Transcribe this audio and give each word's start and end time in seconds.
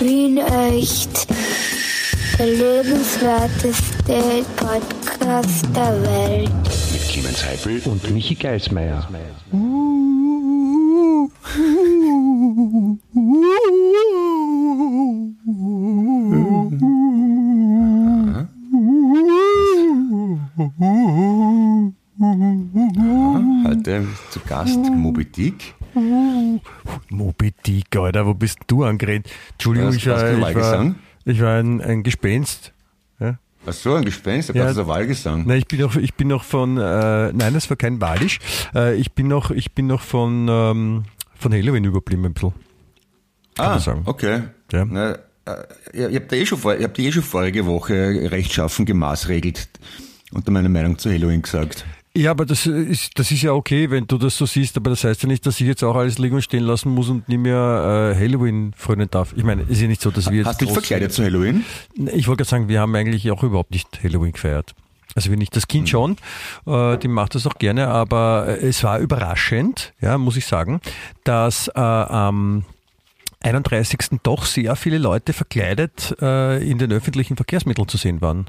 Wien 0.00 0.38
echt. 0.38 1.26
Der 2.38 2.46
lebenswerteste 2.46 4.44
Podcast 4.56 5.66
der 5.76 6.02
Welt. 6.02 6.50
Mit 6.92 7.08
Clemens 7.08 7.44
Heifel 7.44 7.82
und 7.84 8.10
Michi 8.10 8.34
Geismeier. 8.34 9.06
Heute 23.66 24.06
zu 24.30 24.40
Gast 24.48 24.78
Moby 24.78 25.26
Dick. 25.26 25.74
Alter, 28.04 28.26
wo 28.26 28.34
bist 28.34 28.58
du 28.66 28.84
angeredet? 28.84 29.30
Entschuldigung, 29.52 29.88
Was- 29.90 29.96
ich 29.96 30.06
war, 30.06 30.32
ich 30.32 30.54
war, 30.56 30.94
ich 31.24 31.40
war 31.40 31.58
ein, 31.58 31.80
ein 31.80 32.02
Gespenst. 32.02 32.72
Ja? 33.18 33.38
Ach 33.66 33.72
so, 33.72 33.94
ein 33.94 34.04
Gespenst, 34.04 34.50
da 34.50 34.54
Ja. 34.54 34.64
kannst 34.64 34.78
du 34.78 34.86
Wahlgesang. 34.86 35.44
Nein, 35.46 35.58
ich 35.58 35.66
bin 35.68 35.80
noch, 35.80 35.96
ich 35.96 36.14
bin 36.14 36.28
noch 36.28 36.44
von, 36.44 36.76
äh, 36.78 37.32
nein, 37.32 37.54
das 37.54 37.68
war 37.70 37.76
kein 37.76 38.00
Walisch. 38.00 38.38
Äh, 38.74 38.96
ich 38.96 39.12
bin 39.12 39.28
noch, 39.28 39.50
ich 39.50 39.72
bin 39.72 39.86
noch 39.86 40.00
von, 40.02 40.46
ähm, 40.50 41.04
von 41.36 41.52
Halloween 41.52 41.84
überblieben 41.84 42.24
ein 42.24 42.32
bisschen. 42.34 42.52
ah, 43.58 43.70
man 43.70 43.80
sagen. 43.80 44.02
okay. 44.06 44.42
Ja. 44.72 44.84
Na, 44.84 45.12
äh, 45.94 46.14
habt 46.14 46.32
ja 46.32 46.38
eh 46.38 46.46
schon 46.46 46.58
vor, 46.58 46.74
habt 46.80 46.98
ja 46.98 47.04
eh 47.04 47.12
schon 47.12 47.22
vorige 47.22 47.66
Woche 47.66 48.28
rechtschaffen 48.30 48.86
gemaßregelt 48.86 49.68
und 50.32 50.48
meine 50.50 50.68
Meinung 50.68 50.96
zu 50.98 51.10
Halloween 51.10 51.42
gesagt. 51.42 51.84
Ja, 52.16 52.32
aber 52.32 52.44
das 52.44 52.66
ist, 52.66 53.18
das 53.18 53.30
ist 53.30 53.42
ja 53.42 53.52
okay, 53.52 53.88
wenn 53.90 54.06
du 54.08 54.18
das 54.18 54.36
so 54.36 54.44
siehst, 54.44 54.76
aber 54.76 54.90
das 54.90 55.04
heißt 55.04 55.22
ja 55.22 55.28
nicht, 55.28 55.46
dass 55.46 55.60
ich 55.60 55.66
jetzt 55.66 55.84
auch 55.84 55.94
alles 55.94 56.18
liegen 56.18 56.34
und 56.34 56.42
stehen 56.42 56.64
lassen 56.64 56.90
muss 56.90 57.08
und 57.08 57.28
nie 57.28 57.38
mehr 57.38 58.14
äh, 58.16 58.18
Halloween 58.18 58.72
frönen 58.76 59.08
darf. 59.08 59.32
Ich 59.36 59.44
meine, 59.44 59.62
es 59.62 59.70
ist 59.70 59.82
ja 59.82 59.88
nicht 59.88 60.02
so, 60.02 60.10
dass 60.10 60.28
wir 60.28 60.38
jetzt. 60.38 60.46
Hast 60.46 60.60
du 60.60 60.64
dich 60.64 60.74
verkleidet 60.74 61.12
zu 61.12 61.22
Halloween? 61.22 61.64
Ich 62.12 62.26
wollte 62.26 62.42
gerade 62.42 62.50
sagen, 62.50 62.68
wir 62.68 62.80
haben 62.80 62.94
eigentlich 62.96 63.30
auch 63.30 63.44
überhaupt 63.44 63.70
nicht 63.70 64.02
Halloween 64.02 64.32
gefeiert. 64.32 64.74
Also 65.14 65.30
wir 65.30 65.36
nicht, 65.36 65.54
das 65.54 65.68
Kind 65.68 65.88
schon, 65.88 66.16
äh, 66.66 66.96
die 66.98 67.08
macht 67.08 67.34
das 67.34 67.46
auch 67.46 67.58
gerne, 67.58 67.88
aber 67.88 68.46
äh, 68.48 68.68
es 68.68 68.82
war 68.84 68.98
überraschend, 68.98 69.92
ja, 70.00 70.18
muss 70.18 70.36
ich 70.36 70.46
sagen, 70.46 70.80
dass 71.24 71.68
äh, 71.68 71.80
am 71.80 72.64
31. 73.42 74.20
doch 74.22 74.44
sehr 74.44 74.76
viele 74.76 74.98
Leute 74.98 75.32
verkleidet 75.32 76.16
äh, 76.20 76.62
in 76.62 76.78
den 76.78 76.92
öffentlichen 76.92 77.36
Verkehrsmitteln 77.36 77.88
zu 77.88 77.96
sehen 77.96 78.20
waren. 78.20 78.46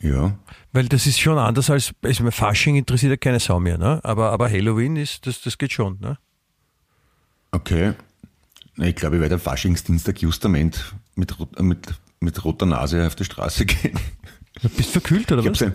Ja. 0.00 0.36
Weil 0.72 0.88
das 0.88 1.06
ist 1.06 1.20
schon 1.20 1.38
anders 1.38 1.70
als, 1.70 1.92
meine, 2.02 2.32
Fasching 2.32 2.76
interessiert 2.76 3.10
ja 3.10 3.16
keine 3.16 3.40
Sau 3.40 3.60
mehr, 3.60 3.78
ne? 3.78 4.00
aber, 4.02 4.30
aber 4.32 4.50
Halloween 4.50 4.96
ist, 4.96 5.26
das, 5.26 5.40
das 5.40 5.56
geht 5.58 5.72
schon. 5.72 5.98
Ne? 6.00 6.18
Okay. 7.52 7.94
Ich 8.78 8.96
glaube, 8.96 9.16
ich 9.16 9.22
werde 9.22 9.36
am 9.36 9.40
Faschingsdienstag 9.40 10.20
Justament 10.20 10.94
mit, 11.14 11.32
äh, 11.56 11.62
mit, 11.62 11.94
mit 12.20 12.44
roter 12.44 12.66
Nase 12.66 13.06
auf 13.06 13.14
die 13.14 13.24
Straße 13.24 13.64
gehen. 13.66 13.98
Du 14.60 14.68
bist 14.68 14.90
verkühlt 14.90 15.30
oder 15.30 15.42
Ich 15.42 15.46
habe 15.46 15.54
was? 15.54 15.62
ein, 15.62 15.74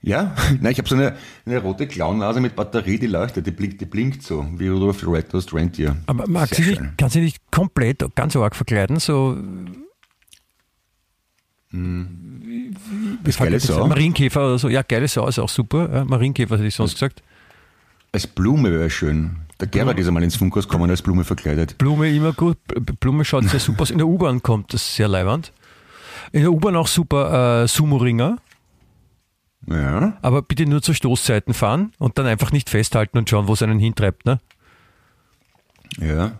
ja, 0.00 0.36
nein, 0.60 0.72
ich 0.72 0.78
habe 0.78 0.88
so 0.88 0.94
eine, 0.94 1.16
eine 1.44 1.58
rote 1.58 1.88
Clownnase 1.88 2.40
mit 2.40 2.54
Batterie, 2.54 2.98
die 2.98 3.08
leuchtet, 3.08 3.46
die 3.46 3.50
blinkt, 3.50 3.80
die 3.80 3.86
blinkt 3.86 4.22
so, 4.22 4.46
wie 4.56 4.68
Rudolf 4.68 5.04
Red-Nosed 5.06 5.52
Reindeer. 5.52 5.96
Aber 6.06 6.28
mag 6.28 6.48
Sehr 6.48 6.56
sie 6.56 6.70
nicht, 6.70 6.78
schön. 6.78 6.96
kann 6.96 7.10
sie 7.10 7.20
nicht 7.20 7.38
komplett 7.50 8.04
ganz 8.14 8.36
arg 8.36 8.54
verkleiden, 8.54 9.00
so 9.00 9.36
Das 11.70 13.36
geile 13.36 13.60
Sau. 13.60 13.86
Marienkäfer 13.86 14.46
oder 14.46 14.58
so. 14.58 14.68
Ja, 14.68 14.82
geile 14.82 15.06
Sau 15.08 15.26
ist 15.28 15.38
auch 15.38 15.48
super. 15.48 15.88
Ja, 15.92 16.04
Marienkäfer 16.04 16.56
hätte 16.56 16.66
ich 16.66 16.74
sonst 16.74 16.94
gesagt. 16.94 17.22
Als 18.12 18.26
Blume 18.26 18.70
wäre 18.72 18.88
schön. 18.88 19.36
Der 19.60 19.68
Gerhard 19.68 19.98
ist 19.98 20.06
einmal 20.06 20.22
ins 20.22 20.36
Funkhaus 20.36 20.68
gekommen 20.68 20.88
als 20.88 21.02
Blume 21.02 21.24
verkleidet. 21.24 21.76
Blume 21.78 22.08
immer 22.10 22.32
gut. 22.32 22.58
Blume 23.00 23.24
schaut 23.24 23.44
sehr 23.44 23.60
super 23.60 23.82
aus. 23.82 23.90
In 23.90 23.98
der 23.98 24.06
U-Bahn 24.06 24.42
kommt 24.42 24.72
das 24.72 24.94
sehr 24.96 25.08
leiwand. 25.08 25.52
In 26.32 26.42
der 26.42 26.52
U-Bahn 26.52 26.76
auch 26.76 26.86
super 26.86 27.64
äh, 27.64 27.68
Sumo-Ringer. 27.68 28.38
Ja. 29.66 30.16
Aber 30.22 30.42
bitte 30.42 30.64
nur 30.64 30.80
zur 30.80 30.94
Stoßzeiten 30.94 31.52
fahren 31.52 31.92
und 31.98 32.18
dann 32.18 32.26
einfach 32.26 32.52
nicht 32.52 32.70
festhalten 32.70 33.18
und 33.18 33.28
schauen, 33.28 33.48
wo 33.48 33.52
es 33.52 33.62
einen 33.62 33.78
hintreibt. 33.78 34.24
Ne? 34.24 34.38
Ja. 35.98 36.38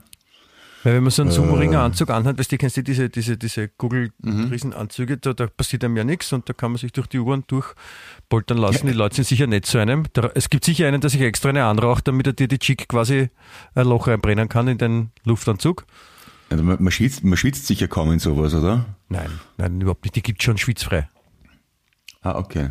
Weil 0.85 0.95
wenn 0.95 1.03
man 1.03 1.09
Äh. 1.09 1.13
so 1.13 1.23
einen 1.23 1.31
Sumo-Ringer-Anzug 1.31 2.11
anhat, 2.11 2.39
weißt 2.39 2.53
du, 2.53 2.59
kennst 2.59 2.77
du 2.77 2.83
diese, 2.83 3.09
diese, 3.11 3.37
diese 3.37 3.69
Google-Riesenanzüge, 3.69 5.17
da, 5.17 5.33
da 5.33 5.47
passiert 5.49 5.85
einem 5.85 5.97
ja 5.97 6.05
nichts 6.05 6.33
und 6.33 6.49
da 6.49 6.53
kann 6.53 6.71
man 6.73 6.79
sich 6.79 6.93
durch 6.93 7.07
die 7.09 7.19
U-Bahn 7.19 7.45
durchpoltern 7.49 8.59
lassen. 8.59 8.87
Die 8.87 8.93
Leute 8.93 9.17
sind 9.17 9.27
sicher 9.27 9.47
nett 9.47 9.67
zu 9.67 9.79
einem. 9.79 10.05
Da, 10.13 10.31
es 10.35 10.51
gibt 10.51 10.65
sicher 10.65 10.87
einen, 10.87 11.01
der 11.01 11.11
sich 11.11 11.21
extra 11.21 11.49
eine 11.49 11.65
anraucht, 11.65 12.07
damit 12.07 12.27
er 12.27 12.33
dir 12.33 12.49
die 12.49 12.59
Chick 12.59 12.89
quasi 12.89 13.31
ein 13.75 13.87
Loch 13.87 14.07
reinbrennen 14.07 14.49
kann 14.49 14.69
in 14.69 14.79
den 14.79 15.11
Luftanzug. 15.25 15.85
Also 16.51 16.65
man, 16.65 16.83
man, 16.83 16.91
schwitzt, 16.93 17.25
man 17.25 17.37
schwitzt 17.37 17.67
sicher 17.67 17.89
kaum 17.89 18.13
in 18.13 18.19
sowas, 18.21 18.55
oder? 18.55 18.87
Nein, 19.09 19.31
nein, 19.57 19.81
überhaupt 19.81 20.05
nicht. 20.05 20.17
Die 20.17 20.23
gibt 20.23 20.43
schon 20.43 20.57
schwitzfrei. 20.59 21.09
Ah, 22.23 22.37
okay. 22.37 22.71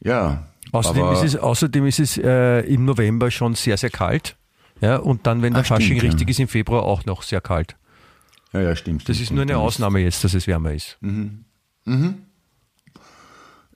Ja. 0.00 0.48
Außerdem 0.72 1.02
aber, 1.02 1.12
ist 1.12 1.22
es, 1.34 1.36
außerdem 1.36 1.86
ist 1.86 2.00
es 2.00 2.16
äh, 2.18 2.60
im 2.60 2.84
November 2.84 3.30
schon 3.30 3.54
sehr, 3.54 3.76
sehr 3.76 3.90
kalt. 3.90 4.36
Ja, 4.82 4.96
und 4.96 5.26
dann, 5.26 5.40
wenn 5.40 5.54
der 5.54 5.64
stimmt, 5.64 5.80
Fasching 5.80 5.96
ja. 5.96 6.02
richtig 6.02 6.28
ist, 6.28 6.40
im 6.40 6.48
Februar 6.48 6.82
auch 6.82 7.04
noch 7.06 7.22
sehr 7.22 7.40
kalt. 7.40 7.76
Ja, 8.52 8.60
ja, 8.60 8.76
stimmt. 8.76 9.08
Das 9.08 9.16
stimmt, 9.16 9.30
ist 9.30 9.30
nur 9.30 9.42
eine 9.42 9.52
stimmt. 9.52 9.64
Ausnahme 9.64 10.00
jetzt, 10.00 10.22
dass 10.24 10.34
es 10.34 10.46
wärmer 10.46 10.72
ist. 10.72 10.98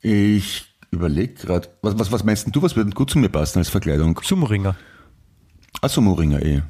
Ich 0.03 0.65
überlege 0.91 1.34
gerade, 1.34 1.69
was, 1.81 1.99
was, 1.99 2.12
was 2.12 2.25
meinst 2.25 2.55
du, 2.55 2.62
was 2.62 2.77
würde 2.77 2.91
gut 2.91 3.11
zu 3.11 3.19
mir 3.19 3.28
passen 3.28 3.59
als 3.61 3.69
Verkleidung? 3.71 4.21
Sumo-Ringer. 4.22 4.77
Ah, 5.81 5.89
so 5.89 6.00
Mooringer 6.00 6.43
eh. 6.43 6.62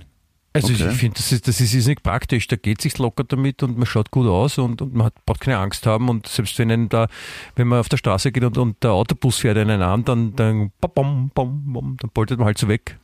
Also 0.53 0.73
Okay. 0.73 0.89
ich 0.91 0.97
finde, 0.97 1.17
das 1.17 1.33
ist, 1.33 1.47
das 1.47 1.61
ist 1.61 1.75
ist 1.75 1.87
nicht 1.87 2.03
praktisch. 2.03 2.47
Da 2.49 2.57
geht 2.57 2.81
sich 2.81 2.97
locker 2.97 3.25
damit 3.25 3.63
und 3.63 3.77
man 3.77 3.87
schaut 3.87 4.11
gut 4.11 4.27
aus 4.27 4.57
und, 4.59 4.81
und 4.81 4.95
man 4.95 5.07
hat, 5.07 5.25
braucht 5.27 5.41
keine 5.41 5.59
Angst 5.59 5.87
haben. 5.87 6.09
Und 6.09 6.27
selbst 6.27 6.59
wenn 6.59 6.71
einen 6.71 6.89
da, 6.89 7.09
wenn 7.57 7.69
man 7.69 7.81
auf 7.81 7.91
der 7.91 7.99
Straße 7.99 8.33
geht 8.33 8.43
und, 8.43 8.57
und 8.57 8.83
der 8.83 8.93
Autobus 8.93 9.37
fährt 9.39 9.59
einen 9.59 9.83
an, 9.83 10.05
dann, 10.05 10.35
dann, 10.35 10.73
bom, 10.81 11.31
bom, 11.35 11.97
dann 12.01 12.11
poltert 12.11 12.39
man 12.39 12.47
halt 12.47 12.59
so 12.59 12.69
weg. 12.69 12.99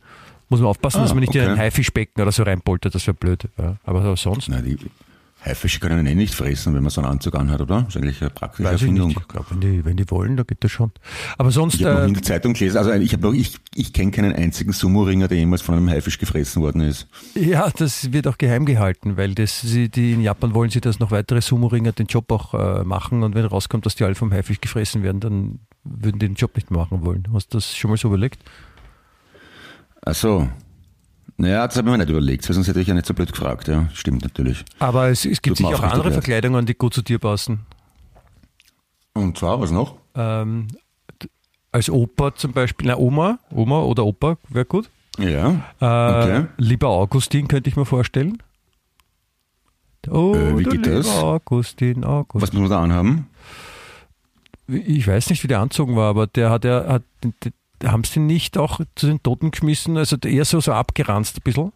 Muss 0.53 0.59
man 0.61 0.69
aufpassen, 0.69 0.99
Ah, 0.99 1.03
dass 1.03 1.13
man 1.13 1.21
nicht 1.21 1.33
in 1.35 1.41
okay. 1.41 1.51
ein 1.51 1.57
Haifischbecken 1.57 2.21
oder 2.21 2.31
so 2.31 2.43
reinpoltert, 2.43 2.93
das 2.93 3.05
wäre 3.07 3.15
blöd. 3.15 3.47
Ja. 3.57 3.77
Aber 3.83 4.15
sonst 4.15 4.47
Na, 4.49 4.61
die 4.61 4.77
Haifische 5.45 5.81
können 5.81 6.05
eh 6.05 6.15
nicht 6.15 6.33
fressen, 6.33 6.73
wenn 6.73 6.83
man 6.83 6.89
so 6.89 7.01
einen 7.01 7.09
Anzug 7.11 7.35
anhat, 7.35 7.59
oder? 7.59 7.81
Das 7.81 7.89
ist 7.89 7.97
eigentlich 7.97 8.21
eine 8.21 8.29
praktische 8.29 8.63
weiß 8.63 8.75
ich 8.75 8.81
Erfindung. 8.83 9.07
nicht. 9.09 9.19
Ich 9.19 9.27
glaube, 9.27 9.47
wenn 9.49 9.59
die, 9.59 9.83
wenn 9.83 9.97
die 9.97 10.09
wollen, 10.09 10.37
da 10.37 10.43
geht 10.43 10.63
das 10.63 10.71
schon. 10.71 10.91
Aber 11.37 11.51
sonst, 11.51 11.81
Ich 11.81 11.85
habe 11.85 11.95
noch 11.95 12.01
äh, 12.03 12.07
in 12.07 12.13
der 12.13 12.23
Zeitung 12.23 12.53
gelesen, 12.53 12.77
also 12.77 12.93
ich, 12.93 13.11
hab 13.13 13.19
noch, 13.19 13.33
ich, 13.33 13.57
ich 13.75 13.91
kenne 13.91 14.11
keinen 14.11 14.31
einzigen 14.33 14.71
Sumo-Ringer, 14.71 15.27
der 15.27 15.37
jemals 15.39 15.61
von 15.61 15.75
einem 15.75 15.89
Haifisch 15.89 16.17
gefressen 16.17 16.61
worden 16.61 16.79
ist. 16.81 17.07
ja, 17.35 17.69
das 17.75 18.13
wird 18.13 18.27
auch 18.27 18.37
geheim 18.37 18.65
gehalten, 18.65 19.17
weil 19.17 19.35
das, 19.35 19.59
sie, 19.59 19.89
die 19.89 20.13
in 20.13 20.21
Japan 20.21 20.53
wollen 20.53 20.69
sie, 20.69 20.79
dass 20.79 20.99
noch 20.99 21.11
weitere 21.11 21.41
Sumo-Ringer 21.41 21.91
den 21.91 22.05
Job 22.05 22.31
auch 22.31 22.53
äh, 22.53 22.85
machen 22.85 23.21
und 23.23 23.35
wenn 23.35 23.43
rauskommt, 23.43 23.85
dass 23.85 23.95
die 23.95 24.05
alle 24.05 24.15
vom 24.15 24.31
Haifisch 24.31 24.61
gefressen 24.61 25.03
werden, 25.03 25.19
dann 25.19 25.59
würden 25.83 26.19
die 26.19 26.27
den 26.27 26.35
Job 26.35 26.55
nicht 26.55 26.71
mehr 26.71 26.79
machen 26.79 27.03
wollen. 27.03 27.27
Hast 27.33 27.53
du 27.53 27.57
das 27.57 27.75
schon 27.75 27.89
mal 27.91 27.97
so 27.97 28.07
überlegt? 28.07 28.41
Ach 30.05 30.15
so. 30.15 30.47
Naja, 31.37 31.65
das 31.67 31.77
habe 31.77 31.87
ich 31.89 31.91
mir 31.91 31.97
nicht 31.97 32.09
überlegt, 32.09 32.43
sonst 32.45 32.67
hätte 32.67 32.79
ich 32.81 32.87
ja 32.87 32.93
nicht 32.93 33.05
so 33.07 33.13
blöd 33.13 33.31
gefragt. 33.31 33.67
Ja, 33.67 33.89
stimmt 33.93 34.23
natürlich. 34.23 34.63
Aber 34.79 35.07
es, 35.09 35.25
es 35.25 35.41
gibt 35.41 35.57
sicher 35.57 35.69
auch 35.75 35.81
andere 35.83 36.03
leid. 36.09 36.13
Verkleidungen, 36.13 36.65
die 36.65 36.75
gut 36.75 36.93
zu 36.93 37.01
dir 37.01 37.17
passen. 37.19 37.61
Und 39.13 39.37
zwar, 39.37 39.59
was 39.59 39.71
noch? 39.71 39.95
Ähm, 40.15 40.67
als 41.71 41.89
Opa 41.89 42.35
zum 42.35 42.51
Beispiel, 42.53 42.87
na 42.87 42.97
Oma, 42.97 43.39
Oma 43.49 43.79
oder 43.81 44.05
Opa 44.05 44.37
wäre 44.49 44.65
gut. 44.65 44.89
Ja. 45.17 45.61
Äh, 45.79 45.85
Okay. 46.23 46.45
Lieber 46.57 46.89
Augustin 46.89 47.47
könnte 47.47 47.69
ich 47.69 47.75
mir 47.75 47.85
vorstellen. 47.85 48.37
Oh, 50.09 50.35
Äh, 50.35 50.57
wie 50.59 50.63
geht 50.63 50.85
lieber 50.85 50.97
das? 50.97 51.07
Augustin, 51.17 52.03
Augustin. 52.03 52.41
Was 52.41 52.53
muss 52.53 52.61
man 52.61 52.69
da 52.69 52.81
anhaben? 52.83 53.27
Ich 54.67 55.07
weiß 55.07 55.29
nicht, 55.29 55.43
wie 55.43 55.47
der 55.47 55.59
anzogen 55.59 55.95
war, 55.95 56.09
aber 56.09 56.27
der 56.27 56.49
hat 56.49 56.63
ja, 56.65 56.85
hat, 56.87 57.03
haben 57.83 58.03
sie 58.03 58.19
nicht 58.19 58.57
auch 58.57 58.79
zu 58.95 59.07
den 59.07 59.21
Toten 59.23 59.51
geschmissen? 59.51 59.97
Also 59.97 60.17
eher 60.17 60.45
so, 60.45 60.59
so 60.59 60.73
abgeranzt 60.73 61.37
ein 61.37 61.41
bisschen. 61.43 61.71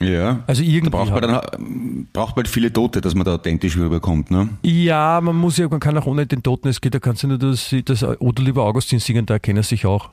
Ja. 0.00 0.42
Also 0.46 0.62
irgendwie. 0.62 0.90
Da 0.90 0.96
braucht 0.98 1.10
man, 1.10 1.30
hat- 1.32 1.54
dann, 1.54 2.08
braucht 2.12 2.36
man 2.36 2.44
halt 2.44 2.48
viele 2.48 2.72
Tote, 2.72 3.00
dass 3.00 3.14
man 3.14 3.24
da 3.24 3.34
authentisch 3.34 3.76
rüberkommt, 3.76 4.30
ne? 4.30 4.48
ja, 4.62 5.20
man 5.22 5.36
muss 5.36 5.58
ja, 5.58 5.68
man 5.68 5.80
kann 5.80 5.96
auch 5.98 6.06
ohne 6.06 6.26
den 6.26 6.42
Toten, 6.42 6.68
es 6.68 6.80
geht, 6.80 6.94
da 6.94 6.98
kannst 6.98 7.22
du 7.22 7.28
nur 7.28 7.38
das, 7.38 7.74
das 7.84 8.02
Oder 8.02 8.42
lieber 8.42 8.64
Augustin 8.64 8.98
singen, 8.98 9.26
da 9.26 9.34
erkennen 9.34 9.62
sich 9.62 9.86
auch. 9.86 10.10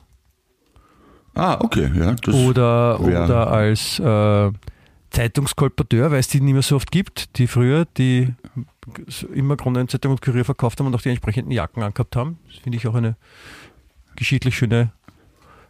Ah, 1.33 1.57
okay, 1.61 1.89
ja. 1.95 2.13
Das, 2.15 2.35
Oder, 2.35 2.99
wär- 2.99 3.23
oder 3.25 3.47
als 3.51 3.99
äh, 3.99 4.51
Zeitungskolporteur, 5.11 6.11
weil 6.11 6.19
es 6.19 6.27
die 6.27 6.41
nicht 6.41 6.53
mehr 6.53 6.61
so 6.61 6.75
oft 6.75 6.91
gibt, 6.91 7.37
die 7.39 7.47
früher 7.47 7.85
die 7.97 8.33
immer 9.33 9.55
Kronenzeitung 9.55 10.11
und 10.11 10.21
Kurier 10.21 10.45
verkauft 10.45 10.79
haben 10.79 10.87
und 10.87 10.95
auch 10.95 11.01
die 11.01 11.09
entsprechenden 11.09 11.51
Jacken 11.51 11.81
angehabt 11.83 12.15
haben. 12.15 12.37
Das 12.47 12.57
finde 12.57 12.77
ich 12.77 12.87
auch 12.87 12.95
eine 12.95 13.15
geschichtlich 14.19 14.55
schöne 14.55 14.91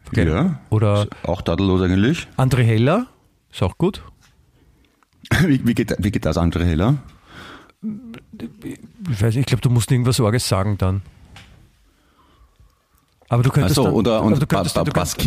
Verkleidung. 0.04 0.36
ja. 0.36 0.60
Oder 0.70 1.08
auch 1.24 1.42
tadellos 1.42 1.82
eigentlich. 1.82 2.28
André 2.38 2.64
Heller, 2.64 3.08
ist 3.52 3.64
auch 3.64 3.78
gut. 3.78 4.02
Wie, 5.46 5.66
wie, 5.66 5.74
geht, 5.76 5.96
wie 6.00 6.12
geht 6.12 6.26
das, 6.26 6.38
andere 6.38 6.66
Heller? 6.66 6.96
Ich 7.84 9.22
weiß 9.22 9.36
nicht, 9.36 9.38
ich 9.38 9.46
glaube, 9.46 9.62
du 9.62 9.70
musst 9.70 9.92
irgendwas 9.92 10.16
Sorges 10.18 10.48
sagen 10.48 10.78
dann. 10.78 11.02
Aber 13.30 13.44
du 13.44 13.52
könntest 13.52 13.74
Ach 13.78 13.84
so, 13.84 13.84
dann, 13.86 13.94
oder- 13.94 14.22
und 14.24 14.42
du 14.42 14.48
könntest, 14.48 14.74
Ba- 14.76 14.84
du 14.84 14.92
Ba- 14.92 15.02
könntest- 15.02 15.20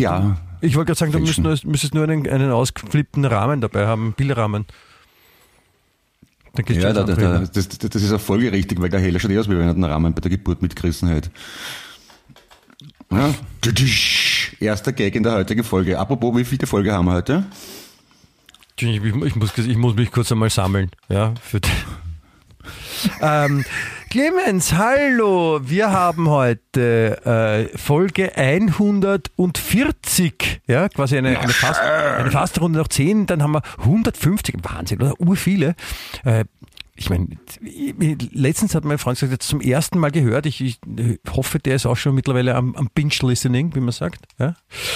Dann 6.53 6.65
geht's 6.65 6.83
Ja, 6.83 6.93
schon 6.93 6.95
da, 6.95 7.01
ins 7.01 7.15
da, 7.19 7.25
andere 7.27 7.45
da, 7.45 7.51
das, 7.53 7.67
das 7.69 7.89
das 7.89 8.03
ist 8.03 8.11
auch 8.11 8.19
folgerichtig, 8.21 8.79
weil 8.81 8.89
der 8.89 8.99
Heller 8.99 9.19
schaut 9.19 9.31
eh 9.31 9.39
aus, 9.39 9.47
wie 9.49 9.57
wenn 9.57 9.67
er 9.67 9.73
den 9.73 9.83
Rahmen 9.85 10.13
bei 10.13 10.19
der 10.21 10.29
Geburt 10.31 10.61
mitgerissen 10.61 11.07
hätte. 11.09 11.31
Ja. 13.15 13.33
Erster 14.59 14.91
Gag 14.91 15.15
in 15.15 15.23
der 15.23 15.33
heutigen 15.33 15.63
Folge. 15.63 15.97
Apropos, 15.99 16.35
wie 16.35 16.45
viele 16.45 16.67
Folge 16.67 16.93
haben 16.93 17.05
wir 17.05 17.13
heute? 17.13 17.45
Ich, 18.79 18.87
ich, 18.87 19.03
ich, 19.03 19.35
muss, 19.35 19.57
ich 19.57 19.77
muss 19.77 19.95
mich 19.95 20.11
kurz 20.11 20.31
einmal 20.31 20.49
sammeln. 20.49 20.89
Ja, 21.09 21.33
für 21.41 21.59
ähm, 23.21 23.65
Clemens, 24.09 24.73
hallo. 24.73 25.59
Wir 25.63 25.91
haben 25.91 26.29
heute 26.29 27.69
äh, 27.73 27.77
Folge 27.77 28.37
140. 28.37 30.61
Ja, 30.67 30.89
quasi 30.89 31.17
eine, 31.17 31.39
eine, 31.39 31.53
Fast, 31.53 31.81
eine 31.81 32.31
Fastrunde 32.31 32.79
nach 32.79 32.87
10. 32.87 33.27
Dann 33.27 33.43
haben 33.43 33.51
wir 33.53 33.61
150. 33.79 34.55
Wahnsinn, 34.63 35.01
oder? 35.01 35.19
Urviele. 35.19 35.75
Äh, 36.23 36.45
ich 36.95 37.09
meine, 37.09 37.27
letztens 38.31 38.75
hat 38.75 38.85
mein 38.85 38.99
Freund 38.99 39.17
gesagt, 39.17 39.31
jetzt 39.31 39.47
zum 39.47 39.61
ersten 39.61 39.97
Mal 39.97 40.11
gehört, 40.11 40.45
ich, 40.45 40.61
ich 40.61 40.79
hoffe, 41.29 41.57
der 41.57 41.75
ist 41.75 41.87
auch 41.87 41.97
schon 41.97 42.13
mittlerweile 42.13 42.53
am, 42.55 42.75
am 42.75 42.87
Binge-Listening, 42.93 43.73
wie 43.73 43.79
man 43.79 43.91
sagt, 43.91 44.25
ja? 44.39 44.55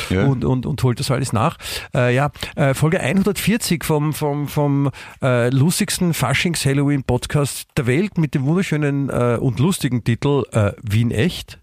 Ja. 0.10 0.26
Und, 0.26 0.46
und, 0.46 0.68
und 0.68 0.84
holt 0.84 1.00
das 1.00 1.10
alles 1.10 1.34
nach. 1.34 1.58
Äh, 1.96 2.14
ja, 2.14 2.32
äh, 2.56 2.76
Folge 2.76 3.00
140 3.00 3.84
vom, 3.84 4.14
vom, 4.14 4.48
vom 4.48 4.92
äh, 5.24 5.50
lustigsten 5.50 6.14
Faschings-Halloween-Podcast 6.14 7.68
der 7.76 7.88
Welt 7.88 8.20
mit 8.20 8.36
dem 8.36 8.46
wunderschönen 8.46 9.10
äh, 9.10 9.38
und 9.40 9.60
lustigen 9.60 10.04
Titel 10.04 10.44
äh, 10.52 10.74
Wien 10.84 11.10
echt. 11.10 11.60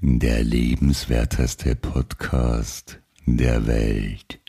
Der 0.00 0.42
lebenswerteste 0.42 1.76
Podcast 1.76 3.00
der 3.26 3.66
Welt. 3.66 4.40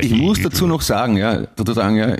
Ich 0.00 0.14
muss 0.14 0.40
dazu 0.42 0.66
noch 0.66 0.80
sagen, 0.80 1.16
ja, 1.16 1.46
dazu 1.56 1.72
sagen, 1.72 1.96
ja, 1.96 2.16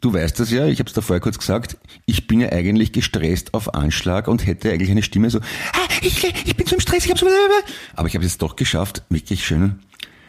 du 0.00 0.12
weißt 0.12 0.38
das 0.40 0.50
ja, 0.50 0.66
ich 0.66 0.78
habe 0.78 0.88
es 0.88 0.94
da 0.94 1.00
vorher 1.00 1.20
kurz 1.20 1.38
gesagt, 1.38 1.76
ich 2.06 2.26
bin 2.26 2.40
ja 2.40 2.50
eigentlich 2.50 2.92
gestresst 2.92 3.54
auf 3.54 3.74
Anschlag 3.74 4.28
und 4.28 4.46
hätte 4.46 4.70
eigentlich 4.70 4.90
eine 4.90 5.02
Stimme 5.02 5.30
so, 5.30 5.38
ah, 5.38 5.88
ich, 6.02 6.24
ich 6.46 6.56
bin 6.56 6.66
so 6.66 6.74
im 6.76 6.80
Stress, 6.80 7.04
ich 7.04 7.10
habe 7.10 7.20
so, 7.20 7.26
aber 7.96 8.08
ich 8.08 8.14
habe 8.14 8.24
es 8.24 8.38
doch 8.38 8.56
geschafft, 8.56 9.02
wirklich 9.10 9.44
schön, 9.44 9.80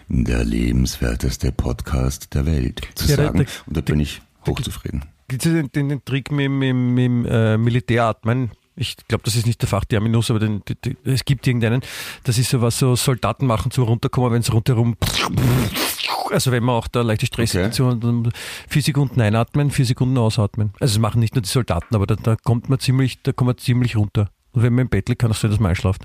der 0.07 0.43
lebenswerteste 0.43 1.51
Podcast 1.51 2.33
der 2.33 2.45
Welt 2.45 2.81
zu 2.95 3.07
Ja, 3.07 3.15
sagen. 3.17 3.39
da- 3.39 3.45
und 3.67 3.77
da 3.77 3.81
bin 3.81 3.99
ich 3.99 4.21
hochzufrieden. 4.45 5.05
Gibt 5.27 5.45
es 5.45 5.51
den, 5.51 5.71
den, 5.71 5.89
den 5.89 6.03
Trick 6.05 6.31
mit, 6.31 6.49
mit, 6.51 6.75
mit 6.75 7.05
dem 7.05 7.25
äh, 7.25 7.57
Militäratmen? 7.57 8.51
Ich 8.75 8.95
glaube, 9.07 9.23
das 9.25 9.35
ist 9.35 9.45
nicht 9.45 9.61
der 9.61 9.67
Fachterminus, 9.67 10.29
aber 10.31 10.39
den, 10.39 10.63
den, 10.65 10.77
den, 10.85 10.97
es 11.03 11.25
gibt 11.25 11.45
irgendeinen. 11.45 11.81
Das 12.23 12.37
ist 12.37 12.49
so 12.49 12.61
was 12.61 12.79
so 12.79 12.95
Soldaten 12.95 13.45
machen 13.45 13.69
zum 13.71 13.83
Runterkommen, 13.83 14.31
wenn 14.31 14.41
es 14.41 14.51
rundherum. 14.53 14.95
Also 16.29 16.51
wenn 16.51 16.63
man 16.63 16.75
auch 16.75 16.87
da 16.87 17.01
leichte 17.01 17.25
Stresssituation 17.25 17.99
dann 17.99 18.31
vier 18.69 18.81
Sekunden 18.81 19.19
einatmen, 19.19 19.71
vier 19.71 19.85
Sekunden 19.85 20.17
ausatmen. 20.17 20.71
Also 20.79 20.93
das 20.95 20.99
machen 21.01 21.19
nicht 21.19 21.35
nur 21.35 21.41
die 21.41 21.49
Soldaten, 21.49 21.93
aber 21.93 22.07
da, 22.07 22.15
da 22.15 22.37
kommt 22.37 22.69
man 22.69 22.79
ziemlich, 22.79 23.21
da 23.23 23.33
kommt 23.33 23.47
man 23.47 23.57
ziemlich 23.57 23.97
runter. 23.97 24.29
Und 24.53 24.63
wenn 24.63 24.73
man 24.73 24.83
im 24.83 24.89
Bett 24.89 25.09
liegt, 25.09 25.21
kann 25.21 25.31
es 25.31 25.41
sein, 25.41 25.51
dass 25.51 25.59
man 25.59 25.71
einschlaft. 25.71 26.03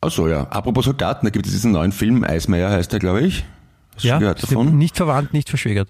Ach 0.00 0.10
so, 0.10 0.26
ja. 0.28 0.48
Apropos 0.48 0.84
Soldaten, 0.84 1.26
da 1.26 1.30
gibt 1.30 1.46
es 1.46 1.52
diesen 1.52 1.72
neuen 1.72 1.92
Film, 1.92 2.24
Eismeier 2.24 2.70
heißt 2.70 2.92
der, 2.92 2.98
glaube 2.98 3.20
ich. 3.20 3.44
Hast 3.94 4.04
Ja, 4.04 4.18
davon? 4.18 4.76
nicht 4.76 4.96
verwandt, 4.96 5.32
nicht 5.32 5.48
verschwägert. 5.48 5.88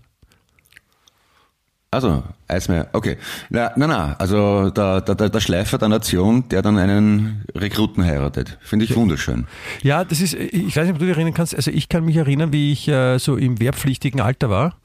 Also, 1.93 2.23
Eismeier, 2.49 2.89
okay. 2.95 3.19
Na, 3.51 3.71
na, 3.77 3.87
na, 3.87 4.17
also 4.19 4.71
der, 4.71 5.03
der, 5.03 5.15
der 5.15 5.29
der 5.29 5.41
Schleifer 5.41 5.77
der 5.77 5.91
Nation, 5.91 6.49
der 6.49 6.63
dann 6.63 6.79
einen 6.79 7.45
Rekruten 7.55 8.03
heiratet. 8.03 8.57
Finde 8.63 8.87
ich 8.87 8.97
wunderschön. 8.97 9.47
Ja, 9.83 10.03
das 10.03 10.23
ist, 10.23 10.33
ich 10.33 10.75
weiß 10.75 10.85
nicht, 10.85 10.95
ob 10.95 10.99
du 11.01 11.05
dich 11.05 11.15
erinnern 11.15 11.35
kannst, 11.35 11.55
also 11.55 11.71
ich 11.71 11.91
kann 11.91 12.07
mich 12.07 12.17
erinnern, 12.17 12.51
wie 12.51 12.73
ich 12.73 12.89
äh, 12.89 13.19
so 13.19 13.37
im 13.37 13.61
wehrpflichtigen 13.61 14.23
Alter 14.23 14.49
war 14.49 14.77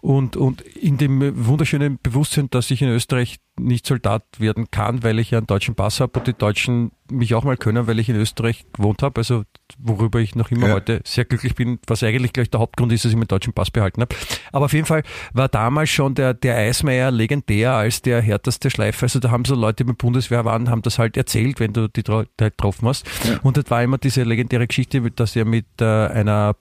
und, 0.00 0.36
und 0.36 0.62
in 0.62 0.98
dem 0.98 1.46
wunderschönen 1.46 2.00
Bewusstsein, 2.02 2.50
dass 2.50 2.72
ich 2.72 2.82
in 2.82 2.88
Österreich 2.88 3.36
nicht 3.56 3.86
Soldat 3.86 4.24
werden 4.38 4.68
kann, 4.72 5.04
weil 5.04 5.20
ich 5.20 5.30
ja 5.30 5.38
einen 5.38 5.46
deutschen 5.46 5.76
Pass 5.76 6.00
habe 6.00 6.18
und 6.18 6.26
die 6.26 6.34
Deutschen 6.34 6.90
mich 7.08 7.36
auch 7.36 7.44
mal 7.44 7.56
können, 7.56 7.86
weil 7.86 8.00
ich 8.00 8.08
in 8.08 8.16
Österreich 8.16 8.66
gewohnt 8.72 9.00
habe, 9.02 9.20
also 9.20 9.44
worüber 9.78 10.20
ich 10.20 10.34
noch 10.34 10.50
immer 10.50 10.68
Ja. 10.68 10.74
heute 10.74 11.00
sehr 11.04 11.24
glücklich 11.24 11.54
bin, 11.54 11.78
was 11.86 12.02
eigentlich 12.02 12.32
gleich 12.32 12.50
der 12.50 12.60
Hauptgrund 12.60 12.92
ist, 12.92 13.04
dass 13.04 13.10
ich 13.12 13.16
meinen 13.16 13.28
deutschen 13.28 13.52
Pass 13.52 13.70
behalten 13.70 14.00
habe. 14.02 14.14
Aber 14.52 14.66
auf 14.66 14.72
jeden 14.72 14.86
Fall 14.86 15.02
war 15.32 15.48
damals 15.48 15.90
schon 15.90 16.14
der, 16.14 16.34
der 16.34 16.56
Eismeier 16.56 17.10
legendär 17.10 17.72
als 17.74 18.02
der 18.02 18.20
härteste 18.22 18.70
Schleifer. 18.70 19.04
Also 19.04 19.18
da 19.20 19.30
haben 19.30 19.44
so 19.44 19.54
Leute, 19.54 19.84
der 19.84 19.92
Bundeswehr 19.94 20.44
waren, 20.44 20.70
haben 20.70 20.82
das 20.82 20.98
halt 20.98 21.16
erzählt, 21.16 21.60
wenn 21.60 21.72
du 21.72 21.88
die 21.88 22.02
da 22.02 22.24
getroffen 22.36 22.88
hast. 22.88 23.06
Und 23.42 23.56
das 23.56 23.64
war 23.68 23.82
immer 23.82 23.98
diese 23.98 24.22
legendäre 24.22 24.66
Geschichte, 24.66 25.00
dass 25.10 25.36
er 25.36 25.44
mit 25.44 25.66
äh, 25.80 25.84
einer 25.84 26.56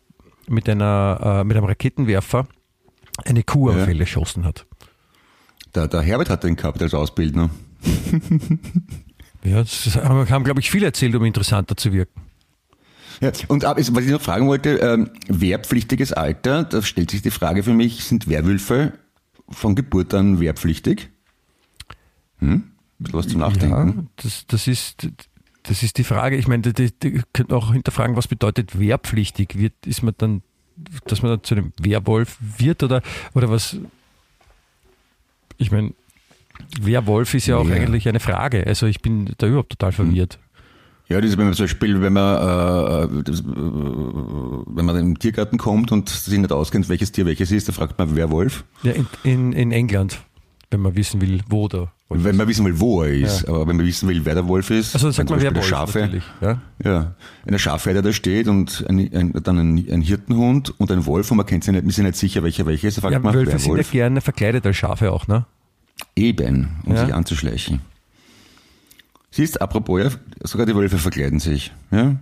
mit 0.48 0.68
einer 0.68 1.20
äh, 1.42 1.44
mit 1.44 1.56
einem 1.58 1.66
Raketenwerfer 1.66 2.48
eine 3.26 3.44
Kuh 3.44 3.70
auf 3.70 3.78
Ja. 3.78 3.86
Fälle 3.86 4.00
geschossen 4.00 4.44
hat. 4.46 4.66
Der, 5.76 5.88
der 5.88 6.02
Herbert 6.02 6.30
hat 6.30 6.44
den 6.44 6.56
gehabt 6.56 6.82
als 6.82 6.94
Ausbildner. 6.94 7.50
Ja, 9.44 9.58
das 9.64 9.96
haben, 9.96 10.30
haben 10.30 10.44
glaube 10.44 10.60
ich, 10.60 10.70
viele 10.70 10.86
erzählt, 10.86 11.16
um 11.16 11.26
interessanter 11.26 11.76
zu 11.76 11.92
wirken. 11.92 12.22
Ja, 13.20 13.32
und 13.48 13.64
was 13.64 14.06
ich 14.06 14.12
noch 14.12 14.22
fragen 14.22 14.48
wollte, 14.48 14.78
ähm, 14.78 15.10
wehrpflichtiges 15.28 16.14
Alter, 16.14 16.64
da 16.64 16.82
stellt 16.82 17.12
sich 17.12 17.22
die 17.22 17.32
Frage 17.32 17.64
für 17.64 17.74
mich, 17.74 18.04
sind 18.04 18.28
Werwölfe 18.28 18.94
von 19.50 19.76
Geburt 19.76 20.14
an 20.14 20.40
wehrpflichtig? 20.40 21.10
Hm? 22.40 22.64
Was 23.00 23.28
zum 23.28 23.40
Nachdenken. 23.42 23.88
Ja, 23.98 24.04
das, 24.18 24.46
das 24.48 24.68
ist 24.68 25.08
das 25.64 25.84
ist 25.84 25.98
die 25.98 26.04
Frage. 26.04 26.38
Ich 26.38 26.48
meine, 26.48 26.62
die 26.74 26.92
könnten 27.34 27.54
auch 27.54 27.72
hinterfragen, 27.74 28.16
was 28.16 28.28
bedeutet 28.28 28.80
wehrpflichtig? 28.80 29.58
Wird, 29.58 29.74
ist 29.86 30.02
man 30.02 30.14
dann, 30.18 30.42
dass 31.06 31.22
man 31.22 31.32
dann 31.32 31.44
zu 31.44 31.56
einem 31.56 31.74
Werwolf 31.80 32.38
wird 32.40 32.82
oder, 32.84 33.02
oder 33.36 33.50
was? 33.50 33.78
Ich 35.58 35.72
meine, 35.72 35.94
Werwolf 36.80 37.34
ist 37.34 37.48
ja 37.48 37.58
auch 37.58 37.68
Ja. 37.68 37.76
eigentlich 37.76 38.08
eine 38.10 38.20
Frage. 38.20 38.66
Also 38.66 38.88
ich 38.88 39.02
bin 39.02 39.34
da 39.38 39.48
überhaupt 39.48 39.72
total 39.72 39.92
verwirrt. 39.92 40.40
Ja, 41.12 41.22
das 41.22 41.32
ist, 41.32 41.38
wenn 41.38 41.46
man 41.46 41.54
zum 41.54 41.66
Beispiel, 41.66 42.02
wenn 42.02 42.14
man, 42.14 42.36
äh, 43.20 43.24
das, 43.24 43.42
äh, 43.42 43.44
wenn 43.46 44.86
man 44.86 44.96
im 44.98 45.20
Tiergarten 45.20 45.58
kommt 45.58 45.92
und 45.92 46.10
sich 46.10 46.38
nicht 46.38 46.52
auskennt, 46.52 46.88
welches 46.90 47.12
Tier 47.12 47.26
welches 47.26 47.52
ist, 47.52 47.68
da 47.68 47.74
fragt 47.74 47.98
man 48.00 48.16
Werwolf. 48.16 48.64
Ja, 48.84 48.94
in, 48.94 49.08
in, 49.24 49.54
in 49.54 49.72
England, 49.72 50.20
wenn 50.70 50.80
man 50.80 50.96
wissen 50.96 51.20
will, 51.22 51.42
wo 51.50 51.68
der 51.68 51.92
Wolf 52.08 52.24
Wenn 52.24 52.36
man 52.36 52.48
wissen 52.48 52.66
will, 52.66 52.80
wo 52.80 53.04
er 53.04 53.14
ist, 53.14 53.44
Ja. 53.44 53.50
aber 53.50 53.68
wenn 53.68 53.78
man 53.78 53.86
wissen 53.86 54.08
will, 54.10 54.22
wer 54.26 54.36
der 54.36 54.48
Wolf 54.48 54.70
ist, 54.70 54.94
Also 54.96 55.08
dann 55.08 55.14
sagt 55.14 55.30
man 55.30 55.42
Werwolf 55.42 55.54
der 55.66 55.70
Schafe, 55.70 56.00
natürlich. 56.00 56.24
Ja? 56.42 56.62
ja, 56.84 57.16
wenn 57.46 57.52
der 57.52 57.60
Schafherder 57.60 58.02
da 58.02 58.12
steht 58.14 58.48
und 58.48 58.86
ein, 58.90 59.00
ein, 59.14 59.34
dann 59.44 59.58
ein, 59.60 59.86
ein 59.92 60.02
Hirtenhund 60.02 60.74
und 60.80 60.92
ein 60.92 61.06
Wolf 61.06 61.30
und 61.32 61.38
man 61.38 61.46
kennt 61.46 61.64
sich 61.64 61.72
nicht, 61.74 61.84
man 61.84 61.90
ist 61.90 61.96
sich 61.96 62.06
nicht 62.06 62.16
sicher, 62.18 62.44
welcher 62.44 62.66
welcher 62.66 62.88
ist, 62.88 62.98
da 62.98 63.02
fragt 63.02 63.14
Ja, 63.14 63.20
man 63.20 63.34
Wölfe 63.34 63.60
sind 63.60 63.76
ja 63.78 63.84
gerne 63.84 64.22
verkleidet 64.22 64.66
als 64.66 64.78
Schafe 64.78 65.12
auch, 65.12 65.28
ne? 65.28 65.46
Eben, 66.16 66.80
um 66.86 66.96
Ja. 66.96 67.06
sich 67.06 67.14
anzuschleichen. 67.14 67.82
Siehst, 69.32 69.62
apropos, 69.62 70.02
ja, 70.02 70.10
sogar 70.44 70.66
die 70.66 70.76
Wölfe 70.76 70.98
verkleiden 70.98 71.40
sich. 71.40 71.72
Ja? 71.90 72.18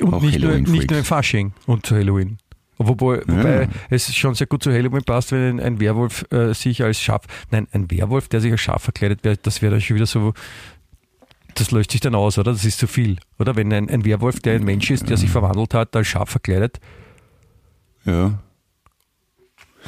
Und 0.00 0.14
Auch 0.14 0.22
nicht 0.22 0.40
nur, 0.40 0.56
nicht 0.56 0.90
nur 0.90 0.98
im 0.98 1.04
Fasching 1.04 1.52
und 1.66 1.84
zu 1.84 1.94
Halloween. 1.94 2.38
Wobei, 2.78 3.22
wobei 3.26 3.68
es 3.90 4.14
schon 4.14 4.34
sehr 4.34 4.46
gut 4.46 4.62
zu 4.62 4.72
Halloween 4.72 5.02
passt, 5.02 5.32
wenn 5.32 5.58
ein, 5.58 5.60
ein 5.60 5.80
Werwolf 5.80 6.24
äh, 6.30 6.54
sich 6.54 6.82
als 6.82 7.00
Schaf, 7.00 7.22
nein, 7.50 7.66
ein 7.72 7.90
Werwolf, 7.90 8.28
der 8.28 8.40
sich 8.40 8.52
als 8.52 8.60
Schaf 8.60 8.82
verkleidet, 8.84 9.24
wär, 9.24 9.36
das 9.36 9.60
wäre 9.60 9.72
dann 9.72 9.80
schon 9.80 9.96
wieder 9.96 10.06
so, 10.06 10.32
das 11.54 11.72
löst 11.72 11.90
sich 11.90 12.00
dann 12.00 12.14
aus, 12.14 12.38
oder? 12.38 12.52
Das 12.52 12.64
ist 12.64 12.78
zu 12.78 12.86
viel, 12.86 13.18
oder? 13.38 13.56
Wenn 13.56 13.72
ein, 13.72 13.90
ein 13.90 14.04
Werwolf, 14.04 14.40
der 14.40 14.54
ein 14.54 14.64
Mensch 14.64 14.90
ist, 14.90 15.10
der 15.10 15.16
sich 15.16 15.28
verwandelt 15.28 15.74
hat, 15.74 15.94
als 15.96 16.06
Schaf 16.06 16.30
verkleidet, 16.30 16.78
Ja. 18.04 18.38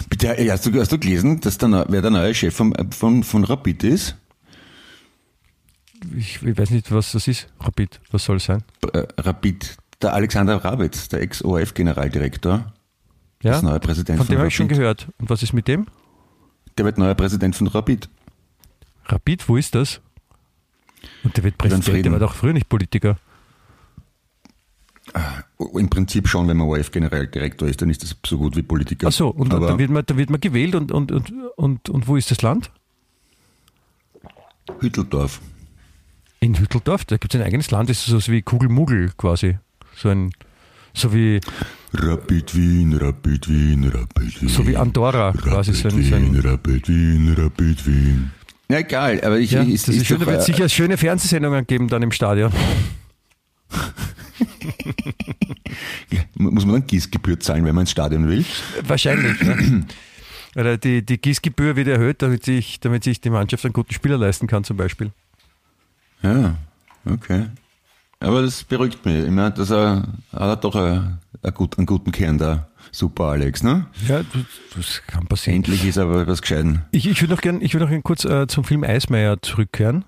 Bitte, 0.09 0.37
äh, 0.37 0.50
hast 0.50 0.67
du, 0.67 0.81
hast 0.81 0.93
du 0.93 0.99
gelesen, 0.99 1.40
dass 1.40 1.59
der, 1.59 1.87
wer 1.88 2.02
der 2.02 2.11
neue 2.11 2.35
Chef 2.35 2.55
von, 2.55 2.75
von, 2.90 3.23
von 3.23 3.45
Rapid 3.45 3.85
ist? 3.85 4.17
Ich, 6.16 6.42
ich 6.42 6.59
weiß 6.59 6.71
nicht, 6.71 6.90
was 6.92 7.12
das 7.12 7.28
ist, 7.28 7.49
Rapid, 7.61 8.00
was 8.11 8.25
soll 8.25 8.37
es 8.37 8.45
sein? 8.45 8.62
Äh, 8.92 9.07
Rapid, 9.19 9.76
der 10.02 10.14
Alexander 10.14 10.57
Rabitz, 10.57 11.09
der 11.09 11.21
Ex-ORF-Generaldirektor, 11.23 12.73
Ja? 13.42 13.57
ist 13.57 13.62
neuer 13.62 13.78
Präsident 13.78 14.19
Von 14.19 14.26
von, 14.26 14.35
dem 14.35 14.38
habe 14.38 14.49
ich 14.49 14.54
schon 14.57 14.69
gehört. 14.69 15.09
Und 15.19 15.30
was 15.30 15.42
ist 15.42 15.52
mit 15.52 15.69
dem? 15.69 15.87
Der 16.78 16.85
wird 16.85 16.99
neuer 16.99 17.14
Präsident 17.14 17.54
von 17.57 17.66
Rapid. 17.66 18.09
Rapid, 19.07 19.49
wo 19.49 19.57
ist 19.57 19.75
das? 19.75 20.00
Und 21.25 21.37
der 21.37 21.45
wird 21.45 21.59
Präsident, 21.59 22.04
der 22.04 22.12
war 22.12 22.19
doch 22.19 22.35
früher 22.35 22.52
nicht 22.52 22.69
Politiker. 22.69 23.16
Im 25.75 25.90
Prinzip 25.90 26.28
schon, 26.28 26.47
wenn 26.47 26.57
man 26.57 26.69
ORF-Generaldirektor 26.69 27.66
ist, 27.69 27.83
dann 27.83 27.90
ist 27.90 28.02
das 28.02 28.14
so 28.25 28.38
gut 28.38 28.54
wie 28.57 28.62
Politiker. 28.62 29.09
Ach 29.09 29.12
so, 29.12 29.28
und 29.28 29.52
Aber 29.52 29.66
da 29.66 29.78
wird 29.78 29.90
man, 29.90 30.04
da 30.07 30.16
wird 30.16 30.30
man 30.30 30.40
gewählt 30.40 30.75
und, 30.75 30.92
und, 30.92 31.11
und, 31.11 31.33
und, 31.57 31.88
und 31.88 32.07
wo 32.09 32.16
ist 32.16 32.30
das 32.30 32.42
Land? 32.42 32.71
Hütteldorf. 34.80 35.40
In 36.42 36.59
Hütteldorf, 36.59 37.04
da 37.04 37.18
gibt 37.18 37.35
es 37.35 37.40
ein 37.40 37.47
eigenes 37.47 37.70
Land, 37.70 37.90
das 37.90 38.09
ist 38.09 38.25
so 38.25 38.32
wie 38.32 38.40
Kugelmugel 38.40 39.12
quasi. 39.18 39.59
So 39.94 40.09
ein, 40.09 40.30
so 40.94 41.12
wie, 41.12 41.38
Rapid 41.92 42.56
Wien, 42.56 42.94
Rapid 42.94 43.47
Wien, 43.49 43.85
Rapid 43.85 44.40
Wien. 44.40 44.49
so 44.49 44.66
wie 44.66 44.75
Andorra 44.75 45.32
quasi. 45.32 45.75
So 45.75 45.88
ein, 45.88 46.02
so 46.02 46.16
Wien, 46.16 46.35
ein, 46.35 46.40
Rapid 46.40 46.88
Wien, 46.88 47.35
Rapid 47.37 47.87
Wien. 47.87 48.30
Ja, 48.70 48.78
egal, 48.78 49.20
aber 49.23 49.38
ich, 49.38 49.50
ja, 49.50 49.62
ich, 49.62 49.82
das 49.82 49.97
ist 49.97 50.06
schön, 50.06 50.18
da 50.20 50.26
wird 50.26 50.42
sicher 50.42 50.66
schöne 50.70 50.97
Fernsehsendungen 50.97 51.66
geben 51.66 51.88
dann 51.88 52.02
im 52.02 52.12
Stadion. 52.12 52.52
muss 56.37 56.64
man 56.64 56.76
dann 56.76 56.87
Gießgebühr 56.87 57.38
zahlen, 57.38 57.66
wenn 57.66 57.75
man 57.75 57.82
ins 57.82 57.90
Stadion 57.90 58.28
will? 58.28 58.47
Wahrscheinlich. 58.85 59.40
ne? 59.42 59.85
Oder 60.56 60.78
die, 60.78 61.04
die 61.04 61.18
Gießgebühr 61.18 61.76
wird 61.76 61.88
erhöht, 61.88 62.23
damit 62.23 62.44
sich, 62.44 62.80
damit 62.80 63.04
sich 63.04 63.20
die 63.20 63.30
Mannschaft 63.30 63.64
einen 63.64 63.75
guten 63.75 63.92
Spieler 63.92 64.16
leisten 64.16 64.47
kann, 64.47 64.64
zum 64.64 64.76
Beispiel. 64.78 65.12
Ja, 66.23 66.55
okay. 67.11 67.47
Aber 68.21 68.43
das 68.43 68.62
beruhigt 68.65 69.05
mich. 69.07 69.25
Ich 69.25 69.31
meine, 69.31 69.50
dass 69.53 69.71
er 69.71 70.03
hat 70.33 70.41
er 70.43 70.57
doch 70.57 70.75
einen, 70.75 71.19
einen, 71.43 71.69
einen 71.77 71.87
guten 71.87 72.12
Kern 72.12 72.37
da. 72.39 72.67
Super, 72.93 73.25
Alex, 73.27 73.62
ne? 73.62 73.87
Ja, 74.09 74.21
das, 74.77 75.03
kann 75.07 75.27
passieren. 75.27 75.57
Endlich 75.57 75.85
ist 75.87 75.97
aber 75.97 76.27
was 76.27 76.43
Gescheiten. 76.43 76.83
Ich, 76.91 77.07
ich 77.09 77.21
würde 77.23 77.35
noch 77.35 77.41
gerne 77.41 77.61
würd 77.61 77.75
noch 77.83 77.89
gern 77.89 78.03
kurz 78.03 78.25
äh, 78.25 78.47
zum 78.49 78.65
Film 78.65 78.83
Eismeier 78.85 79.41
zurückkehren. 79.41 80.05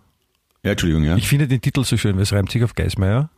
Ja, 0.64 0.73
Entschuldigung, 0.73 1.04
ja. 1.04 1.16
Ich 1.16 1.28
finde 1.28 1.47
den 1.49 1.61
Titel 1.61 1.85
so 1.85 1.97
schön, 1.97 2.16
weil 2.16 2.23
es 2.25 2.33
reimt 2.33 2.50
sich 2.50 2.62
auf 2.64 2.75
Geismeier. 2.75 3.31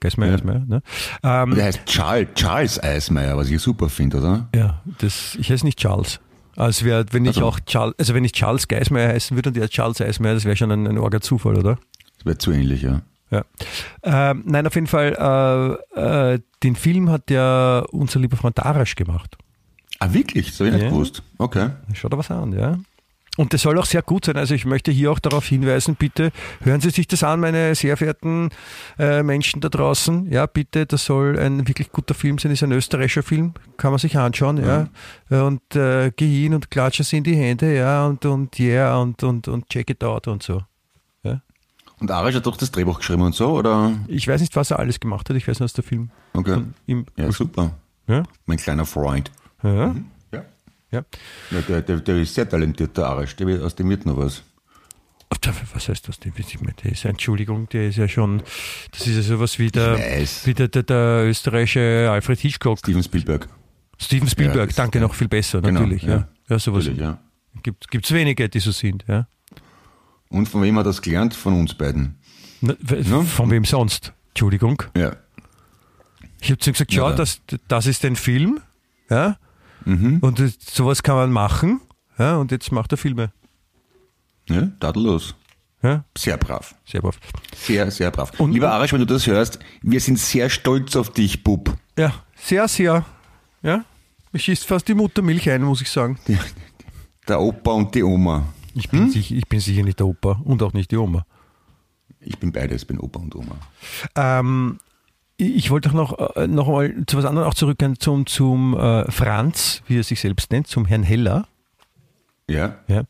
Geismeier, 0.00 0.28
Ja. 0.30 0.34
Eismeier, 0.36 0.64
ne? 0.66 0.82
Ähm, 1.24 1.54
Der 1.56 1.64
heißt 1.64 1.80
Charles, 1.86 2.28
Charles 2.34 2.82
Eismeier, 2.82 3.36
was 3.36 3.50
ich 3.50 3.60
super 3.60 3.88
finde, 3.88 4.18
oder? 4.18 4.48
Ja, 4.54 4.80
das, 4.98 5.34
ich 5.40 5.50
heiße 5.50 5.64
nicht 5.66 5.78
Charles. 5.80 6.20
Also 6.54 6.84
wär, 6.84 7.04
wenn 7.12 7.24
ich 7.24 7.36
Also. 7.38 7.46
auch 7.46 7.60
Charles, 7.60 7.94
also 7.98 8.14
wenn 8.14 8.24
ich 8.24 8.32
Charles 8.32 8.68
Geismeier 8.68 9.08
heißen 9.12 9.36
würde 9.36 9.50
und 9.50 9.56
der 9.56 9.68
Charles 9.68 10.00
Eismeier, 10.00 10.34
das 10.34 10.44
wäre 10.44 10.56
schon 10.56 10.70
ein, 10.70 10.86
ein 10.86 10.98
orger 10.98 11.20
Zufall, 11.20 11.56
oder? 11.56 11.78
Das 12.18 12.26
wäre 12.26 12.38
zu 12.38 12.50
ähnlich, 12.52 12.82
ja. 12.82 13.02
Ja. 13.30 13.44
Ähm, 14.02 14.42
nein, 14.46 14.66
auf 14.66 14.74
jeden 14.74 14.86
Fall, 14.86 15.78
äh, 15.94 16.34
äh, 16.34 16.40
den 16.62 16.76
Film 16.76 17.10
hat 17.10 17.30
ja 17.30 17.80
unser 17.90 18.20
lieber 18.20 18.36
Freund 18.38 18.56
Darasch 18.58 18.94
gemacht. 18.94 19.36
Ah, 19.98 20.12
wirklich? 20.12 20.50
Das 20.50 20.60
habe 20.60 20.68
ich 20.68 20.74
nicht 20.76 20.84
Ja. 20.84 20.90
gewusst. 20.90 21.22
Okay. 21.36 21.70
Schaut 21.92 22.12
da 22.12 22.18
was 22.18 22.30
an, 22.30 22.52
ja. 22.52 22.78
Und 23.36 23.52
das 23.52 23.62
soll 23.62 23.78
auch 23.78 23.84
sehr 23.84 24.02
gut 24.02 24.24
sein. 24.24 24.36
Also 24.36 24.54
ich 24.54 24.64
möchte 24.64 24.90
hier 24.90 25.12
auch 25.12 25.20
darauf 25.20 25.46
hinweisen, 25.46 25.94
bitte 25.96 26.32
hören 26.62 26.80
Sie 26.80 26.90
sich 26.90 27.06
das 27.06 27.22
an, 27.22 27.38
meine 27.38 27.72
sehr 27.76 27.96
verehrten 27.96 28.48
äh, 28.98 29.22
Menschen 29.22 29.60
da 29.60 29.68
draußen. 29.68 30.28
Ja, 30.32 30.46
bitte, 30.46 30.86
das 30.86 31.04
soll 31.04 31.38
ein 31.38 31.68
wirklich 31.68 31.92
guter 31.92 32.14
Film 32.14 32.38
sein, 32.38 32.50
ist 32.50 32.64
ein 32.64 32.72
österreichischer 32.72 33.22
Film, 33.22 33.52
kann 33.76 33.92
man 33.92 33.98
sich 34.00 34.16
anschauen, 34.18 34.56
ja. 34.56 34.88
Und 35.44 35.76
äh, 35.76 36.10
geh 36.16 36.42
hin 36.42 36.54
und 36.54 36.70
klatsche 36.70 37.04
sie 37.04 37.18
in 37.18 37.24
die 37.24 37.36
Hände, 37.36 37.76
ja, 37.76 38.06
und, 38.06 38.24
und 38.24 38.58
yeah, 38.58 38.96
und, 38.98 39.22
und, 39.22 39.46
und 39.46 39.68
check 39.68 39.88
it 39.90 40.02
out 40.02 40.26
und 40.26 40.42
so. 40.42 40.62
Und 42.00 42.10
Arisch 42.10 42.36
hat 42.36 42.46
doch 42.46 42.56
das 42.56 42.70
Drehbuch 42.70 42.98
geschrieben 42.98 43.22
und 43.22 43.34
so, 43.34 43.50
oder? 43.58 43.92
Ich 44.06 44.28
weiß 44.28 44.40
nicht, 44.40 44.54
was 44.56 44.70
er 44.70 44.78
alles 44.78 45.00
gemacht 45.00 45.28
hat, 45.28 45.36
ich 45.36 45.48
weiß 45.48 45.58
nur, 45.60 45.64
dass 45.64 45.72
der 45.72 45.84
Film 45.84 46.10
Okay. 46.34 46.52
von 46.54 46.74
ihm. 46.86 47.06
Ja, 47.16 47.30
super. 47.32 47.72
Ja, 48.06 48.22
Mein 48.46 48.56
kleiner 48.58 48.86
Freund. 48.86 49.30
ja, 49.62 49.94
Ja. 50.32 50.44
ja. 50.92 51.04
ja 51.50 51.60
der, 51.68 51.82
der, 51.82 51.96
der 52.00 52.16
ist 52.18 52.34
sehr 52.34 52.48
talentiert, 52.48 52.96
der 52.96 53.06
Arisch. 53.06 53.34
Der 53.36 53.46
wird, 53.46 53.62
aus 53.62 53.74
dem 53.74 53.88
wird 53.90 54.06
noch 54.06 54.16
was. 54.16 54.42
Was 55.74 55.88
heißt 55.88 56.08
das? 56.08 56.18
Der 56.20 56.32
der 56.32 56.92
ist, 56.92 57.04
Entschuldigung, 57.04 57.68
der 57.68 57.88
ist 57.88 57.96
ja 57.96 58.08
schon, 58.08 58.42
das 58.92 59.06
ist 59.06 59.16
ja 59.16 59.22
sowas 59.22 59.58
wie 59.58 59.70
der, 59.70 59.98
wie 60.44 60.54
der, 60.54 60.68
der, 60.68 60.82
der 60.84 61.24
österreichische 61.26 62.08
Alfred 62.10 62.38
Hitchcock. 62.40 62.78
Steven 62.78 63.02
Spielberg. 63.02 63.46
Steven 63.98 64.28
Spielberg, 64.28 64.68
das- 64.68 64.76
danke, 64.76 64.98
ja. 64.98 65.04
noch 65.06 65.14
viel 65.14 65.28
besser, 65.28 65.60
Genau, 65.60 65.80
natürlich. 65.80 66.02
Ja, 66.04 66.10
ja. 66.10 66.28
ja. 66.48 66.58
sowas 66.58 66.84
Natürlich, 66.86 67.02
ja. 67.02 67.18
gibt 67.62 68.04
es 68.06 68.12
wenige, 68.12 68.48
die 68.48 68.58
so 68.60 68.70
sind. 68.70 69.04
Ja. 69.06 69.26
Und 70.30 70.48
von 70.48 70.62
wem 70.62 70.78
hat 70.78 70.86
das 70.86 71.00
gelernt? 71.02 71.34
Von 71.34 71.54
uns 71.58 71.74
beiden. 71.74 72.16
Na, 72.60 72.74
Ja. 73.02 73.22
Von 73.22 73.50
wem 73.50 73.64
sonst? 73.64 74.12
Entschuldigung. 74.30 74.82
Ja. 74.96 75.16
Ich 76.40 76.50
habe 76.50 76.58
zu 76.58 76.70
ihm 76.70 76.72
gesagt, 76.74 76.92
schau, 76.92 77.02
Ja, 77.04 77.10
da- 77.10 77.16
das, 77.16 77.40
das 77.68 77.86
ist 77.86 78.04
ein 78.04 78.14
Film, 78.16 78.60
ja, 79.10 79.36
Mhm. 79.84 80.18
und 80.20 80.42
sowas 80.60 81.02
kann 81.02 81.16
man 81.16 81.32
machen, 81.32 81.80
ja, 82.18 82.36
und 82.36 82.50
jetzt 82.52 82.70
macht 82.72 82.92
er 82.92 82.98
Filme. 82.98 83.32
Ja, 84.48 84.68
tadellos. 84.80 85.34
Ja, 85.82 86.04
Sehr 86.16 86.36
brav. 86.36 86.74
sehr 86.84 87.00
brav. 87.00 87.18
Sehr, 87.56 87.90
sehr 87.90 88.10
brav. 88.10 88.38
Und- 88.38 88.52
Lieber 88.52 88.70
Arisch, 88.72 88.92
wenn 88.92 88.98
du 89.00 89.06
das 89.06 89.26
hörst, 89.26 89.58
wir 89.82 90.00
sind 90.00 90.18
sehr 90.18 90.50
stolz 90.50 90.96
auf 90.96 91.12
dich, 91.12 91.42
Bub. 91.44 91.76
Ja, 91.96 92.12
sehr, 92.36 92.66
sehr, 92.68 93.04
ja. 93.62 93.84
Mir 94.32 94.38
schießt 94.40 94.66
fast 94.66 94.88
die 94.88 94.94
Muttermilch 94.94 95.48
ein, 95.50 95.62
muss 95.62 95.80
ich 95.80 95.90
sagen. 95.90 96.18
Der 97.28 97.40
Opa 97.40 97.70
und 97.72 97.94
die 97.94 98.02
Oma. 98.02 98.52
Ich 98.78 98.92
Hm? 98.92 99.00
bin, 99.00 99.10
sicher, 99.10 99.34
ich 99.34 99.48
bin 99.48 99.60
sicher 99.60 99.82
nicht 99.82 99.98
der 99.98 100.06
Opa 100.06 100.40
und 100.44 100.62
auch 100.62 100.72
nicht 100.72 100.90
die 100.90 100.96
Oma. 100.96 101.26
Ich 102.20 102.38
bin 102.38 102.52
beides, 102.52 102.84
bin 102.84 102.98
Opa 102.98 103.20
und 103.20 103.34
Oma. 103.36 103.56
Ähm, 104.16 104.78
ich 105.36 105.70
wollte 105.70 105.90
auch 105.90 105.94
noch, 105.94 106.36
äh, 106.36 106.46
noch 106.48 106.66
mal 106.68 106.94
zu 107.06 107.16
was 107.16 107.24
anderem 107.24 107.48
auch 107.48 107.54
zurückkehren, 107.54 107.98
zum, 107.98 108.26
zum 108.26 108.76
äh, 108.76 109.10
Franz, 109.10 109.82
wie 109.86 109.98
er 109.98 110.02
sich 110.02 110.20
selbst 110.20 110.50
nennt, 110.50 110.66
zum 110.66 110.84
Herrn 110.84 111.02
Heller. 111.04 111.46
Ja? 112.48 112.76
Ja. 112.88 113.04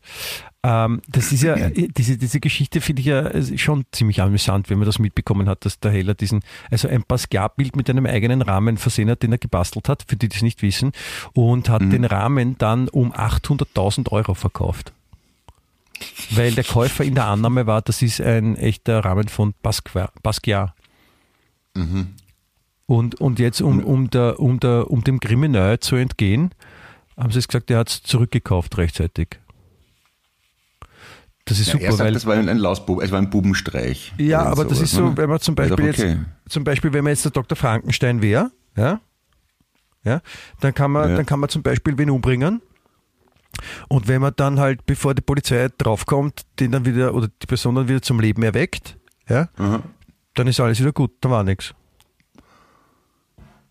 Ähm, 0.61 1.01
das 1.07 1.31
ist 1.31 1.41
ja, 1.41 1.69
diese, 1.69 2.17
diese 2.17 2.39
Geschichte 2.41 2.81
finde 2.81 2.99
ich 2.99 3.05
ja 3.05 3.21
äh, 3.21 3.57
schon 3.57 3.85
ziemlich 3.93 4.21
amüsant, 4.21 4.69
wenn 4.69 4.77
man 4.77 4.85
das 4.85 4.99
mitbekommen 4.99 5.47
hat, 5.47 5.63
dass 5.63 5.79
der 5.79 5.91
Heller 5.91 6.13
diesen, 6.13 6.41
also 6.69 6.89
ein 6.89 7.03
Basquiat-Bild 7.07 7.77
mit 7.77 7.89
einem 7.89 8.05
eigenen 8.05 8.41
Rahmen 8.41 8.77
versehen 8.77 9.09
hat, 9.09 9.23
den 9.23 9.31
er 9.31 9.37
gebastelt 9.37 9.87
hat, 9.87 10.03
für 10.07 10.17
die, 10.17 10.27
die 10.27 10.35
es 10.35 10.41
nicht 10.41 10.61
wissen, 10.61 10.91
und 11.33 11.69
hat 11.69 11.81
den 11.81 12.03
Rahmen 12.03 12.57
dann 12.57 12.89
um 12.89 13.13
800.000 13.13 14.11
Euro 14.11 14.33
verkauft. 14.33 14.91
Weil 16.31 16.53
der 16.53 16.63
Käufer 16.63 17.03
in 17.03 17.15
der 17.15 17.25
Annahme 17.25 17.65
war, 17.65 17.81
das 17.81 18.01
ist 18.01 18.21
ein 18.21 18.55
echter 18.55 19.03
Rahmen 19.03 19.27
von 19.27 19.53
Basquiat. 19.61 20.11
Basquiat. 20.21 20.73
Und, 22.85 23.21
und 23.21 23.39
jetzt, 23.39 23.61
um, 23.61 23.83
um, 23.83 24.09
der, 24.09 24.39
um, 24.39 24.59
der, 24.59 24.89
um 24.89 25.03
dem 25.03 25.19
Kriminell 25.19 25.79
zu 25.79 25.95
entgehen, 25.95 26.51
haben 27.17 27.31
sie 27.31 27.39
es 27.39 27.47
gesagt, 27.47 27.69
er 27.71 27.79
hat 27.79 27.89
es 27.89 28.03
zurückgekauft 28.03 28.77
rechtzeitig. 28.77 29.39
Das 31.45 31.59
ist 31.59 31.67
ja 31.67 31.73
super, 31.73 31.85
er 31.85 31.91
sagt, 31.93 32.07
weil. 32.07 32.13
das 32.13 32.25
war 32.25 32.35
ein, 32.35 32.57
Lausbub, 32.57 33.01
es 33.01 33.11
war 33.11 33.17
ein 33.19 33.29
Bubenstreich. 33.29 34.13
Ja, 34.17 34.43
aber 34.43 34.65
das 34.65 34.77
sowas, 34.77 34.91
ist 34.91 34.91
so, 34.91 35.09
ne? 35.09 35.17
wenn 35.17 35.29
man 35.29 35.39
zum 35.39 35.55
doch 35.55 35.63
Beispiel 35.63 35.89
okay. 35.89 36.09
jetzt, 36.09 36.51
zum 36.51 36.63
Beispiel, 36.63 36.93
wenn 36.93 37.03
man 37.03 37.11
jetzt 37.11 37.25
der 37.25 37.31
Dr. 37.31 37.55
Frankenstein 37.55 38.21
wäre, 38.21 38.51
ja, 38.77 39.01
ja, 40.03 40.21
dann 40.59 40.73
kann 40.73 40.91
man, 40.91 41.09
Ja. 41.09 41.15
dann 41.17 41.25
kann 41.25 41.39
man 41.39 41.49
zum 41.49 41.63
Beispiel 41.63 41.97
wen 41.97 42.09
umbringen. 42.09 42.61
Und 43.87 44.07
wenn 44.07 44.21
man 44.21 44.33
dann 44.35 44.59
halt, 44.59 44.85
bevor 44.85 45.13
die 45.13 45.21
Polizei 45.21 45.69
draufkommt, 45.77 46.43
den 46.59 46.71
dann 46.71 46.85
wieder, 46.85 47.13
oder 47.13 47.27
die 47.27 47.47
Person 47.47 47.75
dann 47.75 47.87
wieder 47.87 48.01
zum 48.01 48.19
Leben 48.19 48.43
erweckt, 48.43 48.97
ja, 49.27 49.49
Aha. 49.57 49.83
dann 50.33 50.47
ist 50.47 50.59
alles 50.59 50.79
wieder 50.79 50.91
gut, 50.91 51.11
da 51.21 51.29
war 51.29 51.43
nichts. 51.43 51.73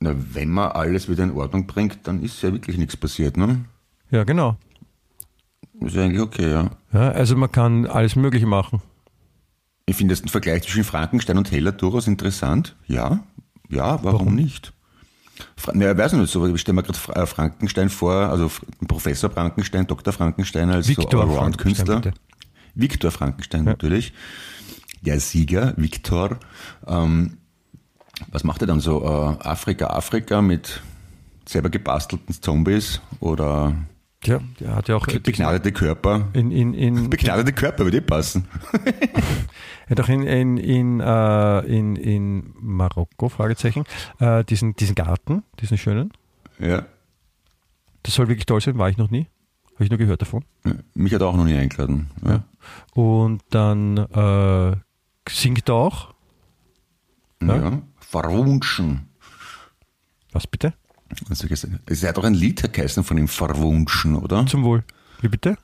Na, 0.00 0.14
wenn 0.16 0.50
man 0.50 0.71
alles 0.73 1.09
wieder 1.09 1.25
in 1.25 1.33
Ordnung 1.33 1.66
bringt, 1.66 1.99
dann 2.04 2.23
ist 2.23 2.40
ja 2.42 2.52
wirklich 2.52 2.78
nichts 2.78 2.97
passiert, 2.97 3.37
ne? 3.37 3.64
Ja, 4.11 4.25
genau. 4.25 4.57
Ist 5.80 5.95
ja 5.95 6.04
eigentlich 6.04 6.21
okay, 6.21 6.50
ja. 6.50 6.71
Ja, 6.92 7.11
also 7.11 7.37
man 7.37 7.50
kann 7.50 7.87
alles 7.87 8.16
Mögliche 8.16 8.47
machen. 8.47 8.80
Ich 9.87 9.97
finde 9.97 10.14
das 10.14 10.23
ein 10.23 10.28
Vergleich 10.28 10.62
zwischen 10.62 10.85
Frankenstein 10.85 11.38
und 11.38 11.50
Heller 11.50 11.73
durchaus 11.73 12.07
interessant. 12.07 12.76
Ja, 12.87 13.25
ja, 13.68 14.02
warum, 14.04 14.35
nicht? 14.35 14.73
Naja, 15.73 15.97
weiß 15.97 16.14
ich 16.14 16.18
nicht 16.18 16.33
so, 16.33 16.47
ich 16.47 16.61
stelle 16.61 16.76
mir 16.76 16.83
gerade 16.83 17.21
äh, 17.21 17.26
Frankenstein 17.26 17.88
vor, 17.88 18.14
also 18.14 18.50
Professor 18.87 19.30
Frankenstein, 19.30 19.87
Dr. 19.87 20.12
Frankenstein 20.12 20.71
als 20.71 20.88
Viktor 20.88 21.11
so 21.11 21.21
Allround-Künstler. 21.21 22.02
Viktor 22.75 23.11
Frankenstein 23.11 23.64
natürlich. 23.64 24.12
Der 25.02 25.21
Sieger, 25.21 25.75
Viktor. 25.76 26.38
Ähm, 26.87 27.38
was 28.33 28.45
macht 28.45 28.62
er 28.62 28.66
dann 28.66 28.80
so? 28.80 29.02
Äh, 29.02 29.47
Afrika, 29.47 29.88
Afrika 29.88 30.42
mit 30.42 30.80
selber 31.47 31.71
gebastelten 31.71 32.35
Zombies 32.35 33.00
oder 33.21 33.75
Ja, 34.25 34.41
der 34.59 34.75
hat 34.75 34.89
ja 34.89 34.97
auch 34.97 35.07
begnadete 35.07 35.73
Körper? 35.73 36.29
in, 36.33 36.51
in, 36.51 36.75
in, 36.75 37.11
Begnadete 37.11 37.53
Körper 37.53 37.85
würde 37.85 37.99
eh 37.99 38.01
passen. 38.01 38.47
Er 39.89 39.93
hat 39.93 40.05
auch 40.05 40.09
in, 40.11 40.23
in, 40.25 40.59
in, 40.59 41.01
äh, 41.01 41.61
in, 41.61 41.97
in 41.97 42.55
Marokko, 42.61 43.31
Fragezeichen, 43.31 43.85
äh, 44.19 44.45
diesen, 44.45 44.77
diesen 44.77 44.95
Garten, 44.95 45.45
diesen 45.61 45.79
schönen. 45.79 46.13
Ja. 46.59 46.85
Das 48.03 48.13
soll 48.13 48.29
wirklich 48.29 48.45
toll 48.45 48.61
sein, 48.61 48.77
war 48.77 48.91
ich 48.91 48.99
noch 48.99 49.11
nie. 49.11 49.29
Habe 49.75 49.85
ich 49.85 49.91
nur 49.91 49.99
gehört 49.99 50.21
davon. 50.21 50.45
Mich 50.93 51.15
hat 51.15 51.23
er 51.23 51.29
auch 51.29 51.37
noch 51.37 51.47
nie 51.47 51.55
eingeladen. 51.55 52.11
Ja. 52.23 52.43
Und 52.93 53.43
dann 53.49 53.97
äh, 53.97 54.77
singt 55.31 55.69
er 55.71 55.75
auch. 55.75 56.13
Ja. 57.41 57.81
Verwunschen. 58.01 59.09
Was 60.33 60.47
bitte? 60.47 60.75
Also, 61.31 61.47
es 61.87 62.03
hat 62.05 62.19
auch 62.19 62.25
ein 62.25 62.35
Lied 62.35 62.71
geheißen 62.73 63.03
von 63.05 63.17
ihm, 63.19 63.29
Verwunschen, 63.29 64.15
oder? 64.17 64.47
Zum 64.47 64.62
Wohl. 64.65 64.85
Wie 65.21 65.29
bitte? 65.29 65.57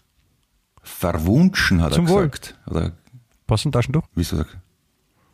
Verwunschen 0.82 1.80
hat 1.82 1.94
Zum 1.94 2.06
er 2.06 2.12
Wohl. 2.12 2.28
gesagt. 2.28 2.58
Oder 2.66 2.92
Passen 3.46 3.72
Taschentuch? 3.72 4.04
wieso, 4.14 4.36
sag, 4.36 4.56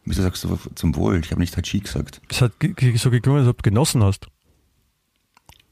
wieso 0.04 0.22
sagst 0.22 0.44
du 0.44 0.58
zum 0.74 0.94
Wohl? 0.96 1.20
Ich 1.20 1.30
habe 1.30 1.40
nicht 1.40 1.56
Hachi 1.56 1.80
gesagt. 1.80 2.20
Es 2.28 2.40
hat 2.42 2.52
so 2.96 3.10
geklungen, 3.10 3.40
als 3.42 3.48
ob 3.48 3.62
du 3.62 3.70
genossen 3.70 4.02
hast. 4.02 4.26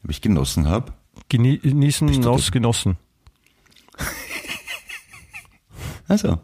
Ob 0.04 0.10
ich 0.10 0.20
genossen 0.20 0.66
habe? 0.68 0.92
Genießen, 1.28 2.06
Bist 2.08 2.20
du 2.20 2.28
Noss, 2.28 2.42
das? 2.42 2.52
genossen. 2.52 2.96
Also. 6.06 6.40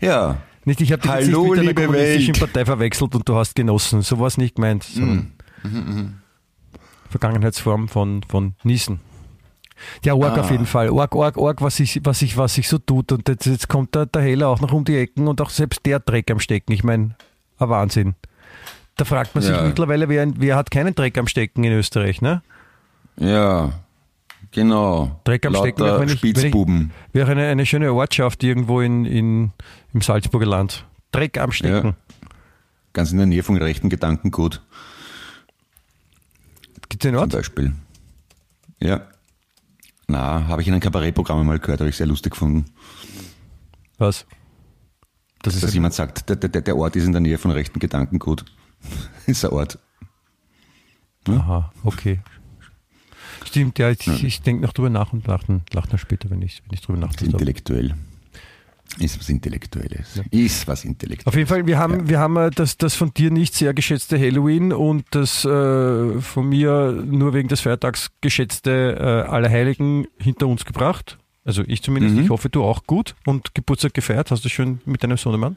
Ja. 0.00 0.40
Nicht, 0.64 0.80
ich 0.80 0.92
habe 0.92 1.02
dich 1.02 1.10
jetzt 1.10 1.26
Hallo, 1.26 1.54
nicht 1.54 1.64
mit 1.64 1.78
einer 1.78 1.86
kommunistischen 1.86 2.34
Welt. 2.36 2.40
Partei 2.52 2.64
verwechselt 2.64 3.14
und 3.14 3.28
du 3.28 3.34
hast 3.34 3.54
genossen. 3.56 4.02
So 4.02 4.18
war 4.20 4.26
es 4.28 4.36
nicht 4.38 4.54
gemeint. 4.56 4.84
sondern 4.84 5.32
Mhm. 5.64 6.18
Vergangenheitsform 7.10 7.88
von, 7.88 8.22
von 8.28 8.54
Niesen. 8.62 9.00
Ja, 10.04 10.14
Org 10.14 10.36
Ah. 10.36 10.40
auf 10.40 10.50
jeden 10.50 10.66
Fall. 10.66 10.90
Org, 10.90 11.14
Org, 11.14 11.36
Org, 11.36 11.62
was 11.62 11.76
sich 11.76 12.00
was 12.02 12.20
ich, 12.22 12.36
was 12.36 12.58
ich 12.58 12.68
so 12.68 12.78
tut. 12.78 13.12
Und 13.12 13.28
jetzt, 13.28 13.46
jetzt 13.46 13.68
kommt 13.68 13.94
der, 13.94 14.06
der 14.06 14.22
Heller 14.22 14.48
auch 14.48 14.60
noch 14.60 14.72
um 14.72 14.84
die 14.84 14.96
Ecken 14.96 15.28
und 15.28 15.40
auch 15.40 15.50
selbst 15.50 15.86
der 15.86 16.00
Dreck 16.00 16.30
am 16.30 16.40
Stecken. 16.40 16.72
Ich 16.72 16.82
meine, 16.82 17.14
ein 17.58 17.68
Wahnsinn. 17.68 18.14
Da 18.96 19.04
fragt 19.04 19.34
man 19.36 19.42
sich 19.42 19.52
Ja. 19.54 19.62
mittlerweile, 19.62 20.08
wer, 20.08 20.26
wer 20.36 20.56
hat 20.56 20.72
keinen 20.72 20.94
Dreck 20.96 21.16
am 21.16 21.28
Stecken 21.28 21.62
in 21.62 21.72
Österreich, 21.72 22.20
ne? 22.20 22.42
Ja, 23.16 23.72
genau. 24.50 25.20
Dreck 25.24 25.46
am 25.46 25.54
Stecken, 25.54 25.80
Lauter 25.82 25.96
auch 25.96 26.00
wenn 26.00 26.08
ich- 26.08 26.18
Spitzbuben. 26.18 26.90
Wäre 27.12 27.30
eine, 27.30 27.46
eine 27.46 27.64
schöne 27.64 27.92
Ortschaft 27.92 28.42
irgendwo 28.42 28.80
in, 28.80 29.04
in, 29.04 29.52
im 29.94 30.00
Salzburger 30.00 30.46
Land. 30.46 30.84
Dreck 31.12 31.38
am 31.38 31.52
Stecken. 31.52 31.88
Ja. 31.90 32.28
Ganz 32.92 33.12
in 33.12 33.18
der 33.18 33.26
Nähe 33.26 33.44
vom 33.44 33.56
rechten 33.56 33.88
Gedankengut 33.88 34.60
Gibt 36.88 37.04
es 37.04 37.08
einen 37.08 37.16
zum 37.16 37.22
Ort? 37.22 37.32
Beispiel. 37.32 37.74
Ja. 38.80 39.08
Na, 40.06 40.46
habe 40.48 40.62
ich 40.62 40.68
in 40.68 40.74
einem 40.74 40.80
Kabarettprogramm 40.80 41.46
mal 41.46 41.58
gehört, 41.58 41.80
habe 41.80 41.90
ich 41.90 41.96
sehr 41.96 42.06
lustig 42.06 42.32
gefunden, 42.32 42.64
Was? 43.98 44.26
Das 45.42 45.54
ist 45.54 45.62
dass 45.62 45.74
jemand 45.74 45.94
sagt, 45.94 46.28
der, 46.28 46.36
der, 46.36 46.62
der 46.62 46.76
Ort 46.76 46.96
ist 46.96 47.04
in 47.04 47.12
der 47.12 47.20
Nähe 47.20 47.38
von 47.38 47.50
rechten 47.50 47.78
Gedankengut. 47.78 48.44
ist 49.26 49.44
ein 49.44 49.52
Ort. 49.52 49.78
Aha, 51.28 51.72
okay. 51.84 52.20
Stimmt, 53.44 53.78
ja, 53.78 53.90
ich, 53.90 54.24
ich 54.24 54.42
denke 54.42 54.62
noch 54.62 54.72
drüber 54.72 54.90
nach 54.90 55.12
und 55.12 55.26
lach 55.26 55.44
dann, 55.44 55.62
lach 55.72 55.86
dann 55.86 55.98
später, 55.98 56.30
wenn 56.30 56.42
ich, 56.42 56.62
wenn 56.64 56.74
ich 56.74 56.80
drüber 56.80 56.98
nachdenke. 56.98 57.32
intellektuell. 57.32 57.94
Ist 59.00 59.18
was 59.18 59.28
Intellektuelles. 59.28 60.20
Ist 60.30 60.66
was 60.66 60.84
Intellektuelles. 60.84 61.26
Auf 61.26 61.36
jeden 61.36 61.46
Fall, 61.48 61.66
wir 61.66 61.78
haben, 61.78 62.08
wir 62.08 62.18
haben 62.18 62.36
äh, 62.36 62.50
das, 62.50 62.76
das 62.78 62.94
von 62.94 63.12
dir 63.14 63.30
nicht 63.30 63.54
sehr 63.54 63.74
geschätzte 63.74 64.18
Halloween 64.18 64.72
und 64.72 65.04
das 65.10 65.44
äh, 65.44 66.20
von 66.20 66.48
mir 66.48 66.92
nur 67.06 67.32
wegen 67.34 67.48
des 67.48 67.60
Feiertags 67.60 68.10
geschätzte 68.20 68.96
äh, 68.98 69.28
Allerheiligen 69.30 70.06
hinter 70.18 70.46
uns 70.48 70.64
gebracht. 70.64 71.18
Also 71.44 71.62
ich 71.66 71.82
zumindest, 71.82 72.16
Mhm. 72.16 72.22
ich 72.24 72.30
hoffe 72.30 72.48
du 72.50 72.62
auch 72.64 72.84
gut 72.84 73.14
und 73.24 73.54
Geburtstag 73.54 73.94
gefeiert. 73.94 74.30
Hast 74.30 74.44
du 74.44 74.48
schön 74.48 74.80
mit 74.84 75.02
deinem 75.02 75.16
Sohnemann? 75.16 75.56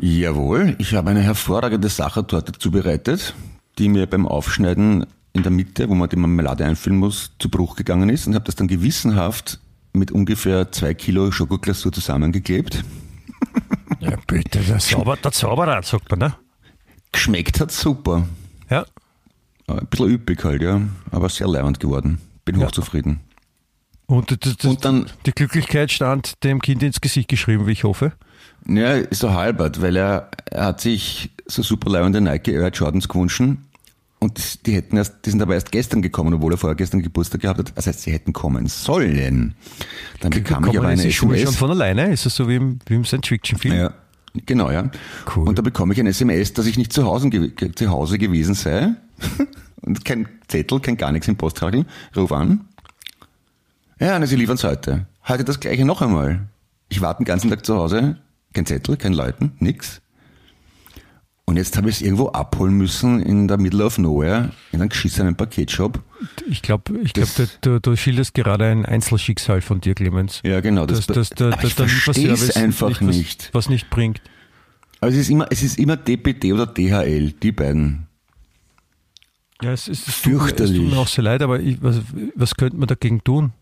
Jawohl, 0.00 0.74
ich 0.78 0.94
habe 0.94 1.10
eine 1.10 1.20
hervorragende 1.22 1.88
Sachertorte 1.88 2.52
zubereitet, 2.52 3.34
die 3.78 3.88
mir 3.88 4.06
beim 4.06 4.26
Aufschneiden 4.26 5.06
in 5.32 5.42
der 5.42 5.52
Mitte, 5.52 5.88
wo 5.88 5.94
man 5.94 6.08
die 6.08 6.16
Marmelade 6.16 6.64
einfüllen 6.64 6.98
muss, 6.98 7.32
zu 7.38 7.48
Bruch 7.48 7.76
gegangen 7.76 8.08
ist 8.08 8.26
und 8.26 8.34
habe 8.34 8.44
das 8.44 8.54
dann 8.54 8.68
gewissenhaft 8.68 9.60
mit 9.94 10.12
ungefähr 10.12 10.70
zwei 10.72 10.92
Kilo 10.94 11.30
Schokoglasur 11.30 11.92
zusammengeklebt. 11.92 12.84
Ja, 14.00 14.16
bitte, 14.26 14.58
der, 14.60 14.78
Zauber, 14.80 15.16
der 15.16 15.32
Zauberer, 15.32 15.82
sagt 15.82 16.10
man, 16.10 16.18
ne? 16.18 16.34
Geschmeckt 17.12 17.60
hat 17.60 17.70
super. 17.70 18.26
Ja. 18.68 18.84
Ein 19.66 19.86
bisschen 19.86 20.10
üppig 20.10 20.44
halt, 20.44 20.62
ja, 20.62 20.80
aber 21.10 21.28
sehr 21.28 21.46
leibend 21.48 21.80
geworden. 21.80 22.20
Bin 22.44 22.58
Ja. 22.60 22.66
hochzufrieden. 22.66 23.20
Und, 24.06 24.30
das, 24.44 24.56
das, 24.56 24.70
Und 24.70 24.84
dann- 24.84 25.06
die 25.24 25.32
Glücklichkeit 25.32 25.90
stand 25.90 26.44
dem 26.44 26.60
Kind 26.60 26.82
ins 26.82 27.00
Gesicht 27.00 27.28
geschrieben, 27.28 27.66
wie 27.66 27.72
ich 27.72 27.84
hoffe. 27.84 28.12
Ja, 28.66 29.00
so 29.12 29.32
halbert, 29.32 29.80
weil 29.80 29.96
er, 29.96 30.30
er 30.50 30.66
hat 30.66 30.80
sich 30.80 31.30
so 31.46 31.62
super 31.62 31.90
leibende 31.90 32.20
Nike 32.20 32.48
Air 32.52 32.68
Jordans 32.70 33.08
gewünscht 33.08 33.40
und 34.24 34.66
die 34.66 34.74
hätten 34.74 34.96
erst, 34.96 35.26
die 35.26 35.30
sind 35.30 35.42
aber 35.42 35.54
erst 35.54 35.70
gestern 35.70 36.00
gekommen, 36.00 36.32
obwohl 36.34 36.54
er 36.54 36.56
vorher 36.56 36.74
gestern 36.74 37.02
Geburtstag 37.02 37.42
gehabt 37.42 37.58
hat. 37.58 37.72
Das 37.76 37.86
heißt, 37.86 38.00
sie 38.00 38.10
hätten 38.10 38.32
kommen 38.32 38.66
sollen. 38.68 39.54
Dann 40.20 40.30
bekam 40.30 40.64
ich 40.64 40.72
Kommen 40.72 40.78
aber 40.78 40.90
jetzt 40.90 41.00
eine 41.00 41.08
die 41.08 41.12
Schuhe 41.12 41.36
schon 41.36 41.42
SMS. 41.42 41.56
von 41.56 41.70
alleine? 41.70 42.10
Ist 42.10 42.24
das 42.24 42.34
so 42.34 42.48
wie 42.48 42.56
im, 42.56 42.78
wie 42.86 42.94
im 42.94 43.04
Science-Fiction-Film? 43.04 43.76
Ja, 43.76 43.92
genau, 44.46 44.70
ja. 44.70 44.90
Cool. 45.36 45.46
Und 45.46 45.58
da 45.58 45.62
bekomme 45.62 45.92
ich 45.92 46.00
ein 46.00 46.06
SMS, 46.06 46.54
dass 46.54 46.64
ich 46.64 46.78
nicht 46.78 46.92
zu 46.92 47.04
Hause, 47.04 47.30
zu 47.74 47.90
Hause 47.90 48.18
gewesen 48.18 48.54
sei. 48.54 48.94
und 49.82 50.04
kein 50.06 50.26
Zettel, 50.48 50.80
kein 50.80 50.96
gar 50.96 51.12
nichts 51.12 51.28
im 51.28 51.36
Posttragel. 51.36 51.84
Ruf 52.16 52.32
an. 52.32 52.64
Ja, 54.00 54.18
na, 54.18 54.26
sie 54.26 54.36
liefern 54.36 54.56
es 54.56 54.64
heute. 54.64 55.06
Heute 55.28 55.44
das 55.44 55.60
gleiche 55.60 55.84
noch 55.84 56.00
einmal. 56.00 56.48
Ich 56.88 57.00
warte 57.00 57.22
den 57.22 57.26
ganzen 57.26 57.50
Tag 57.50 57.66
zu 57.66 57.76
Hause. 57.76 58.16
Kein 58.54 58.64
Zettel, 58.64 58.96
kein 58.96 59.12
Läuten, 59.12 59.52
nix. 59.58 60.00
Und 61.46 61.58
jetzt 61.58 61.76
habe 61.76 61.90
ich 61.90 61.96
es 61.96 62.02
irgendwo 62.02 62.28
abholen 62.28 62.74
müssen 62.74 63.20
in 63.20 63.48
der 63.48 63.58
Middle 63.58 63.84
of 63.84 63.98
Nowhere, 63.98 64.50
in 64.72 64.80
einem 64.80 64.88
geschissenen 64.88 65.36
Paketshop. 65.36 66.00
Ich 66.48 66.62
glaube, 66.62 66.98
ich 67.00 67.12
glaub, 67.12 67.28
Das- 67.36 67.58
du, 67.60 67.80
du 67.80 67.96
schilderst 67.96 68.32
gerade 68.32 68.64
ein 68.64 68.86
Einzelschicksal 68.86 69.60
von 69.60 69.80
dir, 69.82 69.94
Clemens. 69.94 70.40
Ja, 70.42 70.60
genau. 70.60 70.86
Das, 70.86 71.06
das, 71.06 71.30
der, 71.30 71.48
aber 71.48 71.56
der, 71.58 71.64
ich 71.64 71.74
verstehe 71.74 72.32
es 72.32 72.56
einfach 72.56 72.90
was, 72.92 73.00
nicht. 73.02 73.50
Was 73.52 73.68
nicht 73.68 73.90
bringt. 73.90 74.22
Aber 75.00 75.10
es 75.10 75.18
ist 75.18 75.28
immer, 75.28 75.46
es 75.50 75.62
ist 75.62 75.78
immer 75.78 75.98
DPD 75.98 76.54
oder 76.54 76.66
DHL, 76.66 77.32
die 77.32 77.52
beiden. 77.52 78.06
Ja, 79.62 79.72
es 79.72 79.86
ist 79.86 80.08
es 80.08 80.22
tut 80.22 80.32
mir- 80.32 80.38
Es 80.38 80.46
tut 80.46 80.56
Fürchterlich. 80.56 80.90
mir 80.92 80.96
auch 80.98 81.08
sehr 81.08 81.24
leid, 81.24 81.42
aber 81.42 81.60
ich, 81.60 81.82
was, 81.82 82.00
was 82.34 82.54
könnte 82.54 82.78
man 82.78 82.86
dagegen 82.88 83.22
tun? 83.22 83.52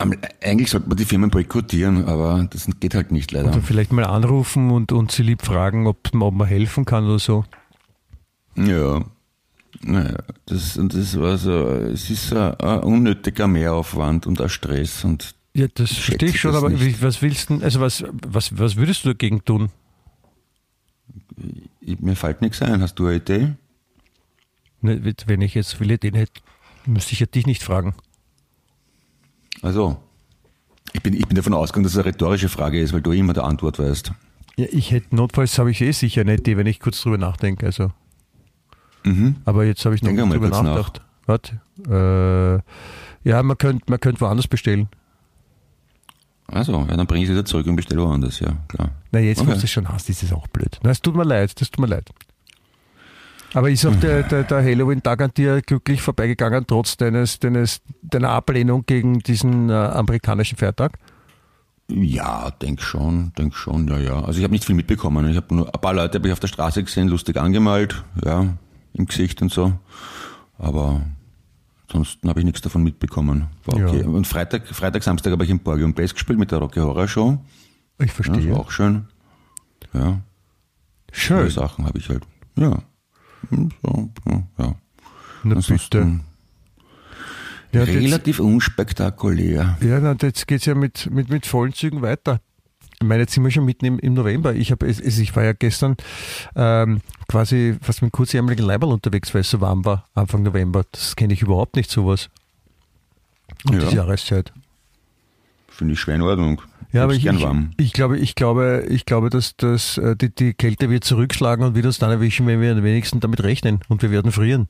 Eigentlich 0.00 0.70
sollte 0.70 0.88
man 0.88 0.96
die 0.96 1.04
Firmen 1.04 1.28
boykottieren, 1.30 2.04
aber 2.04 2.46
das 2.50 2.68
geht 2.78 2.94
halt 2.94 3.10
nicht 3.10 3.32
leider. 3.32 3.48
Oder 3.48 3.62
vielleicht 3.62 3.92
mal 3.92 4.04
anrufen 4.04 4.70
und, 4.70 4.92
und 4.92 5.10
sie 5.10 5.24
lieb 5.24 5.42
fragen, 5.42 5.88
ob, 5.88 6.14
ob 6.14 6.34
man 6.34 6.46
helfen 6.46 6.84
kann 6.84 7.04
oder 7.06 7.18
so. 7.18 7.44
Ja. 8.54 9.04
Naja, 9.80 10.16
das, 10.46 10.76
und 10.76 10.94
das 10.94 11.18
war 11.18 11.36
so, 11.36 11.68
es 11.68 12.10
ist 12.10 12.32
ein, 12.32 12.54
ein 12.60 12.80
unnötiger 12.80 13.46
Mehraufwand 13.48 14.26
und 14.26 14.40
ein 14.40 14.48
Stress 14.48 15.04
und 15.04 15.34
Ja, 15.54 15.66
das 15.74 15.90
Ich 15.90 16.00
verstehe 16.04 16.28
ich 16.30 16.40
schon, 16.40 16.54
aber 16.54 16.70
nicht. 16.70 17.02
was 17.02 17.20
willst 17.20 17.50
du 17.50 17.58
also 17.60 17.80
was, 17.80 18.04
was, 18.26 18.56
was 18.56 18.76
würdest 18.76 19.04
du 19.04 19.08
dagegen 19.10 19.44
tun? 19.44 19.70
ich, 21.80 21.98
mir 22.00 22.16
fällt 22.16 22.40
nichts 22.40 22.62
ein. 22.62 22.82
Hast 22.82 22.96
du 22.96 23.06
eine 23.06 23.16
Idee? 23.16 23.54
Ne, 24.80 25.14
Wenn 25.26 25.40
ich 25.42 25.54
jetzt 25.54 25.74
viele 25.74 25.94
Ideen 25.94 26.14
hätte, 26.14 26.40
müsste 26.86 27.12
ich 27.12 27.20
ja 27.20 27.26
dich 27.26 27.46
nicht 27.46 27.62
fragen. 27.62 27.94
Also, 29.62 29.96
ich 30.92 31.02
bin, 31.02 31.14
ich 31.14 31.26
bin 31.26 31.34
davon 31.36 31.54
ausgegangen, 31.54 31.84
dass 31.84 31.92
es 31.92 31.98
eine 31.98 32.06
rhetorische 32.06 32.48
Frage 32.48 32.80
ist, 32.80 32.92
weil 32.92 33.02
du 33.02 33.12
immer 33.12 33.32
der 33.32 33.44
Antwort 33.44 33.78
weißt. 33.78 34.12
Ja, 34.56 34.66
ich 34.70 34.90
hätte 34.90 35.14
notfalls 35.14 35.58
habe 35.58 35.70
ich 35.70 35.80
eh 35.80 35.92
sicher 35.92 36.22
eine 36.22 36.34
Idee, 36.34 36.56
wenn 36.56 36.66
ich 36.66 36.80
kurz 36.80 37.00
drüber 37.02 37.18
nachdenke. 37.18 37.66
Also. 37.66 37.92
Aber 39.46 39.64
jetzt 39.64 39.84
habe 39.86 39.94
ich 39.94 40.02
noch 40.02 40.10
nicht 40.12 40.32
drüber 40.32 40.48
nach. 40.50 40.62
nachgedacht. 40.62 41.00
Warte. 41.26 41.60
Äh, 41.88 43.28
ja, 43.28 43.42
man 43.42 43.56
könnte 43.56 43.84
man 43.88 44.00
könnte 44.00 44.20
woanders 44.20 44.48
bestellen. 44.48 44.88
Also, 46.46 46.72
ja, 46.88 46.96
dann 46.96 47.06
bringe 47.06 47.22
ich 47.22 47.28
sie 47.28 47.34
wieder 47.34 47.44
zurück 47.44 47.66
und 47.66 47.76
bestelle 47.76 48.02
woanders, 48.02 48.40
ja, 48.40 48.56
klar. 48.68 48.90
Na, 49.12 49.18
jetzt, 49.20 49.38
wo 49.38 49.42
Okay. 49.50 49.58
du 49.58 49.64
es 49.64 49.70
schon 49.70 49.88
hast, 49.88 50.08
ist 50.08 50.22
es 50.22 50.32
auch 50.32 50.46
blöd. 50.48 50.78
Na, 50.82 50.90
es 50.90 51.00
tut 51.02 51.14
mir 51.14 51.24
leid, 51.24 51.58
das 51.60 51.70
tut 51.70 51.80
mir 51.80 51.86
leid. 51.88 52.10
Aber 53.54 53.70
ist 53.70 53.86
auch 53.86 53.96
der, 53.96 54.24
der, 54.24 54.44
der 54.44 54.62
Halloween-Tag 54.62 55.22
an 55.22 55.30
dir 55.36 55.62
glücklich 55.62 56.02
vorbeigegangen, 56.02 56.66
trotz 56.66 56.96
deines, 56.96 57.38
deines, 57.38 57.80
deiner 58.02 58.30
Ablehnung 58.30 58.84
gegen 58.84 59.20
diesen 59.20 59.70
äh, 59.70 59.72
amerikanischen 59.72 60.56
Feiertag? 60.58 60.98
Ja, 61.90 62.50
denk 62.50 62.82
schon, 62.82 63.32
denk 63.38 63.54
schon, 63.54 63.88
ja, 63.88 63.98
ja. 63.98 64.22
Also 64.22 64.38
ich 64.38 64.44
habe 64.44 64.52
nicht 64.52 64.66
viel 64.66 64.74
mitbekommen. 64.74 65.26
Ich 65.30 65.36
habe 65.38 65.54
nur 65.54 65.74
ein 65.74 65.80
paar 65.80 65.94
Leute 65.94 66.18
habe 66.18 66.28
ich 66.28 66.32
auf 66.34 66.40
der 66.40 66.48
Straße 66.48 66.84
gesehen, 66.84 67.08
lustig 67.08 67.38
angemalt, 67.38 68.04
ja, 68.22 68.46
im 68.92 69.06
Gesicht 69.06 69.40
und 69.40 69.50
so. 69.50 69.72
Aber 70.58 71.00
ansonsten 71.86 72.28
habe 72.28 72.40
ich 72.40 72.44
nichts 72.44 72.60
davon 72.60 72.82
mitbekommen. 72.82 73.46
War 73.64 73.78
Ja. 73.78 73.86
okay. 73.86 74.02
Und 74.02 74.26
Freitag, 74.26 74.66
Freitag, 74.66 75.02
Samstag 75.02 75.32
habe 75.32 75.44
ich 75.44 75.50
im 75.50 75.60
Borgium 75.60 75.94
Bass 75.94 76.12
gespielt 76.12 76.38
mit 76.38 76.50
der 76.50 76.58
Rocky 76.58 76.80
Horror 76.80 77.08
Show. 77.08 77.38
Ich 77.98 78.00
Ja, 78.00 78.06
das 78.06 78.14
verstehe. 78.14 78.52
war 78.52 78.60
auch 78.60 78.70
schön. 78.70 79.06
Ja, 79.94 80.20
Schön. 81.10 81.38
Neue 81.38 81.50
Sachen 81.50 81.86
habe 81.86 81.98
ich 81.98 82.10
halt. 82.10 82.22
Ja. 82.56 82.82
So, 83.50 84.10
ja. 84.26 84.44
Na 84.58 85.54
bitte. 85.54 85.56
Ansonsten 85.56 86.20
Ja, 87.72 87.82
und 87.82 87.88
jetzt, 87.88 87.96
relativ 88.02 88.40
unspektakulär. 88.40 89.76
ja 89.80 90.00
na, 90.00 90.16
jetzt 90.20 90.46
geht 90.46 90.60
es 90.60 90.66
ja 90.66 90.74
mit, 90.74 91.10
mit, 91.10 91.28
mit 91.28 91.46
vollen 91.46 91.72
Zügen 91.72 92.02
weiter. 92.02 92.40
Ich 93.00 93.06
meine, 93.06 93.22
jetzt 93.22 93.34
sind 93.34 93.44
wir 93.44 93.50
schon 93.52 93.64
mitten 93.64 93.84
im, 93.84 93.98
im 94.00 94.14
November. 94.14 94.54
Ich, 94.54 94.72
hab, 94.72 94.82
es, 94.82 94.98
ich 95.00 95.36
war 95.36 95.44
ja 95.44 95.52
gestern 95.52 95.96
ähm, 96.56 97.00
quasi 97.28 97.76
fast 97.80 98.02
mit 98.02 98.10
kurzärmeligen 98.10 98.66
Leiberl 98.66 98.90
unterwegs, 98.90 99.32
weil 99.34 99.42
es 99.42 99.50
so 99.50 99.60
warm 99.60 99.84
war, 99.84 100.08
Anfang 100.14 100.42
November. 100.42 100.84
Das 100.90 101.14
kenne 101.14 101.32
ich 101.32 101.42
überhaupt 101.42 101.76
nicht, 101.76 101.90
sowas. 101.92 102.28
Um 103.68 103.74
Ja. 103.74 103.80
diese 103.80 103.96
Jahreszeit. 103.96 104.52
Finde 105.78 105.94
ich 105.94 106.00
schwer 106.00 106.16
in 106.16 106.22
Ordnung. 106.22 106.60
Ja, 106.90 107.04
aber 107.04 107.14
ich, 107.14 107.22
gern 107.22 107.36
ich, 107.36 107.42
warm. 107.44 107.70
ich 107.76 107.92
glaube, 107.92 108.18
ich 108.18 108.34
glaube, 108.34 108.84
ich 108.88 109.06
glaube, 109.06 109.30
dass, 109.30 109.56
dass 109.56 109.96
äh, 109.96 110.16
die, 110.16 110.34
die 110.34 110.52
Kälte 110.52 110.90
wird 110.90 111.04
zurückschlagen 111.04 111.64
und 111.64 111.76
wird 111.76 111.86
uns 111.86 111.98
dann 111.98 112.10
erwischen, 112.10 112.48
wenn 112.48 112.60
wir 112.60 112.72
am 112.72 112.82
wenigsten 112.82 113.20
damit 113.20 113.44
rechnen 113.44 113.78
und 113.86 114.02
wir 114.02 114.10
werden 114.10 114.32
frieren. 114.32 114.66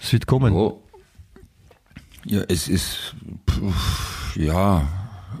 Es 0.00 0.12
wird 0.12 0.26
kommen. 0.26 0.52
Oh. 0.52 0.82
Ja, 2.24 2.42
es 2.48 2.66
ist, 2.66 3.14
pf, 3.48 4.36
ja, 4.38 4.88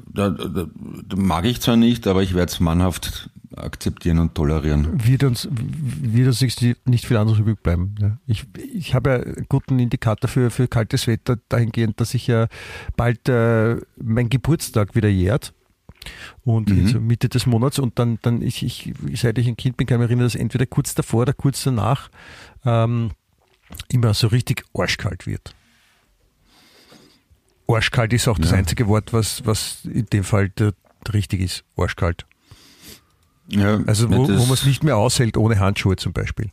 da, 0.06 0.30
da, 0.30 0.66
da 1.08 1.16
mag 1.16 1.44
ich 1.44 1.60
zwar 1.60 1.74
nicht, 1.74 2.06
aber 2.06 2.22
ich 2.22 2.34
werde 2.34 2.52
es 2.52 2.60
mannhaft 2.60 3.30
akzeptieren 3.56 4.18
und 4.18 4.34
tolerieren. 4.34 5.06
Wird 5.06 5.24
uns, 5.24 5.48
wird 5.50 6.26
uns 6.28 6.40
nicht, 6.84 7.06
viel 7.06 7.16
anderes 7.16 7.38
übrig 7.40 7.62
bleiben. 7.62 7.94
Ja. 8.00 8.18
Ich, 8.26 8.44
ich 8.72 8.94
habe 8.94 9.10
ja 9.10 9.16
einen 9.16 9.46
guten 9.48 9.78
Indikator 9.78 10.28
für, 10.28 10.50
für 10.50 10.68
kaltes 10.68 11.06
Wetter 11.06 11.38
dahingehend, 11.48 12.00
dass 12.00 12.10
sich 12.10 12.26
ja 12.26 12.48
bald 12.96 13.28
äh, 13.28 13.76
mein 13.96 14.28
Geburtstag 14.28 14.94
wieder 14.94 15.08
jährt. 15.08 15.52
Und 16.44 16.68
Mhm. 16.68 17.06
Mitte 17.06 17.30
des 17.30 17.46
Monats 17.46 17.78
und 17.78 17.98
dann, 17.98 18.18
dann 18.20 18.42
ich, 18.42 18.62
ich, 18.62 18.92
seit 19.18 19.38
ich 19.38 19.48
ein 19.48 19.56
Kind 19.56 19.78
bin, 19.78 19.86
kann 19.86 19.96
ich 19.96 20.00
mich 20.00 20.10
erinnern, 20.10 20.26
dass 20.26 20.34
entweder 20.34 20.66
kurz 20.66 20.94
davor 20.94 21.22
oder 21.22 21.32
kurz 21.32 21.62
danach 21.64 22.10
ähm, 22.66 23.12
immer 23.88 24.12
so 24.12 24.26
richtig 24.26 24.64
arschkalt 24.74 25.26
wird. 25.26 25.54
Arschkalt 27.66 28.12
ist 28.12 28.28
auch 28.28 28.38
das 28.38 28.50
Ja. 28.50 28.58
einzige 28.58 28.86
Wort, 28.88 29.12
was, 29.14 29.46
was 29.46 29.84
in 29.86 30.04
dem 30.06 30.24
Fall 30.24 30.50
der, 30.50 30.74
richtig 31.12 31.40
ist. 31.40 31.64
Arschkalt. 31.76 32.26
Ja, 33.48 33.80
Also 33.86 34.10
wo, 34.10 34.26
wo 34.28 34.44
man 34.44 34.54
es 34.54 34.64
nicht 34.64 34.82
mehr 34.84 34.96
aushält 34.96 35.36
ohne 35.36 35.58
Handschuhe 35.58 35.96
zum 35.96 36.12
Beispiel. 36.12 36.50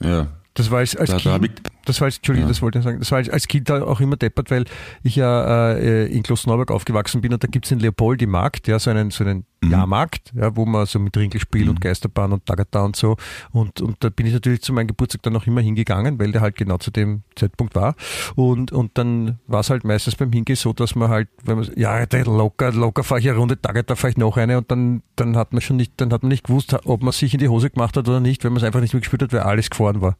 Ja, 0.00 0.28
Das 0.54 0.70
war 0.70 0.78
als, 0.78 0.96
als 0.96 1.10
Da- 1.10 1.18
da 1.18 1.38
Kind, 1.38 1.60
ich- 1.64 1.69
das 1.90 2.00
war 2.00 2.06
als, 2.06 2.16
Entschuldigung, 2.16 2.48
Ja. 2.48 2.52
das 2.52 2.62
wollte 2.62 2.78
ich 2.78 2.84
sagen, 2.84 2.98
das 2.98 3.10
war 3.10 3.18
als, 3.18 3.28
als 3.28 3.48
Kind 3.48 3.70
auch 3.70 4.00
immer 4.00 4.16
deppert, 4.16 4.50
weil 4.50 4.64
ich 5.02 5.16
ja 5.16 5.72
äh, 5.72 6.06
in 6.06 6.22
Klosterneuburg 6.22 6.70
aufgewachsen 6.70 7.20
bin 7.20 7.32
und 7.32 7.42
da 7.42 7.48
gibt 7.48 7.66
es 7.66 7.68
den 7.70 7.80
Leopoldi-Markt, 7.80 8.68
ja, 8.68 8.78
so 8.78 8.90
einen, 8.90 9.10
so 9.10 9.24
einen 9.24 9.44
Mhm. 9.62 9.72
Jahrmarkt, 9.72 10.32
ja, 10.34 10.56
wo 10.56 10.64
man 10.64 10.86
so 10.86 10.98
mit 10.98 11.14
Ringelspiel 11.14 11.68
und 11.68 11.82
Geisterbahn 11.82 12.32
und 12.32 12.46
Tagata 12.46 12.82
und 12.82 12.96
so 12.96 13.16
und, 13.52 13.82
und 13.82 13.96
da 14.00 14.08
bin 14.08 14.24
ich 14.24 14.32
natürlich 14.32 14.62
zu 14.62 14.72
meinem 14.72 14.86
Geburtstag 14.86 15.22
dann 15.22 15.36
auch 15.36 15.46
immer 15.46 15.60
hingegangen, 15.60 16.18
weil 16.18 16.32
der 16.32 16.40
halt 16.40 16.56
genau 16.56 16.78
zu 16.78 16.90
dem 16.90 17.24
Zeitpunkt 17.36 17.74
war 17.74 17.94
und, 18.36 18.72
und 18.72 18.96
dann 18.96 19.38
war 19.46 19.60
es 19.60 19.68
halt 19.68 19.84
meistens 19.84 20.16
beim 20.16 20.32
Hingehen 20.32 20.56
so, 20.56 20.72
dass 20.72 20.94
man 20.94 21.10
halt, 21.10 21.28
wenn 21.44 21.58
man, 21.58 21.68
ja, 21.76 22.02
locker, 22.24 22.72
locker 22.72 23.04
fahre 23.04 23.20
ich 23.20 23.28
eine 23.28 23.36
Runde, 23.36 23.60
Tagata 23.60 23.96
fahre 23.96 24.12
ich 24.12 24.16
noch 24.16 24.38
eine 24.38 24.56
und 24.56 24.70
dann, 24.70 25.02
dann 25.16 25.36
hat 25.36 25.52
man 25.52 25.60
schon 25.60 25.76
nicht, 25.76 25.92
dann 25.98 26.10
hat 26.10 26.22
man 26.22 26.30
nicht 26.30 26.44
gewusst, 26.44 26.74
ob 26.86 27.02
man 27.02 27.12
sich 27.12 27.34
in 27.34 27.40
die 27.40 27.48
Hose 27.48 27.68
gemacht 27.68 27.98
hat 27.98 28.08
oder 28.08 28.20
nicht, 28.20 28.42
weil 28.44 28.50
man 28.52 28.58
es 28.58 28.64
einfach 28.64 28.80
nicht 28.80 28.94
mehr 28.94 29.00
gespürt 29.00 29.20
hat, 29.20 29.32
weil 29.34 29.40
alles 29.40 29.68
gefahren 29.68 30.00
war. 30.00 30.16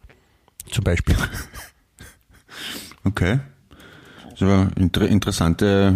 Zum 0.70 0.84
Beispiel. 0.84 1.16
okay. 3.04 3.40
Das 4.24 4.32
ist 4.34 4.42
aber 4.42 4.68
inter 4.76 5.08
interessante 5.08 5.94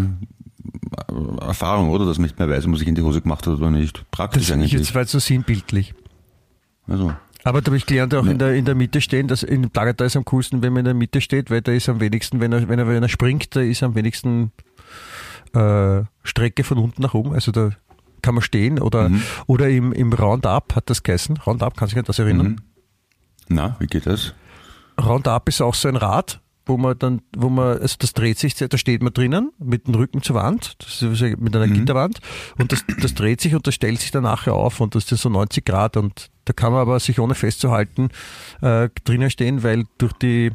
äh, 1.08 1.44
Erfahrung, 1.44 1.90
oder? 1.90 2.04
Dass 2.06 2.18
man 2.18 2.24
nicht 2.26 2.38
mehr 2.38 2.48
weiß, 2.48 2.64
ob 2.64 2.70
man 2.70 2.78
sich 2.78 2.88
in 2.88 2.94
die 2.94 3.02
Hose 3.02 3.20
gemacht 3.22 3.46
hat 3.46 3.54
oder 3.54 3.70
nicht. 3.70 4.08
Praktisch 4.10 4.42
Das 4.42 4.48
ist 4.48 4.54
eigentlich. 4.54 4.72
jetzt 4.72 4.94
war 4.94 5.04
so 5.04 5.18
sinnbildlich. 5.18 5.94
Also, 6.86 7.14
Aber 7.44 7.62
da 7.62 7.68
habe 7.68 7.76
ich 7.78 7.86
gelernt, 7.86 8.14
auch 8.14 8.26
in, 8.26 8.38
der, 8.38 8.54
in 8.54 8.64
der 8.66 8.74
Mitte 8.74 9.00
stehen, 9.00 9.26
dass 9.28 9.42
in 9.42 9.62
dem 9.62 9.72
Tagata 9.72 10.04
ist 10.04 10.16
am 10.16 10.24
coolsten, 10.26 10.62
wenn 10.62 10.72
man 10.72 10.80
in 10.80 10.84
der 10.86 10.94
Mitte 10.94 11.20
steht, 11.22 11.50
weil 11.50 11.62
da 11.62 11.72
ist 11.72 11.88
am 11.88 12.00
wenigsten, 12.00 12.40
wenn 12.40 12.52
er, 12.52 12.68
wenn 12.68 12.78
er, 12.78 12.86
wenn 12.88 13.02
er 13.02 13.08
springt, 13.08 13.54
da 13.56 13.60
ist 13.60 13.82
am 13.82 13.94
wenigsten 13.94 14.52
äh, 15.54 16.02
Strecke 16.22 16.64
von 16.64 16.78
unten 16.78 17.00
nach 17.00 17.14
oben. 17.14 17.32
Also 17.32 17.52
da 17.52 17.70
kann 18.20 18.34
man 18.34 18.42
stehen 18.42 18.78
oder, 18.78 19.08
Mhm. 19.08 19.22
oder 19.46 19.68
im, 19.70 19.92
im 19.92 20.12
Roundup 20.12 20.74
hat 20.76 20.90
das 20.90 21.02
geheißen. 21.02 21.38
Roundup, 21.38 21.76
kannst 21.76 21.92
du 21.92 21.96
dich 21.96 21.98
an 22.00 22.06
das 22.06 22.18
erinnern? 22.18 22.46
mhm. 22.48 22.56
Na, 23.48 23.76
wie 23.78 23.86
geht 23.86 24.06
das? 24.06 24.34
Roundup 25.00 25.48
ist 25.48 25.60
auch 25.60 25.74
so 25.74 25.88
ein 25.88 25.96
Rad, 25.96 26.40
wo 26.66 26.76
man 26.76 26.98
dann, 26.98 27.22
wo 27.36 27.48
man, 27.48 27.78
also 27.78 27.96
das 27.98 28.12
dreht 28.12 28.38
sich, 28.38 28.54
da 28.54 28.78
steht 28.78 29.02
man 29.02 29.12
drinnen 29.12 29.52
mit 29.58 29.86
dem 29.86 29.94
Rücken 29.94 30.22
zur 30.22 30.36
Wand, 30.36 30.76
das 30.78 31.02
ist 31.02 31.20
mit 31.38 31.54
einer 31.54 31.68
Gitterwand 31.68 32.20
und 32.58 32.72
das, 32.72 32.84
das 33.00 33.14
dreht 33.14 33.40
sich 33.40 33.54
und 33.54 33.66
das 33.66 33.74
stellt 33.74 34.00
sich 34.00 34.10
dann 34.10 34.22
nachher 34.22 34.54
auf 34.54 34.80
und 34.80 34.94
das 34.94 35.10
ist 35.10 35.20
so 35.20 35.28
90 35.28 35.64
Grad 35.64 35.96
und 35.96 36.30
da 36.46 36.52
kann 36.52 36.72
man 36.72 36.80
aber 36.80 37.00
sich 37.00 37.18
ohne 37.18 37.34
festzuhalten 37.34 38.08
äh, 38.62 38.88
drinnen 39.04 39.30
stehen, 39.30 39.62
weil 39.62 39.84
durch 39.98 40.12
die 40.14 40.52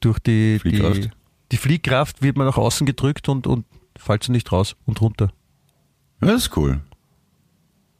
durch 0.00 0.18
die 0.20 0.58
Fliehkraft. 0.60 1.04
die, 1.04 1.10
die 1.52 1.56
Fliehkraft 1.56 2.22
wird 2.22 2.36
man 2.36 2.46
nach 2.46 2.56
außen 2.56 2.86
gedrückt 2.86 3.28
und, 3.28 3.46
und 3.46 3.64
fällt 3.96 4.28
nicht 4.28 4.52
raus 4.52 4.76
und 4.86 5.00
runter. 5.00 5.32
Ja, 6.20 6.28
das 6.28 6.42
ist 6.42 6.56
cool. 6.56 6.80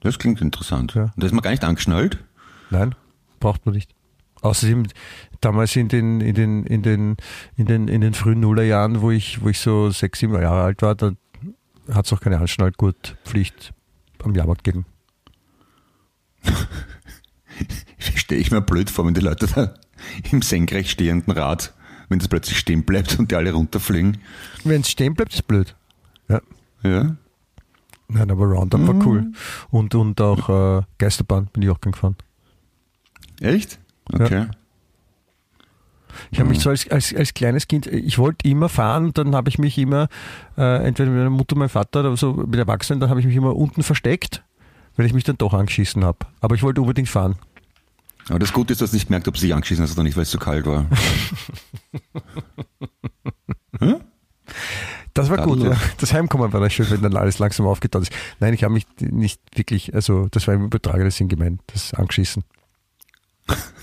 Das 0.00 0.18
klingt 0.18 0.40
interessant. 0.40 0.94
Ja. 0.94 1.04
Und 1.04 1.14
da 1.16 1.26
ist 1.26 1.32
man 1.32 1.42
gar 1.42 1.50
nicht 1.50 1.64
angeschnallt. 1.64 2.22
Nein, 2.70 2.94
braucht 3.40 3.66
man 3.66 3.74
nicht. 3.74 3.94
Außerdem 4.42 4.84
damals 5.40 5.76
in 5.76 5.88
den, 5.88 6.20
in 6.20 6.34
den, 6.34 6.64
in 6.64 6.82
den, 6.82 7.16
in 7.56 7.66
den, 7.66 7.88
in 7.88 8.00
den 8.00 8.14
frühen 8.14 8.40
Nullerjahren, 8.40 9.00
wo 9.00 9.10
ich, 9.10 9.42
wo 9.42 9.48
ich 9.48 9.58
so 9.60 9.90
sechs, 9.90 10.20
sieben 10.20 10.34
Jahre 10.34 10.62
alt 10.62 10.82
war, 10.82 10.94
da 10.94 11.12
hat 11.92 12.06
es 12.06 12.12
auch 12.12 12.20
keine 12.20 12.38
Anschnallgurtpflicht 12.38 13.72
am 14.22 14.34
Jahrmarkt 14.34 14.64
gegeben. 14.64 14.86
Stelle 17.98 18.40
ich 18.40 18.50
mir 18.50 18.60
blöd 18.60 18.90
vor, 18.90 19.06
wenn 19.06 19.14
die 19.14 19.20
Leute 19.20 19.46
da 19.46 19.74
im 20.30 20.42
senkrecht 20.42 20.90
stehenden 20.90 21.32
Rad, 21.32 21.74
wenn 22.08 22.18
das 22.18 22.28
plötzlich 22.28 22.58
stehen 22.58 22.84
bleibt 22.84 23.18
und 23.18 23.30
die 23.30 23.36
alle 23.36 23.52
runterfliegen. 23.52 24.18
Wenn 24.64 24.82
es 24.82 24.90
stehen 24.90 25.14
bleibt, 25.14 25.34
ist 25.34 25.46
blöd. 25.46 25.74
Ja. 26.28 26.40
Ja. 26.82 27.16
Nein, 28.10 28.30
aber 28.30 28.46
Roundup 28.46 28.86
war 28.86 29.06
cool. 29.06 29.32
Und, 29.70 29.94
und 29.94 30.20
auch 30.20 30.78
äh, 30.78 30.82
Geisterbahn 30.96 31.48
bin 31.52 31.62
ich 31.62 31.68
auch 31.70 31.80
gern 31.80 31.92
gefahren. 31.92 32.16
Echt? 33.40 33.78
Okay. 34.12 34.46
Ich 36.30 36.40
habe 36.40 36.48
mich 36.48 36.60
so 36.60 36.70
als, 36.70 36.90
als, 36.90 37.14
als 37.14 37.34
kleines 37.34 37.68
Kind, 37.68 37.86
ich 37.86 38.18
wollte 38.18 38.48
immer 38.48 38.68
fahren, 38.68 39.12
dann 39.14 39.34
habe 39.34 39.48
ich 39.48 39.58
mich 39.58 39.78
immer, 39.78 40.08
äh, 40.56 40.84
entweder 40.86 41.10
mit 41.10 41.18
meiner 41.18 41.30
Mutter, 41.30 41.56
meinem 41.56 41.68
Vater 41.68 42.00
oder 42.00 42.16
so 42.16 42.32
mit 42.32 42.58
Erwachsenen, 42.58 43.00
dann 43.00 43.10
habe 43.10 43.20
ich 43.20 43.26
mich 43.26 43.36
immer 43.36 43.54
unten 43.54 43.82
versteckt, 43.82 44.42
weil 44.96 45.06
ich 45.06 45.12
mich 45.12 45.24
dann 45.24 45.38
doch 45.38 45.54
angeschissen 45.54 46.04
habe. 46.04 46.18
Aber 46.40 46.54
ich 46.54 46.62
wollte 46.62 46.80
unbedingt 46.80 47.08
fahren. 47.08 47.36
Aber 48.28 48.38
das 48.38 48.52
Gute 48.52 48.72
ist, 48.72 48.82
dass 48.82 48.90
du 48.90 48.96
nicht 48.96 49.06
gemerkt, 49.06 49.28
ob 49.28 49.38
sie 49.38 49.52
angeschissen 49.52 49.84
hast 49.84 49.92
oder 49.92 50.02
nicht, 50.02 50.16
weil 50.16 50.24
es 50.24 50.30
zu 50.30 50.38
kalt 50.38 50.66
war. 50.66 50.86
Das 55.14 55.30
war 55.30 55.38
gut, 55.38 55.60
ja. 55.64 55.76
Das 55.98 56.12
Heimkommen 56.12 56.52
war 56.52 56.60
das 56.60 56.72
schön, 56.72 56.88
wenn 56.90 57.02
dann 57.02 57.16
alles 57.16 57.40
langsam 57.40 57.66
aufgetaut 57.66 58.02
ist. 58.02 58.12
Nein, 58.38 58.54
ich 58.54 58.62
habe 58.62 58.72
mich 58.72 58.86
nicht 59.00 59.40
wirklich, 59.56 59.92
also 59.92 60.28
das 60.30 60.46
war 60.46 60.54
im 60.54 60.66
übertragenen 60.66 61.10
Sinn 61.10 61.26
gemeint, 61.26 61.60
das 61.66 61.92
angeschissen. 61.92 62.44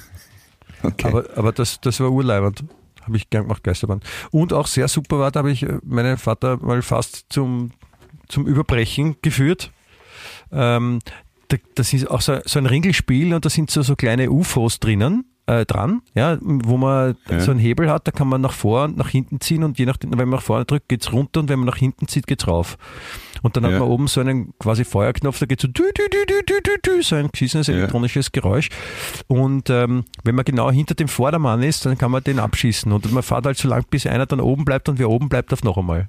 Okay. 0.98 1.08
Aber, 1.08 1.26
aber 1.36 1.52
das, 1.52 1.82
das 1.82 2.00
war 2.00 2.12
urleibend. 2.12 2.64
Habe 3.02 3.18
ich 3.18 3.30
gern 3.30 3.44
gemacht, 3.44 3.64
Geisterbahn. 3.64 4.02
Und 4.32 4.54
auch 4.54 4.68
sehr 4.68 4.88
super 4.88 5.20
war, 5.20 5.32
da 5.32 5.40
habe 5.40 5.52
ich 5.52 5.64
äh, 5.64 5.80
meinen 5.84 6.18
Vater 6.18 6.58
mal 6.58 6.82
fast 6.82 7.26
zum, 7.30 7.72
zum 8.28 8.48
Überbrechen 8.48 9.18
geführt. 9.22 9.72
Ähm, 10.52 11.00
da, 11.50 11.58
das 11.76 11.94
ist 11.94 12.10
auch 12.10 12.22
so, 12.22 12.40
so 12.46 12.60
ein 12.60 12.66
Ringelspiel 12.66 13.34
und 13.34 13.46
da 13.46 13.50
sind 13.50 13.70
so, 13.70 13.82
so 13.82 13.96
kleine 13.96 14.32
UFOs 14.32 14.80
drinnen. 14.80 15.26
Äh, 15.48 15.64
dran, 15.68 16.02
ja, 16.16 16.40
wo 16.42 16.76
man 16.76 17.16
Ja. 17.30 17.40
so 17.40 17.52
einen 17.52 17.60
Hebel 17.60 17.88
hat, 17.92 18.08
da 18.08 18.12
kann 18.12 18.28
man 18.28 18.42
nach 18.42 18.52
vor 18.52 18.86
und 18.86 18.98
nach 18.98 19.10
hinten 19.10 19.40
ziehen 19.40 19.64
und 19.64 19.78
je 19.78 19.86
nachdem, 19.86 20.10
wenn 20.12 20.18
man 20.28 20.40
nach 20.40 20.42
vorne 20.42 20.66
drückt, 20.66 20.90
geht's 20.90 21.14
runter 21.14 21.40
und 21.42 21.50
wenn 21.50 21.60
man 21.60 21.68
nach 21.68 21.76
hinten 21.78 22.08
zieht, 22.08 22.26
geht's 22.26 22.48
rauf. 22.48 22.80
Und 23.44 23.56
dann 23.56 23.64
hat 23.64 23.74
Ja. 23.74 23.80
man 23.82 23.88
oben 23.90 24.08
so 24.08 24.22
einen 24.22 24.58
quasi 24.58 24.84
Feuerknopf, 24.84 25.38
da 25.38 25.46
geht 25.46 25.62
so 25.62 25.68
dü, 25.68 25.84
dü, 25.96 26.10
dü, 26.10 26.26
dü, 26.26 26.42
dü, 26.48 26.62
dü, 26.64 26.72
dü, 26.84 27.04
so 27.04 27.16
ein 27.16 27.30
geschissenes 27.32 27.68
Ja. 27.68 27.76
elektronisches 27.76 28.32
Geräusch. 28.32 28.70
Und 29.28 29.70
ähm, 29.70 30.06
wenn 30.24 30.34
man 30.34 30.46
genau 30.46 30.72
hinter 30.72 30.96
dem 30.96 31.08
Vordermann 31.08 31.62
ist, 31.62 31.86
dann 31.86 31.96
kann 31.96 32.10
man 32.10 32.24
den 32.24 32.40
abschießen. 32.40 32.92
Und 32.92 33.12
man 33.12 33.22
fährt 33.22 33.46
halt 33.46 33.60
so 33.60 33.68
lang, 33.68 33.86
bis 33.88 34.08
einer 34.08 34.26
dann 34.26 34.40
oben 34.40 34.66
bleibt 34.66 34.90
und 34.90 34.98
wer 34.98 35.12
oben 35.12 35.30
bleibt, 35.30 35.54
auf 35.54 35.64
noch 35.64 35.78
einmal. 35.78 36.08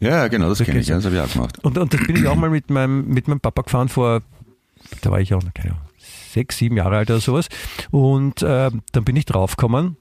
ja, 0.00 0.28
genau, 0.28 0.50
das 0.50 0.62
kenne 0.62 0.80
ich. 0.80 0.88
Ja, 0.88 0.96
das 0.96 1.06
habe 1.06 1.16
ich 1.16 1.22
auch 1.22 1.32
gemacht. 1.32 1.64
Und, 1.64 1.78
und 1.78 1.94
das 1.94 2.06
bin 2.06 2.16
ich 2.16 2.26
auch 2.26 2.36
mal 2.36 2.50
mit 2.50 2.68
meinem, 2.68 3.08
mit 3.08 3.26
meinem 3.26 3.40
Papa 3.40 3.62
gefahren 3.62 3.88
vor, 3.88 4.20
da 5.00 5.10
war 5.10 5.18
ich 5.20 5.32
auch, 5.32 5.40
keine 5.54 5.70
Ahnung, 5.70 5.82
sechs, 6.34 6.58
sieben 6.58 6.76
Jahre 6.76 6.96
alt 6.98 7.10
oder 7.10 7.20
sowas. 7.20 7.48
Und 7.90 8.42
äh, 8.42 8.70
dann 8.92 9.04
bin 9.04 9.16
ich 9.16 9.24
draufgekommen, 9.24 9.96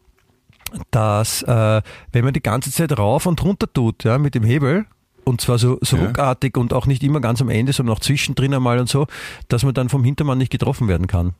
dass 0.92 1.44
äh, 1.44 1.82
wenn 2.12 2.26
man 2.26 2.34
die 2.34 2.42
ganze 2.44 2.72
Zeit 2.72 2.98
rauf 2.98 3.26
und 3.26 3.42
runter 3.44 3.72
tut, 3.72 4.04
ja, 4.04 4.18
mit 4.18 4.36
dem 4.36 4.44
Hebel, 4.44 4.86
und 5.24 5.40
zwar 5.40 5.58
so, 5.58 5.78
so 5.82 5.96
Ja. 5.98 6.06
ruckartig 6.08 6.58
und 6.58 6.74
auch 6.74 6.86
nicht 6.88 7.02
immer 7.04 7.22
ganz 7.22 7.42
am 7.42 7.50
Ende, 7.50 7.72
sondern 7.72 7.96
auch 7.96 8.02
zwischendrin 8.02 8.54
einmal 8.54 8.80
und 8.80 8.90
so, 8.90 9.08
dass 9.48 9.64
man 9.64 9.74
dann 9.74 9.88
vom 9.90 10.04
Hintermann 10.04 10.38
nicht 10.38 10.52
getroffen 10.52 10.88
werden 10.90 11.08
kann. 11.08 11.34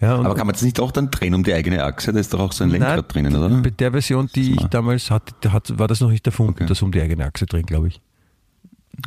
Ja, 0.00 0.16
und 0.16 0.26
Aber 0.26 0.34
kann 0.34 0.46
man 0.48 0.54
das 0.54 0.62
nicht 0.62 0.80
auch 0.80 0.90
dann 0.90 1.10
drehen 1.12 1.34
um 1.34 1.44
die 1.44 1.52
eigene 1.54 1.84
Achse? 1.84 2.12
Da 2.12 2.18
ist 2.18 2.34
doch 2.34 2.40
auch 2.40 2.52
so 2.52 2.64
ein 2.64 2.70
Lenkrad 2.70 2.96
Nein, 2.96 3.04
drinnen, 3.08 3.36
oder? 3.36 3.48
Bei 3.62 3.70
der 3.70 3.92
Version, 3.92 4.28
die 4.34 4.54
ich 4.54 4.66
damals 4.66 5.12
hatte, 5.12 5.52
hat, 5.52 5.78
war 5.78 5.86
das 5.86 6.00
noch 6.00 6.10
nicht 6.10 6.26
erfunden, 6.26 6.54
Okay. 6.54 6.66
das 6.66 6.82
um 6.82 6.90
die 6.90 7.00
eigene 7.00 7.24
Achse 7.24 7.46
drehen, 7.46 7.64
glaube 7.66 7.86
ich. 7.88 8.00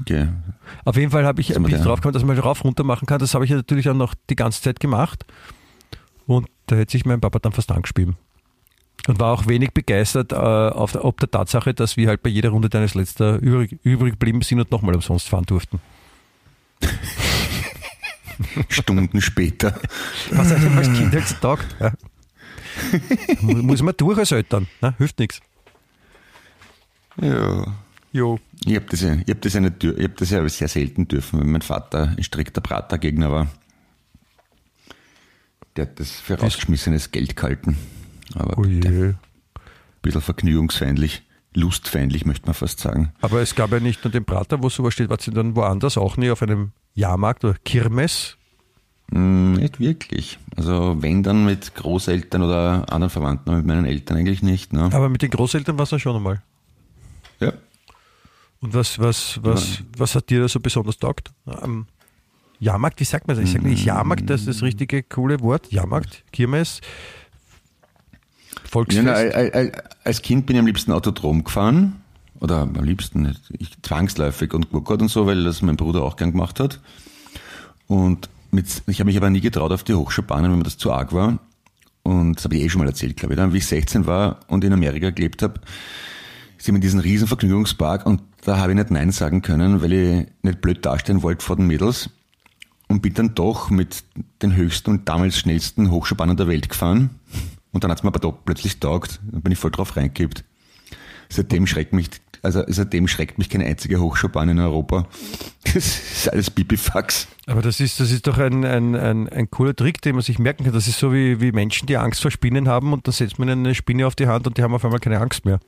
Okay. 0.01 0.27
Auf 0.83 0.97
jeden 0.97 1.11
Fall 1.11 1.25
habe 1.25 1.41
ich, 1.41 1.53
bin 1.53 1.65
ich 1.67 1.81
drauf 1.81 1.99
gekommen, 1.99 2.13
dass 2.13 2.23
man 2.23 2.37
rauf 2.39 2.63
runter 2.63 2.83
machen 2.83 3.05
kann. 3.05 3.19
Das 3.19 3.33
habe 3.33 3.45
ich 3.45 3.51
ja 3.51 3.57
natürlich 3.57 3.87
auch 3.89 3.93
noch 3.93 4.13
die 4.29 4.35
ganze 4.35 4.61
Zeit 4.61 4.79
gemacht. 4.79 5.25
Und 6.25 6.47
da 6.67 6.75
hätte 6.75 6.91
sich 6.93 7.05
mein 7.05 7.21
Papa 7.21 7.39
dann 7.39 7.51
fast 7.51 7.71
angespielt. 7.71 8.15
Und 9.07 9.19
war 9.19 9.31
auch 9.31 9.45
wenig 9.47 9.71
begeistert 9.73 10.31
äh, 10.31 10.35
auf 10.35 10.93
der, 10.93 11.05
ob 11.05 11.19
der 11.19 11.29
Tatsache, 11.29 11.75
dass 11.75 11.95
wir 11.97 12.07
halt 12.07 12.23
bei 12.23 12.29
jeder 12.31 12.49
Runde 12.49 12.69
deines 12.69 12.95
letzter 12.95 13.37
übrig, 13.39 13.77
übrig 13.83 14.13
geblieben 14.13 14.41
sind 14.41 14.59
und 14.59 14.71
nochmal 14.71 14.95
umsonst 14.95 15.29
fahren 15.29 15.45
durften. 15.45 15.79
Stunden 18.69 19.21
später. 19.21 19.79
Was 20.31 20.51
einem 20.51 20.77
als 20.77 20.91
Kind 20.91 21.13
halt 21.13 21.27
so 21.27 21.35
taugt. 21.35 21.75
Ja. 21.79 21.91
Mu- 23.41 23.61
Muss 23.61 23.81
man 23.81 23.93
durch 23.95 24.17
als 24.17 24.31
Eltern. 24.31 24.67
Ne? 24.81 24.93
Hilft 24.97 25.19
nichts. 25.19 25.39
Ja. 27.21 27.65
Jo. 28.15 28.39
Ich 28.65 28.73
habe 28.77 28.85
das, 28.89 29.01
ja, 29.01 29.15
ich 29.15 29.29
hab 29.29 29.41
das, 29.41 29.53
ja 29.55 29.59
nicht, 29.59 29.81
dür- 29.83 29.97
ich 29.97 30.05
hab 30.05 30.15
das 30.15 30.29
ja 30.29 30.47
sehr 30.47 30.69
selten 30.69 31.05
dürfen, 31.05 31.37
weil 31.37 31.47
mein 31.47 31.61
Vater 31.61 32.13
ein 32.17 32.23
strikter 32.23 32.61
Pratergegner 32.61 33.29
war. 33.29 33.47
Der 35.75 35.85
hat 35.87 35.99
das 35.99 36.11
für 36.11 36.39
rausgeschmissenes 36.39 37.11
Geld 37.11 37.35
gehalten. 37.35 37.75
Aber 38.33 38.57
Oh 38.57 38.61
ein 38.63 39.17
bisschen 40.01 40.21
vergnügungsfeindlich, 40.21 41.23
lustfeindlich 41.53 42.25
möchte 42.25 42.45
man 42.45 42.53
fast 42.53 42.79
sagen. 42.79 43.11
Aber 43.19 43.41
es 43.41 43.53
gab 43.53 43.73
ja 43.73 43.81
nicht 43.81 44.05
nur 44.05 44.13
den 44.13 44.23
Prater, 44.23 44.63
wo 44.63 44.69
sowas 44.69 44.93
steht, 44.93 45.09
was 45.09 45.25
dann 45.25 45.57
woanders 45.57 45.97
auch 45.97 46.15
nie 46.15 46.29
auf 46.29 46.41
einem 46.41 46.71
Jahrmarkt 46.93 47.43
oder 47.43 47.55
Kirmes. 47.65 48.37
Hm, 49.11 49.55
nicht 49.55 49.81
wirklich. 49.81 50.39
Also 50.55 50.95
wenn 51.01 51.21
dann 51.21 51.43
mit 51.43 51.75
Großeltern 51.75 52.43
oder 52.43 52.85
anderen 52.89 53.09
Verwandten, 53.09 53.49
aber 53.49 53.57
mit 53.57 53.65
meinen 53.67 53.85
Eltern 53.85 54.15
eigentlich 54.15 54.41
nicht. 54.41 54.71
Ne? 54.71 54.89
Aber 54.93 55.09
mit 55.09 55.21
den 55.21 55.31
Großeltern 55.31 55.77
war 55.77 55.83
es 55.83 55.91
ja 55.91 55.99
schon 55.99 56.15
einmal. 56.15 56.41
Ja. 57.41 57.51
Und 58.65 58.73
was, 58.73 58.97
was, 58.99 59.39
was, 59.43 59.83
was 59.97 60.15
hat 60.15 60.29
dir 60.31 60.41
da 60.41 60.47
so 60.47 60.59
besonders 60.59 60.97
taugt? 60.97 61.31
Am 61.45 61.85
Jahrmarkt, 62.59 62.99
wie 62.99 63.03
sagt 63.03 63.27
man 63.27 63.35
das? 63.37 63.45
Ich 63.45 63.51
sage 63.51 63.67
nicht 63.67 63.85
Jahrmarkt, 63.85 64.27
das 64.29 64.41
ist 64.41 64.47
das 64.47 64.61
richtige 64.63 65.03
coole 65.03 65.39
Wort. 65.41 65.71
Jahrmarkt, 65.71 66.23
Kirmes, 66.31 66.81
Ja, 68.11 68.19
Volksfest. 68.69 69.07
al- 69.07 69.71
als 70.03 70.21
Kind 70.23 70.45
bin 70.47 70.55
ich 70.55 70.59
am 70.61 70.65
liebsten 70.65 70.91
Autodrom 70.91 71.43
gefahren. 71.43 72.01
oder 72.39 72.61
am 72.61 72.83
liebsten 72.83 73.35
ich, 73.57 73.81
zwangsläufig 73.81 74.53
und 74.53 74.69
Gurkot 74.71 75.01
und 75.01 75.07
so, 75.09 75.25
weil 75.27 75.43
das 75.43 75.61
mein 75.61 75.77
Bruder 75.77 76.03
auch 76.03 76.15
gern 76.17 76.31
gemacht 76.31 76.59
hat. 76.59 76.79
Und 77.87 78.29
mit, 78.51 78.83
ich 78.87 78.99
habe 78.99 79.07
mich 79.07 79.17
aber 79.17 79.29
nie 79.29 79.41
getraut 79.41 79.71
auf 79.71 79.83
die 79.83 79.93
Hochschubbahnen, 79.93 80.49
weil 80.51 80.57
mir 80.57 80.63
das 80.63 80.77
zu 80.77 80.91
arg 80.91 81.13
war. 81.13 81.37
Und 82.03 82.35
das 82.35 82.43
habe 82.45 82.55
ich 82.57 82.63
eh 82.63 82.69
schon 82.69 82.79
mal 82.79 82.87
erzählt, 82.87 83.15
glaube 83.17 83.33
ich. 83.33 83.37
Dann, 83.37 83.53
wie 83.53 83.57
ich 83.59 83.65
16 83.67 84.05
war 84.07 84.39
und 84.47 84.63
in 84.63 84.73
Amerika 84.73 85.11
gelebt 85.11 85.41
habe, 85.43 85.61
wir 86.73 86.77
in 86.77 86.81
diesen 86.81 86.99
riesen 86.99 87.27
Vergnügungspark 87.27 88.05
und 88.05 88.21
da 88.43 88.57
habe 88.57 88.71
ich 88.71 88.77
nicht 88.77 88.91
Nein 88.91 89.11
sagen 89.11 89.41
können, 89.41 89.81
weil 89.81 89.93
ich 89.93 90.27
nicht 90.43 90.61
blöd 90.61 90.85
dastehen 90.85 91.23
wollte 91.23 91.43
vor 91.43 91.55
den 91.55 91.67
Mädels 91.67 92.09
und 92.87 93.01
bin 93.01 93.13
dann 93.13 93.35
doch 93.35 93.69
mit 93.69 94.03
den 94.41 94.55
höchsten 94.55 94.91
und 94.91 95.09
damals 95.09 95.37
schnellsten 95.37 95.91
Hochschubbahnen 95.91 96.37
der 96.37 96.47
Welt 96.47 96.69
gefahren. 96.69 97.09
Und 97.71 97.83
dann 97.83 97.91
hat 97.91 97.99
es 97.99 98.03
mir 98.03 98.09
aber 98.09 98.19
doch 98.19 98.37
plötzlich 98.45 98.79
taugt. 98.79 99.19
Dann 99.31 99.41
bin 99.41 99.51
ich 99.51 99.59
voll 99.59 99.71
drauf 99.71 99.97
reingekippt. 99.97 100.43
Seitdem 101.29 101.67
schreckt 101.67 101.91
mich, 101.91 102.09
also 102.41 102.63
seitdem 102.67 103.07
schreckt 103.07 103.37
mich 103.37 103.49
keine 103.49 103.65
einzige 103.65 103.99
Hochschubbahn 103.99 104.49
in 104.49 104.59
Europa. 104.59 105.07
Das 105.63 105.75
ist 105.75 106.29
alles 106.29 106.49
Pipifax. 106.49 107.27
Aber 107.47 107.61
das 107.61 107.79
ist, 107.79 107.99
das 107.99 108.11
ist 108.11 108.27
doch 108.27 108.37
ein, 108.37 108.63
ein, 108.63 108.95
ein, 108.95 109.27
ein 109.27 109.51
cooler 109.51 109.75
Trick, 109.75 110.01
den 110.01 110.15
man 110.15 110.21
sich 110.21 110.39
merken 110.39 110.63
kann. 110.63 110.73
Das 110.73 110.87
ist 110.87 110.99
so 110.99 111.11
wie, 111.11 111.41
wie 111.41 111.51
Menschen, 111.51 111.87
die 111.87 111.97
Angst 111.97 112.21
vor 112.21 112.31
Spinnen 112.31 112.69
haben 112.69 112.93
und 112.93 113.07
dann 113.07 113.13
setzt 113.13 113.39
man 113.39 113.49
eine 113.49 113.75
Spinne 113.75 114.07
auf 114.07 114.15
die 114.15 114.27
Hand 114.27 114.47
und 114.47 114.57
die 114.57 114.63
haben 114.63 114.73
auf 114.73 114.85
einmal 114.85 114.99
keine 114.99 115.19
Angst 115.19 115.43
mehr. 115.43 115.59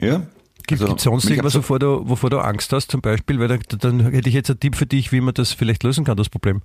Ja. 0.00 0.22
Gibt 0.66 0.82
Also, 0.82 0.96
es 0.96 1.02
sonst 1.04 1.24
mich 1.26 1.32
irgendwas, 1.34 1.54
wovor 1.54 1.78
du, 1.78 2.08
wovor 2.08 2.28
du 2.30 2.38
Angst 2.40 2.72
hast, 2.72 2.90
zum 2.90 3.00
Beispiel? 3.00 3.38
Weil 3.38 3.48
dann, 3.48 3.60
dann 3.78 4.00
hätte 4.10 4.28
ich 4.28 4.34
jetzt 4.34 4.50
einen 4.50 4.58
Tipp 4.60 4.74
für 4.74 4.86
dich, 4.86 5.12
wie 5.12 5.20
man 5.20 5.32
das 5.34 5.52
vielleicht 5.52 5.84
lösen 5.84 6.04
kann, 6.04 6.16
das 6.16 6.28
Problem. 6.28 6.62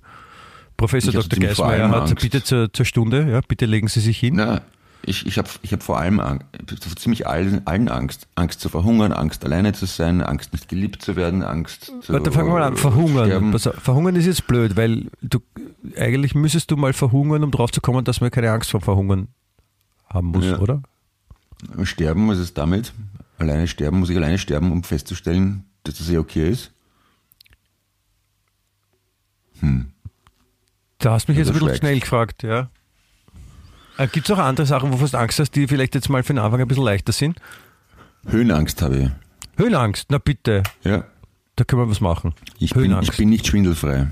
Professor 0.76 1.12
Dr. 1.12 1.38
Geismeier 1.38 1.88
hat 1.90 2.20
bitte 2.20 2.42
zur, 2.42 2.72
zur 2.72 2.84
Stunde, 2.86 3.30
ja, 3.30 3.40
bitte 3.46 3.66
legen 3.66 3.86
Sie 3.88 4.00
sich 4.00 4.18
hin. 4.18 4.34
Na, 4.36 4.62
ich, 5.04 5.26
ich 5.26 5.38
habe 5.38 5.48
ich 5.62 5.72
hab 5.72 5.82
vor 5.82 5.98
allem 5.98 6.18
Angst, 6.20 6.46
vor 6.82 6.96
ziemlich 6.96 7.26
allen, 7.26 7.66
allen 7.66 7.88
Angst. 7.88 8.26
Angst 8.34 8.60
zu 8.60 8.68
verhungern, 8.68 9.12
Angst 9.12 9.44
alleine 9.44 9.72
zu 9.72 9.86
sein, 9.86 10.20
Angst 10.22 10.52
nicht 10.52 10.68
geliebt 10.68 11.02
zu 11.02 11.14
werden, 11.16 11.42
Angst 11.42 11.92
zu 12.02 12.12
Warte, 12.12 12.32
fangen 12.32 12.48
wir 12.48 12.54
mal 12.54 12.62
an. 12.62 12.76
Verhungern. 12.76 13.54
auf, 13.54 13.62
verhungern 13.62 14.16
ist 14.16 14.26
jetzt 14.26 14.46
blöd, 14.46 14.76
weil 14.76 15.10
du 15.20 15.38
eigentlich 15.96 16.34
müsstest 16.34 16.70
du 16.70 16.76
mal 16.76 16.92
verhungern, 16.92 17.44
um 17.44 17.50
drauf 17.50 17.70
zu 17.70 17.80
kommen, 17.80 18.04
dass 18.04 18.20
man 18.20 18.30
keine 18.30 18.50
Angst 18.50 18.70
vor 18.70 18.80
Verhungern 18.80 19.28
haben 20.08 20.28
muss, 20.28 20.44
Ja. 20.46 20.58
oder? 20.58 20.82
Sterben, 21.84 22.28
was 22.28 22.38
ist 22.38 22.58
damit? 22.58 22.92
Alleine 23.38 23.66
sterben, 23.68 23.98
muss 24.00 24.10
ich 24.10 24.16
alleine 24.16 24.38
sterben, 24.38 24.70
um 24.72 24.82
festzustellen, 24.84 25.64
dass 25.84 25.98
das 25.98 26.08
eh 26.10 26.18
okay 26.18 26.48
ist? 26.50 26.72
Da 30.98 31.12
hast 31.12 31.28
mich 31.28 31.38
jetzt 31.38 31.48
ein 31.48 31.54
Also 31.54 31.66
bisschen 31.66 31.78
schnell 31.80 32.00
gefragt, 32.00 32.42
ja. 32.42 32.68
Gibt 34.12 34.28
es 34.28 34.30
auch 34.30 34.38
andere 34.42 34.66
Sachen, 34.66 34.92
wovor 34.92 35.06
du 35.08 35.18
Angst 35.18 35.38
hast, 35.38 35.52
die 35.52 35.68
vielleicht 35.68 35.94
jetzt 35.94 36.08
mal 36.08 36.22
für 36.22 36.32
den 36.32 36.38
Anfang 36.40 36.60
ein 36.60 36.68
bisschen 36.68 36.84
leichter 36.84 37.12
sind? 37.12 37.38
Höhenangst 38.26 38.80
habe 38.82 38.96
ich. 38.96 39.10
Höhenangst, 39.56 40.06
na 40.10 40.18
bitte, 40.18 40.62
Ja. 40.82 41.04
da 41.56 41.64
können 41.64 41.82
wir 41.82 41.90
was 41.90 42.00
machen. 42.00 42.34
Ich 42.58 42.74
bin, 42.74 42.96
ich 43.02 43.16
bin 43.16 43.28
nicht 43.28 43.46
schwindelfrei. 43.46 44.08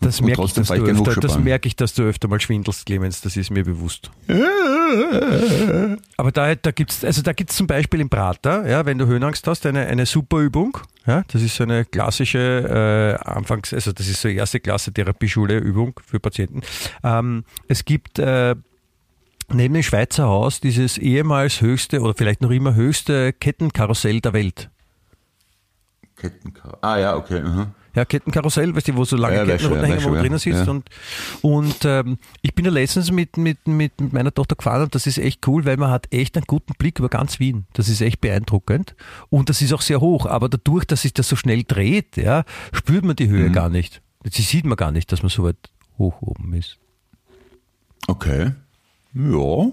Das 0.00 0.20
merke 0.20 0.44
ich, 0.44 0.52
dass 0.52 0.70
öfter, 0.70 1.20
das 1.20 1.38
merke 1.38 1.68
ich, 1.68 1.76
dass 1.76 1.94
du 1.94 2.02
öfter 2.02 2.28
mal 2.28 2.40
schwindelst, 2.40 2.86
Clemens, 2.86 3.20
das 3.20 3.36
ist 3.36 3.50
mir 3.50 3.64
bewusst. 3.64 4.10
Aber 6.16 6.32
da, 6.32 6.54
da 6.54 6.70
gibt 6.70 6.90
es 6.90 7.04
also 7.04 7.22
da 7.22 7.32
gibt's 7.32 7.56
zum 7.56 7.66
Beispiel 7.66 8.00
im 8.00 8.08
Prater, 8.08 8.68
ja, 8.68 8.86
wenn 8.86 8.98
du 8.98 9.06
Höhenangst 9.06 9.46
hast, 9.46 9.66
eine, 9.66 9.86
eine 9.86 10.06
super 10.06 10.38
Übung. 10.38 10.78
Ja, 11.06 11.24
das 11.28 11.42
ist 11.42 11.56
so 11.56 11.64
eine 11.64 11.84
klassische 11.84 13.18
äh, 13.24 13.28
Anfangs-, 13.28 13.72
also 13.72 13.92
das 13.92 14.08
ist 14.08 14.20
so 14.20 14.28
erste 14.28 14.60
Klasse 14.60 14.92
Therapieschule-Übung 14.92 16.00
für 16.04 16.20
Patienten. 16.20 16.60
Ähm, 17.02 17.44
es 17.66 17.84
gibt 17.84 18.18
äh, 18.18 18.54
neben 19.52 19.74
dem 19.74 19.82
Schweizer 19.82 20.24
Haus 20.24 20.60
dieses 20.60 20.98
ehemals 20.98 21.60
höchste 21.60 22.00
oder 22.00 22.14
vielleicht 22.14 22.42
noch 22.42 22.50
immer 22.50 22.74
höchste 22.74 23.32
Kettenkarussell 23.32 24.20
der 24.20 24.32
Welt. 24.32 24.70
Kettenkar. 26.16 26.78
Ah 26.82 26.98
ja, 26.98 27.16
okay. 27.16 27.42
aha. 27.44 27.72
Ja, 27.98 28.04
Kettenkarussell, 28.04 28.76
weißt 28.76 28.86
du, 28.86 28.96
wo 28.96 29.04
so 29.04 29.16
lange 29.16 29.34
Ja, 29.34 29.42
runterhängen, 29.68 30.04
wo 30.04 30.14
drinnen 30.14 30.38
sitzt. 30.38 30.66
Ja. 30.66 30.70
Und, 30.70 30.88
und 31.42 31.84
ähm, 31.84 32.18
ich 32.42 32.54
bin 32.54 32.64
ja 32.64 32.70
letztens 32.70 33.10
mit, 33.10 33.36
mit, 33.36 33.66
mit, 33.66 34.00
mit 34.00 34.12
meiner 34.12 34.32
Tochter 34.32 34.54
gefahren 34.54 34.82
und 34.82 34.94
das 34.94 35.08
ist 35.08 35.18
echt 35.18 35.44
cool, 35.48 35.64
weil 35.64 35.76
man 35.78 35.90
hat 35.90 36.06
echt 36.12 36.36
einen 36.36 36.44
guten 36.46 36.74
Blick 36.78 37.00
über 37.00 37.08
ganz 37.08 37.40
Wien. 37.40 37.66
Das 37.72 37.88
ist 37.88 38.00
echt 38.00 38.20
beeindruckend. 38.20 38.94
Und 39.30 39.48
das 39.48 39.62
ist 39.62 39.72
auch 39.72 39.80
sehr 39.82 40.00
hoch. 40.00 40.26
Aber 40.26 40.48
dadurch, 40.48 40.84
dass 40.84 41.02
sich 41.02 41.12
das 41.12 41.28
so 41.28 41.34
schnell 41.34 41.64
dreht, 41.66 42.16
ja, 42.16 42.44
spürt 42.72 43.04
man 43.04 43.16
die 43.16 43.26
Mhm. 43.26 43.30
Höhe 43.32 43.50
gar 43.50 43.68
nicht. 43.68 44.00
Sie 44.30 44.42
sieht 44.42 44.64
man 44.64 44.76
gar 44.76 44.92
nicht, 44.92 45.10
dass 45.10 45.22
man 45.22 45.30
so 45.30 45.42
weit 45.42 45.56
hoch 45.98 46.22
oben 46.22 46.52
ist. 46.54 46.78
Okay. 48.06 48.52
Ja. 49.12 49.72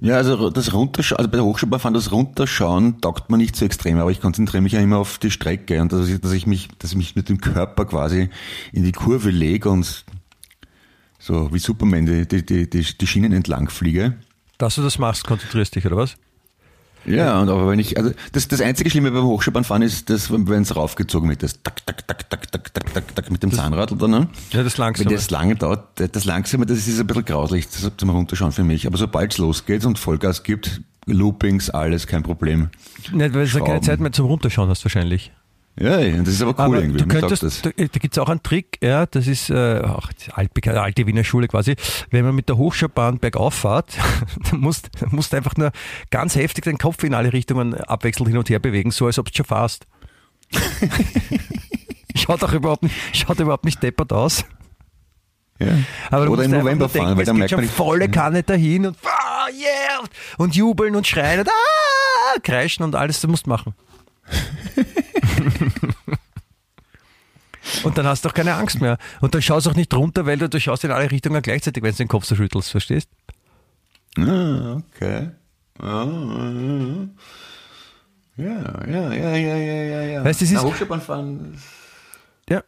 Ja, 0.00 0.16
also 0.16 0.48
das 0.48 0.72
Runterschauen, 0.72 1.18
also 1.18 1.30
bei 1.30 1.36
der 1.36 1.44
Hochschulbahn 1.44 1.92
das 1.92 2.10
Runterschauen 2.10 3.00
taugt 3.02 3.30
mir 3.30 3.36
nicht 3.36 3.54
so 3.54 3.66
extrem, 3.66 3.98
aber 3.98 4.10
ich 4.10 4.20
konzentriere 4.20 4.62
mich 4.62 4.72
ja 4.72 4.80
immer 4.80 4.96
auf 4.96 5.18
die 5.18 5.30
Strecke 5.30 5.80
und 5.82 5.92
dass 5.92 6.08
ich, 6.08 6.20
dass 6.20 6.32
ich 6.32 6.46
mich, 6.46 6.68
dass 6.78 6.92
ich 6.92 6.96
mich 6.96 7.16
mit 7.16 7.28
dem 7.28 7.40
Körper 7.40 7.84
quasi 7.84 8.30
in 8.72 8.82
die 8.82 8.92
Kurve 8.92 9.30
lege 9.30 9.68
und 9.68 10.06
so 11.18 11.52
wie 11.52 11.58
Superman 11.58 12.06
die, 12.06 12.26
die, 12.26 12.44
die, 12.46 12.68
die 12.70 13.06
Schienen 13.06 13.32
entlang 13.32 13.68
fliege. 13.68 14.14
Dass 14.56 14.76
du 14.76 14.82
das 14.82 14.98
machst, 14.98 15.26
konzentrierst 15.26 15.74
dich, 15.74 15.84
oder 15.86 15.96
was? 15.96 16.16
Ja, 17.06 17.40
und 17.40 17.48
aber 17.48 17.68
wenn 17.68 17.78
ich, 17.78 17.96
also 17.96 18.12
das, 18.32 18.48
das 18.48 18.60
einzige 18.60 18.90
Schlimme 18.90 19.10
beim 19.10 19.24
Hochschulbahnfahren 19.24 19.82
ist, 19.82 20.10
dass, 20.10 20.30
wenn 20.30 20.62
es 20.62 20.76
raufgezogen 20.76 21.28
wird, 21.28 21.42
das 21.42 21.62
tak, 21.62 21.84
tak, 21.86 22.06
tak, 22.06 22.28
tak, 22.30 22.52
tak, 22.52 22.74
tak, 22.74 22.92
tak, 22.92 23.14
tak 23.14 23.30
mit 23.30 23.42
dem 23.42 23.52
Zahnrad 23.52 23.92
oder 23.92 24.08
ne? 24.08 24.28
Ja, 24.50 24.62
das 24.62 24.78
Wenn 24.78 24.84
langsame. 24.84 25.10
das 25.10 25.30
lange 25.30 25.56
dauert, 25.56 25.88
das 25.96 26.24
langsame, 26.24 26.66
das 26.66 26.86
ist 26.86 27.00
ein 27.00 27.06
bisschen 27.06 27.24
grauslich 27.24 27.68
das 27.68 27.90
zum 27.96 28.10
Runterschauen 28.10 28.52
für 28.52 28.64
mich. 28.64 28.86
Aber 28.86 28.98
sobald 28.98 29.32
es 29.32 29.38
losgeht 29.38 29.84
und 29.84 29.98
Vollgas 29.98 30.42
gibt, 30.42 30.82
Loopings, 31.06 31.70
alles, 31.70 32.06
kein 32.06 32.22
Problem. 32.22 32.68
Nicht, 33.12 33.34
weil 33.34 33.46
du 33.46 33.64
keine. 33.64 33.80
Zeit 33.80 34.00
mehr 34.00 34.12
zum 34.12 34.26
Runterschauen 34.26 34.68
hast 34.68 34.84
wahrscheinlich. 34.84 35.32
Ja, 35.78 35.98
das 35.98 36.28
ist 36.28 36.42
aber 36.42 36.52
cool 36.52 36.64
Aber 36.64 36.80
irgendwie. 36.80 36.98
du 36.98 37.06
könntest, 37.06 37.42
das. 37.42 37.62
da, 37.62 37.70
da 37.70 37.86
gibt 37.86 38.14
es 38.14 38.18
auch 38.18 38.28
einen 38.28 38.42
Trick, 38.42 38.78
ja, 38.82 39.06
das 39.06 39.26
ist 39.26 39.50
äh, 39.50 39.80
ach, 39.82 40.12
die 40.12 40.30
altbekannte, 40.32 40.82
alte 40.82 41.06
Wiener 41.06 41.24
Schule 41.24 41.48
quasi. 41.48 41.74
Wenn 42.10 42.24
man 42.24 42.34
mit 42.34 42.48
der 42.48 42.58
Hochschaubahn 42.58 43.18
bergauf 43.18 43.54
fährt, 43.54 43.96
dann 44.50 44.60
musst, 44.60 44.90
du 45.00 45.36
einfach 45.36 45.56
nur 45.56 45.70
ganz 46.10 46.34
heftig 46.34 46.64
den 46.64 46.76
Kopf 46.76 47.02
in 47.04 47.14
alle 47.14 47.32
Richtungen 47.32 47.74
abwechselnd 47.74 48.28
hin 48.28 48.38
und 48.38 48.50
her 48.50 48.58
bewegen, 48.58 48.90
so 48.90 49.06
als 49.06 49.18
ob 49.18 49.30
du 49.30 49.36
schon 49.36 49.46
fährst. 49.46 49.86
schaut 52.14 52.42
auch 52.42 52.52
überhaupt 52.52 52.82
nicht, 52.82 52.94
schaut 53.12 53.38
überhaupt 53.38 53.64
nicht 53.64 53.82
deppert 53.82 54.12
aus. 54.12 54.44
Ja. 55.60 55.78
Aber 56.10 56.28
Oder 56.30 56.44
im 56.44 56.50
November 56.52 56.88
fahren, 56.88 57.06
denken, 57.06 57.16
weil 57.16 57.22
es 57.22 57.26
dann 57.26 57.36
merkt 57.36 57.52
man 57.52 57.58
schon 57.58 57.64
nicht. 57.66 57.74
volle 57.74 58.08
Kanne 58.08 58.42
dahin 58.42 58.86
und 58.86 58.96
ah, 59.04 59.46
yeah, 59.50 60.02
und 60.38 60.56
jubeln 60.56 60.96
und 60.96 61.06
schreien 61.06 61.40
und 61.40 61.48
ah, 61.48 62.40
kreischen 62.42 62.82
und 62.82 62.94
alles, 62.94 63.20
das 63.20 63.30
musst 63.30 63.46
du 63.46 63.50
machen. 63.50 63.74
Und 67.84 67.96
dann 67.98 68.06
hast 68.06 68.24
du 68.24 68.28
auch 68.28 68.34
keine 68.34 68.54
Angst 68.54 68.80
mehr. 68.80 68.98
Und 69.20 69.34
dann 69.34 69.42
schaust 69.42 69.66
du 69.66 69.70
auch 69.70 69.74
nicht 69.74 69.92
runter, 69.94 70.26
weil 70.26 70.38
du, 70.38 70.48
du 70.48 70.60
schaust 70.60 70.84
in 70.84 70.90
alle 70.90 71.10
Richtungen 71.10 71.40
gleichzeitig, 71.42 71.82
wenn 71.82 71.92
du 71.92 71.96
den 71.98 72.08
Kopf 72.08 72.24
so 72.24 72.34
schüttelst, 72.34 72.70
verstehst? 72.70 73.08
Ah, 74.18 74.76
okay. 74.94 75.30
Ah, 75.78 77.06
Ja, 78.36 78.86
ja, 78.86 79.12
ja, 79.12 79.36
ja, 79.36 79.56
ja, 79.56 79.82
ja, 79.82 80.02
ja. 80.02 80.24
Weißt 80.24 80.40
du, 80.40 80.44
es 80.44 80.52
ist- 80.52 80.62
Hochschulbahnfahren, 80.62 81.56
Ja. 82.48 82.62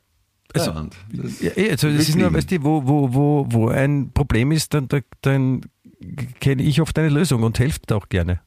Also, 0.54 0.70
ja, 0.70 0.86
das- 1.22 1.40
eh, 1.56 1.70
also 1.70 1.88
ist 1.88 2.14
nur, 2.14 2.32
weißt 2.34 2.50
du, 2.50 2.62
wo, 2.62 2.86
wo, 2.86 3.14
wo, 3.14 3.46
wo 3.48 3.68
ein 3.68 4.10
Problem 4.12 4.52
ist, 4.52 4.74
dann, 4.74 4.86
dann, 5.22 5.62
kenne 6.40 6.62
ich 6.62 6.80
oft 6.82 6.98
eine 6.98 7.08
Lösung 7.08 7.42
und 7.42 7.58
helfe 7.58 7.80
da 7.86 7.96
auch 7.96 8.08
gerne. 8.10 8.40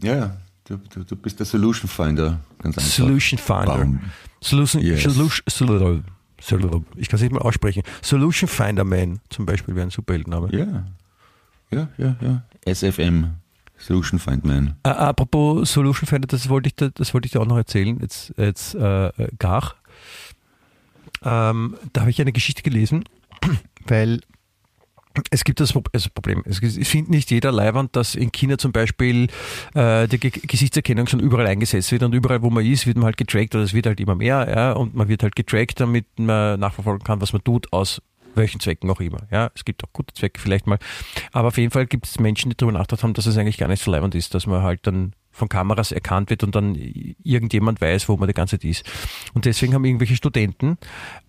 ja, 0.00 0.36
du, 0.70 0.76
du, 0.94 1.04
du 1.04 1.16
bist 1.16 1.38
der 1.38 1.46
Solution 1.46 1.88
Finder, 1.88 2.40
ganz 2.62 2.78
einfach. 2.78 2.90
Solution 2.90 3.38
Finder. 3.38 3.76
Bam. 3.78 4.00
Solution, 4.40 4.82
Yes. 4.82 5.02
Solution, 5.02 5.44
Solution, 5.48 6.04
Solution, 6.40 6.86
ich 6.96 7.08
kann 7.08 7.16
es 7.16 7.22
nicht 7.22 7.32
mal 7.32 7.40
aussprechen. 7.42 7.82
Solution 8.02 8.48
Finder 8.48 8.84
Man 8.84 9.20
zum 9.28 9.44
Beispiel 9.46 9.74
wäre 9.74 9.86
ein 9.86 9.90
Superheldenname. 9.90 10.48
Ja, 10.56 10.86
ja, 11.70 11.88
ja, 11.98 12.16
ja. 12.20 12.72
SFM, 12.72 13.34
Solution 13.76 14.18
Find 14.18 14.44
Man. 14.44 14.76
Äh, 14.84 14.88
apropos 14.90 15.70
Solution 15.72 16.06
Finder, 16.06 16.26
das 16.26 16.48
wollte 16.48 16.68
ich, 16.68 16.76
dir- 16.76 16.90
das 16.90 17.12
wollte 17.14 17.26
ich 17.26 17.32
dir 17.32 17.40
auch 17.40 17.46
noch 17.46 17.56
erzählen, 17.58 17.98
jetzt, 18.00 18.32
jetzt 18.38 18.74
äh, 18.74 19.10
gar. 19.38 19.74
Ähm, 21.22 21.76
da 21.92 22.00
habe 22.02 22.10
ich 22.10 22.20
eine 22.20 22.32
Geschichte 22.32 22.62
gelesen, 22.62 23.04
weil 23.86 24.20
es 25.30 25.44
gibt 25.44 25.60
das 25.60 25.74
also 25.92 26.10
Problem, 26.14 26.42
es, 26.46 26.62
es 26.62 26.88
findet 26.88 27.10
nicht 27.10 27.30
jeder 27.30 27.50
Leihwand, 27.50 27.96
dass 27.96 28.14
in 28.14 28.30
China 28.30 28.58
zum 28.58 28.72
Beispiel 28.72 29.26
äh, 29.74 30.06
die 30.06 30.18
Ge 30.18 30.30
Gesichtserkennung 30.30 31.06
schon 31.06 31.20
überall 31.20 31.46
eingesetzt 31.46 31.90
wird 31.92 32.02
und 32.02 32.14
überall, 32.14 32.42
wo 32.42 32.50
man 32.50 32.64
ist, 32.64 32.86
wird 32.86 32.96
man 32.96 33.06
halt 33.06 33.16
getrackt 33.16 33.54
oder 33.54 33.64
es 33.64 33.74
wird 33.74 33.86
halt 33.86 34.00
immer 34.00 34.14
mehr 34.14 34.48
ja, 34.48 34.72
und 34.72 34.94
man 34.94 35.08
wird 35.08 35.22
halt 35.22 35.34
getrackt, 35.34 35.80
damit 35.80 36.06
man 36.16 36.60
nachverfolgen 36.60 37.04
kann, 37.04 37.20
was 37.20 37.32
man 37.32 37.42
tut, 37.42 37.72
aus 37.72 38.00
welchen 38.34 38.60
Zwecken 38.60 38.88
auch 38.90 39.00
immer. 39.00 39.26
Ja, 39.32 39.50
es 39.54 39.64
gibt 39.64 39.82
auch 39.82 39.92
gute 39.92 40.14
Zwecke 40.14 40.40
vielleicht 40.40 40.68
mal, 40.68 40.78
aber 41.32 41.48
auf 41.48 41.58
jeden 41.58 41.72
Fall 41.72 41.86
gibt 41.86 42.06
es 42.06 42.20
Menschen, 42.20 42.50
die 42.50 42.56
darüber 42.56 42.78
nachgedacht 42.78 43.02
haben, 43.02 43.14
dass 43.14 43.26
es 43.26 43.36
eigentlich 43.36 43.58
gar 43.58 43.68
nicht 43.68 43.82
so 43.82 43.90
leibend 43.90 44.14
ist, 44.14 44.34
dass 44.34 44.46
man 44.46 44.62
halt 44.62 44.86
dann 44.86 45.12
von 45.32 45.48
Kameras 45.48 45.92
erkannt 45.92 46.30
wird 46.30 46.44
und 46.44 46.54
dann 46.54 46.74
irgendjemand 47.22 47.80
weiß, 47.80 48.08
wo 48.08 48.16
man 48.16 48.28
die 48.28 48.34
ganze 48.34 48.58
Zeit 48.58 48.64
ist. 48.64 48.84
Und 49.32 49.44
deswegen 49.44 49.74
haben 49.74 49.84
irgendwelche 49.84 50.16
Studenten 50.16 50.76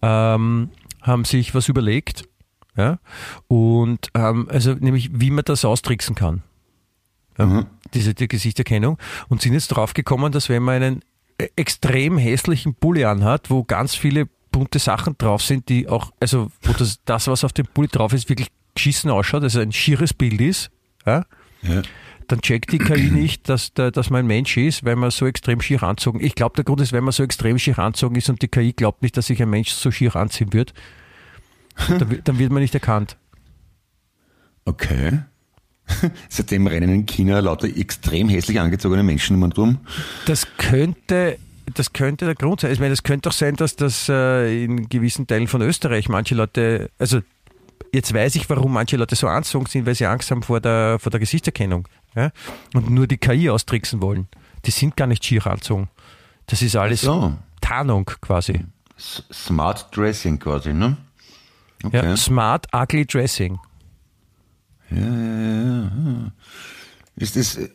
ähm, 0.02 0.70
haben 1.02 1.26
sich 1.26 1.56
was 1.56 1.68
überlegt, 1.68 2.28
ja, 2.78 3.00
und 3.48 4.10
ähm, 4.16 4.48
also 4.50 4.74
nämlich 4.74 5.10
wie 5.14 5.32
man 5.32 5.44
das 5.46 5.66
austricksen 5.66 6.16
kann. 6.16 6.44
ja, 7.38 7.46
Mhm. 7.46 7.66
diese 7.94 8.14
die 8.14 8.28
Gesichtserkennung, 8.28 8.98
und 9.30 9.42
sind 9.42 9.54
jetzt 9.54 9.70
drauf 9.70 9.94
gekommen, 9.94 10.32
dass 10.32 10.50
wenn 10.50 10.64
man 10.64 10.82
einen 10.84 11.02
äh, 11.38 11.48
extrem 11.56 12.18
hässlichen 12.18 12.76
Pulli 12.76 13.06
anhat, 13.06 13.50
wo 13.50 13.64
ganz 13.64 13.96
viele 13.96 14.28
bunte 14.52 14.80
Sachen 14.80 15.18
drauf 15.18 15.42
sind, 15.42 15.70
die 15.70 15.88
auch, 15.88 16.12
also 16.20 16.52
wo 16.62 16.74
das, 16.74 17.00
das 17.06 17.28
was 17.28 17.44
auf 17.44 17.54
dem 17.54 17.66
Pulli 17.68 17.88
drauf 17.88 18.14
ist, 18.14 18.28
wirklich 18.30 18.50
geschissen 18.76 19.10
ausschaut, 19.10 19.44
also 19.44 19.60
ein 19.60 19.72
schieres 19.72 20.14
Bild 20.14 20.40
ist, 20.42 20.70
ja, 21.06 21.26
Ja. 21.62 21.82
dann 22.28 22.42
checkt 22.42 22.72
die 22.72 22.78
KI 22.78 23.10
nicht, 23.12 23.48
dass, 23.50 23.74
dass 23.74 24.10
man 24.10 24.20
ein 24.20 24.28
Mensch 24.28 24.56
ist, 24.58 24.84
weil 24.86 24.96
man 24.96 25.10
so 25.12 25.26
extrem 25.26 25.62
schier 25.62 25.84
anzogen 25.84 26.20
Ich 26.22 26.36
glaube, 26.36 26.56
der 26.56 26.64
Grund 26.66 26.80
ist, 26.82 26.92
wenn 26.94 27.04
man 27.04 27.12
so 27.12 27.24
extrem 27.24 27.58
schier 27.60 27.80
anzogen 27.80 28.16
ist 28.16 28.30
und 28.30 28.42
die 28.42 28.48
KI 28.50 28.74
glaubt 28.74 29.02
nicht, 29.02 29.16
dass 29.18 29.28
sich 29.28 29.42
ein 29.42 29.50
Mensch 29.50 29.72
so 29.72 29.90
schier 29.92 30.16
anziehen 30.16 30.54
wird, 30.54 30.74
dann, 31.88 32.20
dann 32.24 32.40
wird 32.40 32.52
man 32.52 32.62
nicht 32.62 32.74
erkannt. 32.74 33.18
Okay. 34.66 35.20
Seitdem 36.30 36.68
rennen 36.68 36.90
in 36.94 37.06
China 37.06 37.40
lauter 37.40 37.68
extrem 37.68 38.30
hässlich 38.30 38.60
angezogene 38.60 39.04
Menschen 39.04 39.36
um 39.38 39.44
und 39.44 39.58
rum. 39.58 39.80
Das 40.26 40.48
könnte, 40.58 41.38
das 41.74 41.94
könnte 41.94 42.26
der 42.26 42.36
Grund 42.36 42.62
sein. 42.62 42.72
Ich 42.72 42.80
meine, 42.80 42.94
es 42.94 43.04
könnte 43.04 43.30
auch 43.30 43.34
sein, 43.34 43.56
dass 43.56 43.76
das 43.76 44.08
äh, 44.08 44.64
in 44.64 44.88
gewissen 44.90 45.28
Teilen 45.28 45.48
von 45.48 45.62
Österreich 45.62 46.08
manche 46.08 46.36
Leute, 46.36 46.92
also 46.98 47.20
jetzt 47.94 48.14
weiß 48.14 48.36
ich, 48.36 48.50
warum 48.50 48.74
manche 48.74 48.96
Leute 48.98 49.16
so 49.16 49.28
anzogen 49.28 49.66
sind, 49.66 49.86
weil 49.86 49.96
sie 49.96 50.06
Angst 50.06 50.32
haben 50.32 50.44
vor 50.44 50.62
der, 50.62 50.98
vor 51.00 51.10
der 51.10 51.20
Gesichtserkennung 51.20 51.88
ja? 52.16 52.32
und 52.74 52.90
nur 52.90 53.08
die 53.08 53.18
KI 53.18 53.50
austricksen 53.50 54.02
wollen. 54.02 54.28
Die 54.66 54.72
sind 54.72 54.96
gar 54.96 55.08
nicht 55.08 55.26
schier 55.26 55.46
anzogen. 55.48 55.90
Das 56.46 56.62
ist 56.62 56.76
alles 56.76 57.02
So. 57.02 57.34
Tarnung 57.60 58.06
quasi. 58.22 58.66
S- 58.98 59.24
Smart 59.34 59.96
Dressing 59.96 60.40
quasi, 60.40 60.74
ne? 60.74 60.96
Okay. 61.84 62.06
Ja, 62.06 62.18
smart, 62.18 62.68
ugly 62.74 63.06
dressing. 63.06 63.60
Ja, 64.90 64.98
ja, 64.98 65.04
ja, 65.06 65.82
ja. 65.82 66.32
Ist 67.16 67.36
das, 67.36 67.58
äh, 67.58 67.70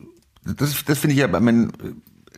das, 0.44 0.84
das 0.84 0.98
finde 0.98 1.16
ich 1.16 1.24
aber, 1.24 1.40
mein, 1.40 1.72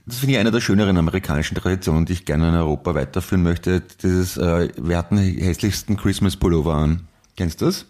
das 0.06 0.20
finde 0.20 0.34
ich 0.34 0.38
eine 0.38 0.50
der 0.50 0.60
schöneren 0.60 0.96
amerikanischen 0.96 1.54
Traditionen, 1.54 2.06
die 2.06 2.14
ich 2.14 2.24
gerne 2.24 2.48
in 2.48 2.54
Europa 2.54 2.94
weiterführen 2.94 3.42
möchte. 3.42 3.82
Dieses, 4.02 4.36
äh, 4.36 4.70
wir 4.76 4.96
hatten 4.96 5.18
hässlichsten 5.18 5.96
Christmas 5.96 6.36
Pullover 6.36 6.74
an. 6.74 7.06
Kennst 7.36 7.60
du 7.60 7.66
das? 7.66 7.86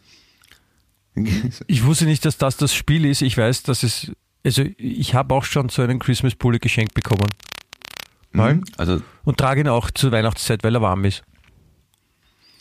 Ich 1.67 1.85
wusste 1.85 2.05
nicht, 2.05 2.25
dass 2.25 2.39
das 2.39 2.57
das 2.57 2.75
Spiel 2.75 3.05
ist. 3.05 3.23
Ich 3.23 3.37
weiß, 3.37 3.65
dass 3.65 3.83
es, 3.83 4.13
also 4.45 4.63
ich 4.77 5.15
habe 5.15 5.35
auch 5.35 5.45
schon 5.45 5.69
so 5.69 5.83
einen 5.83 5.99
Christmas 5.99 6.37
Pulli 6.37 6.59
geschenkt 6.61 6.95
bekommen. 6.95 7.29
Mal. 8.31 8.61
Also, 8.77 9.03
Und 9.25 9.39
trage 9.39 9.63
ihn 9.63 9.69
auch 9.69 9.91
zur 9.91 10.13
Weihnachtszeit, 10.13 10.63
weil 10.63 10.75
er 10.75 10.83
warm 10.83 11.05
ist. 11.05 11.25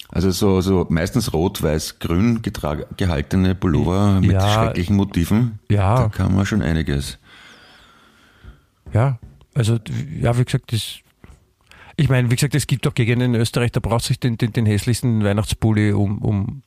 Also 0.09 0.31
so, 0.31 0.61
so 0.61 0.85
meistens 0.89 1.33
rot, 1.33 1.61
weiß, 1.61 1.99
grün 1.99 2.41
getrag, 2.41 2.97
gehaltene 2.97 3.55
Pullover 3.55 4.21
mit 4.21 4.31
Ja. 4.31 4.47
schrecklichen 4.53 4.95
Motiven. 4.95 5.59
Ja. 5.69 6.03
Da 6.03 6.09
kann 6.09 6.33
man 6.35 6.45
schon 6.45 6.61
einiges. 6.61 7.17
Ja, 8.93 9.19
also 9.53 9.79
ja, 10.19 10.37
wie 10.37 10.45
gesagt, 10.45 10.71
das. 10.71 10.99
Ich 11.99 12.09
meine, 12.09 12.29
wie 12.29 12.35
gesagt, 12.35 12.53
es 12.55 12.67
gibt 12.67 12.85
auch 12.87 12.93
Gegenden 12.93 13.33
in 13.33 13.41
Österreich, 13.41 13.71
da 13.71 13.79
braucht 13.79 14.03
sich 14.05 14.19
den, 14.19 14.37
den, 14.37 14.53
den 14.53 14.65
hässlichsten 14.67 15.23
Weihnachtspulli, 15.23 15.93
um, 15.93 16.19
um 16.19 16.61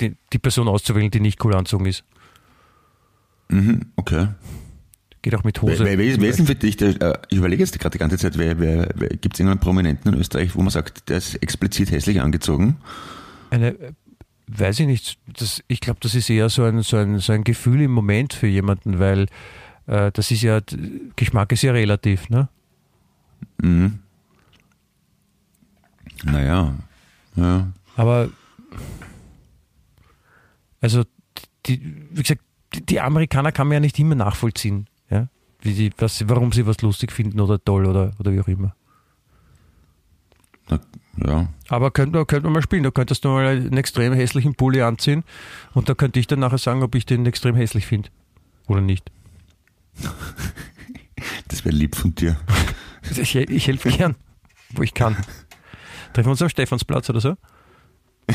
die, 0.00 0.16
die 0.32 0.38
Person 0.38 0.68
auszuwählen, 0.68 1.10
die 1.10 1.20
nicht 1.20 1.44
cool 1.44 1.54
anzogen 1.54 1.86
ist. 1.86 2.04
Mhm, 3.48 3.86
okay. 3.96 4.28
Geht 5.22 5.34
auch 5.34 5.44
mit 5.44 5.60
Wer, 5.62 5.72
Hose. 5.72 5.84
wer, 5.84 5.98
wer 5.98 6.28
ist 6.28 6.38
denn 6.38 6.46
für 6.46 6.54
dich, 6.54 6.76
der, 6.76 7.00
äh, 7.00 7.18
ich 7.30 7.38
überlege 7.38 7.62
jetzt 7.62 7.78
gerade 7.78 7.92
die 7.92 7.98
ganze 7.98 8.16
Zeit, 8.18 8.38
wer, 8.38 8.60
wer, 8.60 8.90
wer 8.94 9.08
gibt 9.08 9.34
es 9.34 9.40
irgendeinen 9.40 9.60
Prominenten 9.60 10.12
in 10.12 10.20
Österreich, 10.20 10.54
wo 10.54 10.62
man 10.62 10.70
sagt, 10.70 11.08
der 11.08 11.18
ist 11.18 11.34
explizit 11.36 11.90
hässlich 11.90 12.20
angezogen? 12.20 12.76
Eine, 13.50 13.76
weiß 14.46 14.80
ich 14.80 14.86
nicht, 14.86 15.18
das, 15.26 15.62
ich 15.66 15.80
glaube, 15.80 15.98
das 16.00 16.14
ist 16.14 16.30
eher 16.30 16.48
so 16.48 16.64
ein, 16.64 16.82
so, 16.82 16.96
ein, 16.96 17.18
so 17.18 17.32
ein 17.32 17.44
Gefühl 17.44 17.80
im 17.80 17.90
Moment 17.90 18.34
für 18.34 18.46
jemanden, 18.46 18.98
weil 18.98 19.26
äh, 19.86 20.12
das 20.12 20.30
ist 20.30 20.42
ja, 20.42 20.60
Geschmack 21.16 21.52
ist 21.52 21.62
ja 21.62 21.72
relativ, 21.72 22.28
ne? 22.28 22.48
Mhm. 23.60 24.00
Naja, 26.24 26.74
ja. 27.34 27.72
Aber 27.96 28.30
also 30.80 31.04
die, 31.66 31.80
wie 32.12 32.22
gesagt, 32.22 32.42
die, 32.74 32.84
die 32.84 33.00
Amerikaner 33.00 33.52
kann 33.52 33.66
man 33.68 33.74
ja 33.74 33.80
nicht 33.80 33.98
immer 33.98 34.14
nachvollziehen? 34.14 34.86
Wie 35.66 35.74
die, 35.74 35.90
was, 35.98 36.28
warum 36.28 36.52
sie 36.52 36.64
was 36.64 36.80
lustig 36.80 37.10
finden 37.10 37.40
oder 37.40 37.62
toll 37.62 37.86
oder, 37.86 38.12
oder 38.20 38.32
wie 38.32 38.40
auch 38.40 38.46
immer. 38.46 38.76
Na, 40.68 40.78
ja. 41.26 41.48
Aber 41.68 41.90
könnte 41.90 42.18
man, 42.18 42.26
könnte 42.28 42.44
man 42.44 42.52
mal 42.52 42.62
spielen, 42.62 42.84
da 42.84 42.92
könntest 42.92 43.24
du 43.24 43.30
mal 43.30 43.44
einen 43.48 43.76
extrem 43.76 44.12
hässlichen 44.12 44.54
Pulli 44.54 44.82
anziehen 44.82 45.24
und 45.74 45.88
da 45.88 45.94
könnte 45.94 46.20
ich 46.20 46.28
dann 46.28 46.38
nachher 46.38 46.58
sagen, 46.58 46.84
ob 46.84 46.94
ich 46.94 47.04
den 47.04 47.26
extrem 47.26 47.56
hässlich 47.56 47.84
finde 47.84 48.10
oder 48.68 48.80
nicht. 48.80 49.10
Das 51.48 51.64
wäre 51.64 51.74
lieb 51.74 51.96
von 51.96 52.14
dir. 52.14 52.36
Ich, 53.18 53.34
ich 53.34 53.66
helfe 53.68 53.88
gern, 53.90 54.16
wo 54.70 54.82
ich 54.82 54.92
kann. 54.92 55.16
Treffen 56.12 56.26
wir 56.26 56.30
uns 56.32 56.42
am 56.42 56.48
Stephansplatz 56.48 57.08
oder 57.08 57.20
so? 57.20 57.36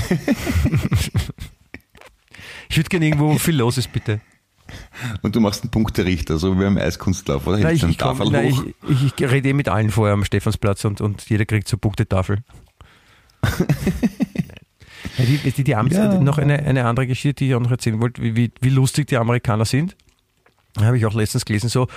ich 2.70 2.78
würde 2.78 2.90
gerne 2.90 3.06
irgendwo, 3.06 3.34
wo 3.34 3.38
viel 3.38 3.58
los 3.58 3.78
ist, 3.78 3.92
bitte. 3.92 4.22
Und 5.22 5.36
du 5.36 5.40
machst 5.40 5.64
einen 5.64 5.72
Punkterichter, 5.72 6.38
so 6.38 6.56
wie 6.58 6.64
beim 6.64 6.78
Eiskunstlauf, 6.78 7.46
oder? 7.46 7.58
Nein, 7.60 7.76
ich, 7.76 7.84
ich, 7.84 7.98
komm, 7.98 8.18
Tafel 8.18 8.32
nein, 8.32 8.48
ich, 8.48 8.60
ich, 8.90 9.14
ich 9.20 9.32
rede 9.32 9.50
eh 9.50 9.54
mit 9.54 9.70
allen 9.70 9.92
vorher 9.92 10.14
am 10.14 10.24
Stephansplatz 10.26 10.84
und, 10.86 11.00
und 11.02 11.30
jeder 11.30 11.46
kriegt 11.46 11.68
so 11.68 11.78
Punktetafel. 11.78 12.40
die, 15.18 15.38
die, 15.38 15.64
die 15.64 15.76
haben 15.76 15.90
Ja. 15.90 16.20
noch 16.20 16.38
eine, 16.38 16.60
eine 16.60 16.86
andere 16.86 17.08
Geschichte, 17.08 17.44
die 17.44 17.50
ich 17.50 17.56
auch 17.56 17.60
noch 17.60 17.72
erzählen 17.72 18.02
wollte, 18.02 18.22
wie, 18.22 18.36
wie, 18.36 18.52
wie 18.62 18.70
lustig 18.70 19.08
die 19.08 19.18
Amerikaner 19.18 19.66
sind. 19.66 19.96
Habe 20.80 20.98
ich 20.98 21.06
auch 21.06 21.14
letztens 21.14 21.46
gelesen, 21.46 21.70
so, 21.70 21.88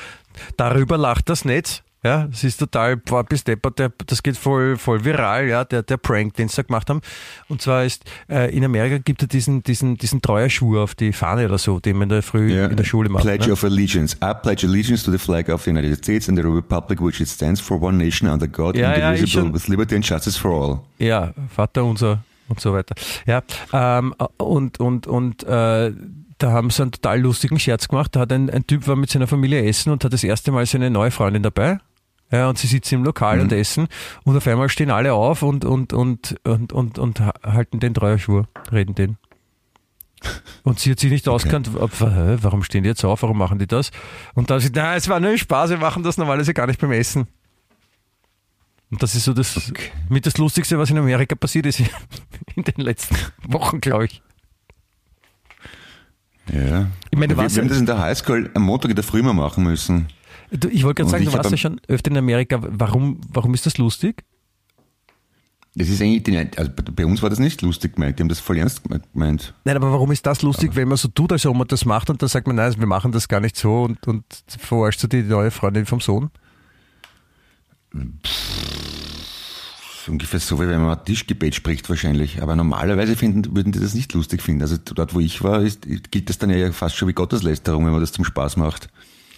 darüber 0.57 0.99
lacht 0.99 1.29
das 1.29 1.45
Netz. 1.45 1.83
Ja, 2.05 2.27
das 2.27 2.45
ist 2.45 2.59
total, 2.59 2.99
bis 2.99 3.45
deppert, 3.45 3.79
der, 3.79 3.90
das 4.07 4.23
geht 4.23 4.37
voll, 4.37 4.77
voll 4.77 5.05
viral, 5.05 5.47
ja, 5.49 5.64
der, 5.64 5.83
der 5.83 5.97
Prank, 5.97 6.35
den 6.35 6.49
sie 6.49 6.57
da 6.57 6.62
gemacht 6.62 6.90
haben. 6.90 7.01
Und 7.49 7.62
zwar 7.62 7.85
ist, 7.85 8.05
äh, 8.29 8.55
in 8.55 8.62
Amerika 8.62 8.99
gibt 8.99 9.23
es 9.23 9.29
diesen, 9.29 9.62
diesen, 9.62 9.97
diesen 9.97 10.21
Treuerschwur 10.21 10.83
auf 10.83 10.95
die 10.95 11.14
Fahne 11.14 11.47
oder 11.47 11.57
so, 11.57 11.81
den 11.81 11.97
man 11.97 12.11
da 12.11 12.21
früh 12.21 12.53
Ja. 12.55 12.67
in 12.67 12.77
der 12.77 12.85
Schule 12.85 13.09
macht. 13.09 13.23
Pledge 13.25 13.47
ne? 13.47 13.53
of 13.55 13.64
Allegiance. 13.64 14.17
I 14.23 14.35
pledge 14.43 14.67
allegiance 14.67 15.03
to 15.05 15.11
the 15.11 15.19
flag 15.19 15.49
of 15.49 15.62
the 15.62 15.71
United 15.71 15.97
States 15.97 16.29
and 16.29 16.37
the 16.38 16.45
republic 16.45 17.01
which 17.01 17.21
it 17.23 17.29
stands 17.29 17.59
for 17.61 17.81
one 17.81 17.97
nation 17.97 18.29
under 18.29 18.47
God, 18.49 18.77
Ja, 18.77 18.95
ja, 18.97 19.11
indivisible, 19.12 19.45
schon. 19.47 19.55
with 19.55 19.69
liberty 19.69 19.95
and 19.95 20.05
justice 20.07 20.37
for 20.38 20.51
all. 20.53 20.81
Ja, 20.99 21.33
Vater 21.57 21.85
unser 21.85 22.23
und 22.49 22.61
so 22.61 22.75
weiter. 22.75 22.95
Ja, 23.25 23.43
ähm, 23.73 24.14
und, 24.37 24.79
und, 24.79 25.07
und 25.07 25.43
äh, 25.45 25.90
da 26.37 26.53
haben 26.53 26.69
sie 26.69 26.83
einen 26.83 26.93
total 26.93 27.21
lustigen 27.21 27.59
Scherz 27.59 27.88
gemacht. 27.88 28.14
Da 28.14 28.21
hat 28.21 28.33
ein, 28.33 28.51
ein 28.51 28.67
Typ 28.67 28.87
war 28.87 28.97
mit 28.97 29.09
seiner 29.09 29.27
Familie 29.27 29.64
essen 29.64 29.90
und 29.90 30.05
hat 30.05 30.12
das 30.12 30.23
erste 30.23 30.53
Mal 30.53 30.67
seine 30.67 30.90
neue 30.90 31.11
Freundin 31.11 31.43
dabei. 31.43 31.79
Ja, 32.31 32.49
und 32.49 32.59
sie 32.59 32.67
sitzen 32.67 32.97
im 32.97 33.05
Lokal 33.05 33.39
und 33.41 33.53
essen 33.53 33.87
und 34.25 34.37
auf 34.37 34.47
einmal 34.47 34.69
stehen 34.69 34.91
alle 34.91 35.13
auf 35.13 35.43
und, 35.43 35.65
und, 35.65 35.93
und, 35.93 36.35
und, 36.45 36.73
und, 36.73 36.99
und 36.99 37.21
ha- 37.21 37.35
halten 37.45 37.79
den 37.81 37.95
Treuerschwur, 37.95 38.49
reden 38.73 38.95
den. 38.95 39.19
Und 40.63 40.81
sie 40.81 40.91
hat 40.91 40.99
sich 41.01 41.11
nicht 41.13 41.29
auskannt, 41.29 41.71
ob, 41.79 41.93
hä, 42.01 42.39
warum 42.41 42.63
stehen 42.65 42.83
die 42.83 42.89
jetzt 42.89 43.05
auf, 43.05 43.23
warum 43.23 43.37
machen 43.39 43.59
die 43.59 43.67
das? 43.67 43.91
Und 44.35 44.51
dann 44.51 44.59
sagt, 44.59 44.75
na, 44.75 44.97
es 44.97 45.09
war 45.09 45.21
nur 45.21 45.31
ein 45.31 45.39
Spaß, 45.39 45.71
wir 45.71 45.77
machen 45.77 46.03
das 46.03 46.17
normalerweise 46.17 46.55
gar 46.55 46.67
nicht 46.67 46.81
beim 46.81 46.93
Essen. 46.93 47.29
Und 48.91 49.03
das 49.03 49.15
ist 49.15 49.25
so 49.25 49.33
das 49.35 49.57
Okay. 49.71 49.91
mit 50.09 50.25
das 50.27 50.39
Lustigste, 50.39 50.79
was 50.79 50.91
in 50.91 50.99
Amerika 50.99 51.35
passiert 51.37 51.67
ist 51.67 51.81
in 52.57 52.65
den 52.65 52.81
letzten 52.85 53.17
Wochen, 53.47 53.81
glaube 53.81 54.07
ich. 54.07 54.23
Ja. 56.53 56.87
Ich 57.11 57.19
meine, 57.19 57.37
wir, 57.37 57.43
wir 57.49 57.61
haben 57.61 57.69
das 57.69 57.79
in 57.79 57.87
der 57.87 57.99
Highschool 57.99 58.51
am 58.55 58.63
Montag 58.63 58.91
in 58.91 58.97
der 58.97 59.05
Früh 59.05 59.23
mal 59.23 59.33
machen 59.33 59.65
müssen. 59.65 60.09
Ich 60.71 60.85
wollte 60.85 61.03
gerade 61.03 61.11
sagen, 61.11 61.25
du 61.25 61.33
warst 61.33 61.51
ja 61.51 61.57
schon 61.57 61.81
öfter 61.88 62.11
in 62.11 62.17
Amerika. 62.17 62.59
Warum, 62.61 63.21
warum 63.33 63.55
ist 63.55 63.67
das 63.67 63.79
lustig? 63.79 64.25
Das 65.77 65.88
ist 65.88 66.01
eigentlich, 66.01 66.23
die, 66.23 66.38
also 66.57 66.71
bei 66.95 67.05
uns 67.05 67.21
war 67.21 67.31
das 67.31 67.40
nicht 67.40 67.61
lustig 67.61 67.97
gemeint, 67.97 68.19
die 68.19 68.23
haben 68.23 68.29
das 68.29 68.38
voll 68.38 68.59
ernst 68.59 68.83
gemeint. 68.85 69.55
Nein, 69.64 69.77
aber 69.77 69.90
warum 69.90 70.12
ist 70.12 70.25
das 70.25 70.43
lustig, 70.43 70.77
wenn 70.77 70.87
man 70.87 70.97
so 70.97 71.09
tut, 71.09 71.33
als 71.33 71.45
ob 71.47 71.57
man 71.57 71.66
das 71.66 71.85
macht 71.85 72.11
und 72.11 72.22
dann 72.22 72.28
sagt 72.28 72.47
man, 72.47 72.55
nein, 72.55 72.74
wir 72.78 72.87
machen 72.87 73.11
das 73.11 73.26
gar 73.26 73.41
nicht 73.41 73.57
so 73.57 73.83
und, 73.83 74.07
und 74.07 74.24
verarscht 74.47 75.03
du 75.03 75.09
die 75.09 75.22
neue 75.22 75.51
Freundin 75.51 75.85
vom 75.85 76.01
Sohn? 76.01 76.31
So 80.05 80.12
ungefähr 80.12 80.39
so, 80.39 80.61
wie 80.61 80.68
wenn 80.68 80.81
man 80.81 81.05
Tischgebet 81.05 81.57
spricht 81.57 81.89
wahrscheinlich. 81.89 82.41
Aber 82.41 82.55
normalerweise 82.55 83.16
finden, 83.16 83.57
würden 83.57 83.72
die 83.72 83.81
das 83.81 83.95
nicht 83.95 84.12
lustig 84.12 84.43
finden. 84.43 84.62
Also 84.62 84.76
dort, 84.76 85.12
wo 85.12 85.18
ich 85.18 85.43
war, 85.43 85.61
ist, 85.61 85.89
gilt 86.12 86.28
das 86.28 86.39
dann 86.39 86.51
ja 86.51 86.70
fast 86.70 86.95
schon 86.95 87.09
wie 87.09 87.14
Gotteslästerung, 87.14 87.85
wenn 87.85 87.93
man 87.93 88.01
das 88.01 88.12
zum 88.12 88.24
Spaß 88.24 88.57
macht. 88.59 88.89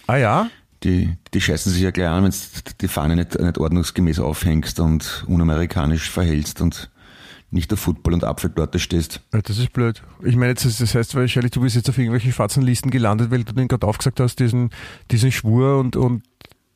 Ah 0.06 0.16
ja? 0.16 0.50
Die, 0.84 1.16
die 1.32 1.40
scheißen 1.40 1.72
sich 1.72 1.82
ja 1.82 1.90
gleich 1.90 2.08
an, 2.08 2.24
wenn 2.24 2.30
du 2.30 2.36
die 2.80 2.88
Fahne 2.88 3.16
nicht, 3.16 3.38
nicht 3.38 3.58
ordnungsgemäß 3.58 4.18
aufhängst 4.20 4.78
und 4.80 5.24
unamerikanisch 5.26 6.10
verhältst 6.10 6.60
und 6.60 6.90
nicht 7.50 7.72
auf 7.72 7.80
Football 7.80 8.14
und 8.14 8.24
Apfeltorte 8.24 8.78
stehst. 8.78 9.20
Ja, 9.32 9.40
Das 9.40 9.58
ist 9.58 9.72
blöd. 9.72 10.02
Ich 10.22 10.36
meine, 10.36 10.50
jetzt, 10.50 10.64
das 10.64 10.94
heißt 10.94 11.14
wahrscheinlich, 11.14 11.52
du 11.52 11.60
bist 11.60 11.76
jetzt 11.76 11.88
auf 11.88 11.96
irgendwelchen 11.96 12.32
schwarzen 12.32 12.62
Listen 12.62 12.90
gelandet, 12.90 13.30
weil 13.30 13.44
du 13.44 13.52
den 13.52 13.68
gerade 13.68 13.86
aufgesagt 13.86 14.20
hast, 14.20 14.38
diesen, 14.38 14.70
diesen 15.10 15.32
Schwur 15.32 15.78
und, 15.78 15.96
und 15.96 16.22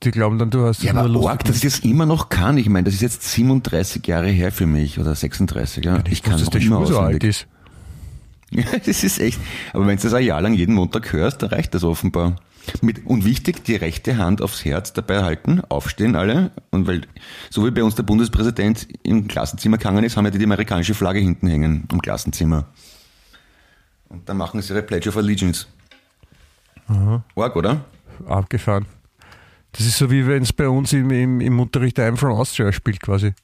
die 0.03 0.11
glauben 0.11 0.39
dann, 0.39 0.51
du 0.51 0.65
hast 0.65 0.83
Ja, 0.83 0.95
aber 0.95 1.09
nur 1.09 1.31
arg, 1.31 1.45
dass 1.45 1.57
ich 1.57 1.63
das 1.63 1.81
immer 1.81 2.07
noch 2.07 2.31
kann. 2.31 2.57
Ich 2.57 2.69
meine, 2.69 2.85
das 2.85 2.95
ist 2.95 3.03
jetzt 3.03 3.23
37 3.31 4.07
Jahre 4.07 4.29
her 4.29 4.51
für 4.51 4.67
mich 4.67 4.99
oder 4.99 5.15
36. 5.15 5.85
Ja. 5.85 5.99
Ich 6.07 6.13
Ich 6.13 6.23
kann 6.23 6.43
der 6.43 6.61
immer 6.63 6.77
Schwur 6.79 6.87
so 6.87 6.99
alt 6.99 7.25
ist. 7.25 7.47
Ja, 8.53 8.65
das 8.85 9.05
ist 9.05 9.21
echt. 9.21 9.39
Aber 9.73 9.87
wenn 9.87 9.97
du 9.97 10.03
das 10.03 10.13
ein 10.13 10.25
Jahr 10.25 10.43
lang 10.43 10.55
jeden 10.55 10.75
Montag 10.75 11.13
hörst, 11.13 11.41
dann 11.41 11.51
reicht 11.51 11.73
das 11.73 11.85
offenbar. 11.85 12.35
Mit, 12.83 13.07
und 13.07 13.25
wichtig, 13.25 13.65
die 13.65 13.77
rechte 13.77 14.19
Hand 14.19 14.43
aufs 14.43 14.65
Herz 14.65 14.93
dabei 14.93 15.23
halten, 15.23 15.61
aufstehen 15.69 16.15
alle. 16.17 16.53
Und 16.71 16.87
weil, 16.87 17.03
so 17.49 17.67
wie 17.67 17.71
bei 17.71 17.83
uns 17.83 17.95
der 17.95 18.03
Bundespräsident 18.03 18.87
im 19.03 19.29
Klassenzimmer 19.29 19.79
gegangen 19.79 20.05
ist, 20.05 20.17
haben 20.17 20.25
ja 20.25 20.31
die, 20.31 20.39
die 20.39 20.45
amerikanische 20.45 20.95
Flagge 20.95 21.21
hinten 21.21 21.49
hängen 21.49 21.89
im 21.91 22.01
Klassenzimmer. 22.01 22.67
Und 24.09 24.29
dann 24.29 24.37
machen 24.37 24.61
sie 24.61 24.73
ihre 24.73 24.83
Pledge 24.83 25.09
of 25.09 25.17
Allegiance. 25.17 25.67
Aha. 26.89 27.25
Org, 27.35 27.57
oder? 27.57 27.85
Abgefahren. 28.27 28.87
Das 29.73 29.87
ist 29.87 29.99
so 29.99 30.11
wie 30.11 30.27
wenn 30.27 30.43
es 30.43 30.53
bei 30.53 30.69
uns 30.69 30.93
im, 30.93 31.11
im, 31.11 31.41
im 31.41 31.61
Unterricht 31.61 31.99
I'm 31.99 32.17
from 32.17 32.33
Austria 32.33 32.73
spielt 32.73 33.01
quasi. 33.01 33.35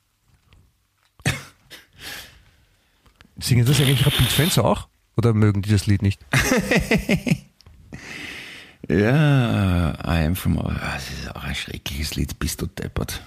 Singen 3.39 3.65
das 3.65 3.81
eigentlich 3.81 4.05
Rapid-Fans 4.05 4.59
auch? 4.59 4.89
Oder 5.17 5.33
mögen 5.33 5.63
die 5.63 5.71
das 5.71 5.87
Lied 5.87 6.03
nicht? 6.03 6.21
Ja, 8.89 9.95
I 10.05 10.25
am 10.27 10.37
from. 10.37 10.57
Das 10.57 11.11
ist 11.11 11.35
auch 11.35 11.43
ein 11.45 11.55
schreckliches 11.55 12.15
Lied, 12.15 12.39
bist 12.39 12.63
du 12.63 12.67
deppert. 12.67 13.23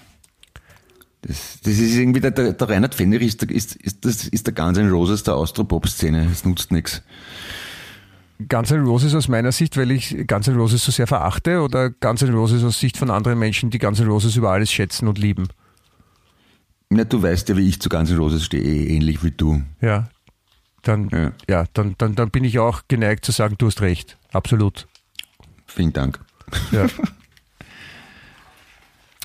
Das, 1.22 1.58
das 1.62 1.74
ist 1.74 1.96
irgendwie 1.96 2.20
der, 2.20 2.30
der, 2.30 2.54
der 2.54 2.68
Reinhard 2.68 2.94
Fendrich 2.94 3.28
ist, 3.28 3.42
der- 3.42 3.50
ist, 3.50 3.76
ist, 3.76 4.04
das 4.06 4.26
ist 4.26 4.46
der 4.46 4.54
Guns 4.54 4.78
N' 4.78 4.88
Roses 4.90 5.22
der 5.22 5.34
Austropop-Szene. 5.34 6.26
Das 6.30 6.46
nutzt 6.46 6.72
nichts. 6.72 7.02
Guns 8.48 8.70
N' 8.70 8.84
Roses 8.86 9.14
aus 9.14 9.28
meiner 9.28 9.52
Sicht, 9.52 9.76
weil 9.76 9.90
ich 9.90 10.16
Guns 10.26 10.48
N' 10.48 10.56
Roses 10.56 10.82
so 10.82 10.90
sehr 10.92 11.06
verachte 11.06 11.60
oder 11.60 11.90
Guns 11.90 12.22
N' 12.22 12.32
Roses 12.32 12.64
aus 12.64 12.80
Sicht 12.80 12.96
von 12.96 13.10
anderen 13.10 13.38
Menschen, 13.38 13.68
die 13.68 13.78
Guns 13.78 14.00
N' 14.00 14.08
Roses 14.08 14.34
über 14.36 14.50
alles 14.50 14.72
schätzen 14.72 15.08
und 15.08 15.18
lieben? 15.18 15.48
Na, 16.88 17.04
du 17.04 17.22
weißt 17.22 17.50
ja, 17.50 17.56
wie 17.58 17.68
ich 17.68 17.80
zu 17.82 17.90
Guns 17.90 18.10
N' 18.10 18.16
Roses 18.16 18.42
stehe, 18.46 18.62
eh 18.62 18.86
ähnlich 18.96 19.22
wie 19.22 19.30
du. 19.30 19.62
Ja. 19.82 20.08
Dann, 20.82 21.10
ja. 21.10 21.32
Ja. 21.50 21.64
dann, 21.74 21.96
dann, 21.98 22.14
dann 22.14 22.30
bin 22.30 22.44
ich 22.44 22.58
auch 22.58 22.84
geneigt 22.88 23.26
zu 23.26 23.32
sagen, 23.32 23.56
du 23.58 23.66
hast 23.66 23.82
recht. 23.82 24.16
Absolut. 24.32 24.88
Vielen 25.74 25.92
Dank. 25.92 26.18
Ja. 26.72 26.86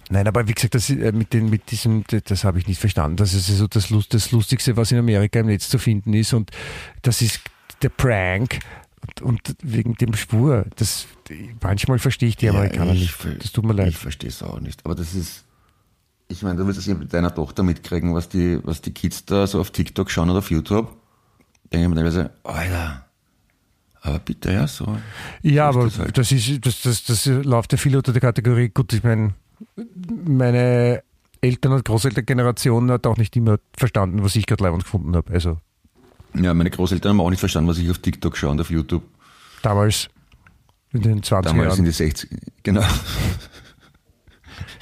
Nein, 0.09 0.27
aber 0.27 0.47
wie 0.47 0.53
gesagt, 0.53 0.75
das, 0.75 0.89
äh, 0.89 1.11
mit, 1.11 1.33
den, 1.33 1.49
mit 1.49 1.71
diesem, 1.71 2.03
das, 2.25 2.43
habe 2.43 2.59
ich 2.59 2.67
nicht 2.67 2.79
verstanden. 2.79 3.17
Das 3.17 3.33
ist 3.33 3.47
so 3.47 3.67
das, 3.67 3.89
Lust, 3.89 4.13
das 4.13 4.31
Lustigste, 4.31 4.77
was 4.77 4.91
in 4.91 4.99
Amerika 4.99 5.39
im 5.39 5.47
Netz 5.47 5.67
zu 5.67 5.79
finden 5.79 6.13
ist. 6.13 6.33
Und 6.33 6.51
das 7.01 7.21
ist 7.21 7.41
der 7.81 7.89
Prank. 7.89 8.59
Und, 9.01 9.21
und 9.21 9.55
wegen 9.63 9.95
dem 9.95 10.13
Schwur, 10.15 10.65
das, 10.75 11.07
manchmal 11.61 11.99
verstehe 11.99 12.29
ich 12.29 12.37
die 12.37 12.49
Amerikaner 12.49 12.93
ich 12.93 13.01
nicht. 13.01 13.43
Das 13.43 13.51
tut 13.51 13.65
mir 13.65 13.73
leid. 13.73 13.89
Ich 13.89 13.97
verstehe 13.97 14.29
es 14.29 14.43
auch 14.43 14.59
nicht. 14.59 14.85
Aber 14.85 14.95
das 14.95 15.15
ist. 15.15 15.43
Ich 16.27 16.41
meine, 16.41 16.57
du 16.57 16.65
wirst 16.65 16.79
es 16.79 16.87
ja 16.87 16.95
mit 16.95 17.13
deiner 17.13 17.33
Tochter 17.33 17.61
mitkriegen, 17.61 18.15
was 18.15 18.29
die, 18.29 18.59
was 18.63 18.81
die 18.81 18.91
Kids 18.91 19.25
da 19.25 19.45
so 19.45 19.59
auf 19.59 19.69
TikTok 19.69 20.09
schauen 20.09 20.29
oder 20.31 20.39
auf 20.39 20.49
YouTube. 20.49 20.91
Denke 21.71 21.83
ich 21.83 21.89
mir 21.89 21.95
teilweise, 21.95 22.31
Alter, 22.43 23.04
aber 24.05 24.19
bitte, 24.19 24.51
ja, 24.51 24.67
so. 24.67 24.97
Ja, 25.41 25.71
so 25.73 25.79
aber 25.79 25.87
das 25.89 25.99
halt. 25.99 26.17
das 26.17 26.31
ist, 26.31 26.65
das, 26.65 26.81
das, 26.81 27.03
das 27.03 27.25
läuft 27.25 27.71
ja 27.71 27.77
viel 27.77 27.95
unter 27.97 28.11
der 28.13 28.21
Kategorie, 28.21 28.69
gut, 28.69 28.93
ich 28.93 29.03
meine, 29.03 29.33
meine 30.25 31.03
Eltern- 31.41 31.73
und 31.73 31.85
Großelterngeneration 31.85 32.89
hat 32.91 33.05
auch 33.07 33.17
nicht 33.17 33.35
immer 33.35 33.57
verstanden, 33.77 34.23
was 34.23 34.35
ich 34.35 34.45
gerade 34.45 34.63
leibend 34.63 34.83
gefunden 34.83 35.15
habe. 35.15 35.31
Also 35.33 35.59
Ja, 36.33 36.53
meine 36.53 36.69
Großeltern 36.71 37.11
haben 37.11 37.21
auch 37.21 37.29
nicht 37.29 37.39
verstanden, 37.39 37.69
was 37.69 37.77
ich 37.77 37.89
auf 37.89 37.99
TikTok 37.99 38.35
schaue 38.37 38.51
und 38.51 38.61
auf 38.61 38.69
YouTube. 38.71 39.03
damals 39.61 40.07
in 40.93 41.01
den 41.01 41.21
20er 41.21 41.41
Damals 41.41 41.55
in 41.55 41.69
Jahren. 41.69 41.85
die 41.85 41.91
60 41.91 42.29
genau. 42.63 42.83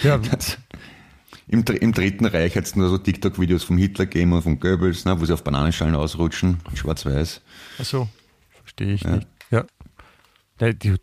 Ja, 0.04 0.20
Im, 1.48 1.66
Dr- 1.66 1.82
Im 1.82 1.92
Dritten 1.92 2.26
Reich 2.26 2.56
hat 2.56 2.66
es 2.66 2.76
nur 2.76 2.90
so 2.90 2.98
TikTok-Videos 2.98 3.64
vom 3.64 3.78
Hitler 3.78 4.06
gegeben 4.06 4.34
und 4.34 4.42
von 4.42 4.60
Goebbels, 4.60 5.06
ne, 5.06 5.20
wo 5.20 5.26
sie 5.26 5.34
auf 5.34 5.44
Bananenschalen 5.44 5.96
ausrutschen, 5.96 6.60
in 6.70 6.78
schwarz-weiß. 6.78 7.42
Achso, 7.80 8.08
verstehe 8.78 8.94
ich 8.94 9.04
nicht. 9.06 9.28
Ja. 9.52 9.66
Der, 10.60 10.74
der, 10.74 10.98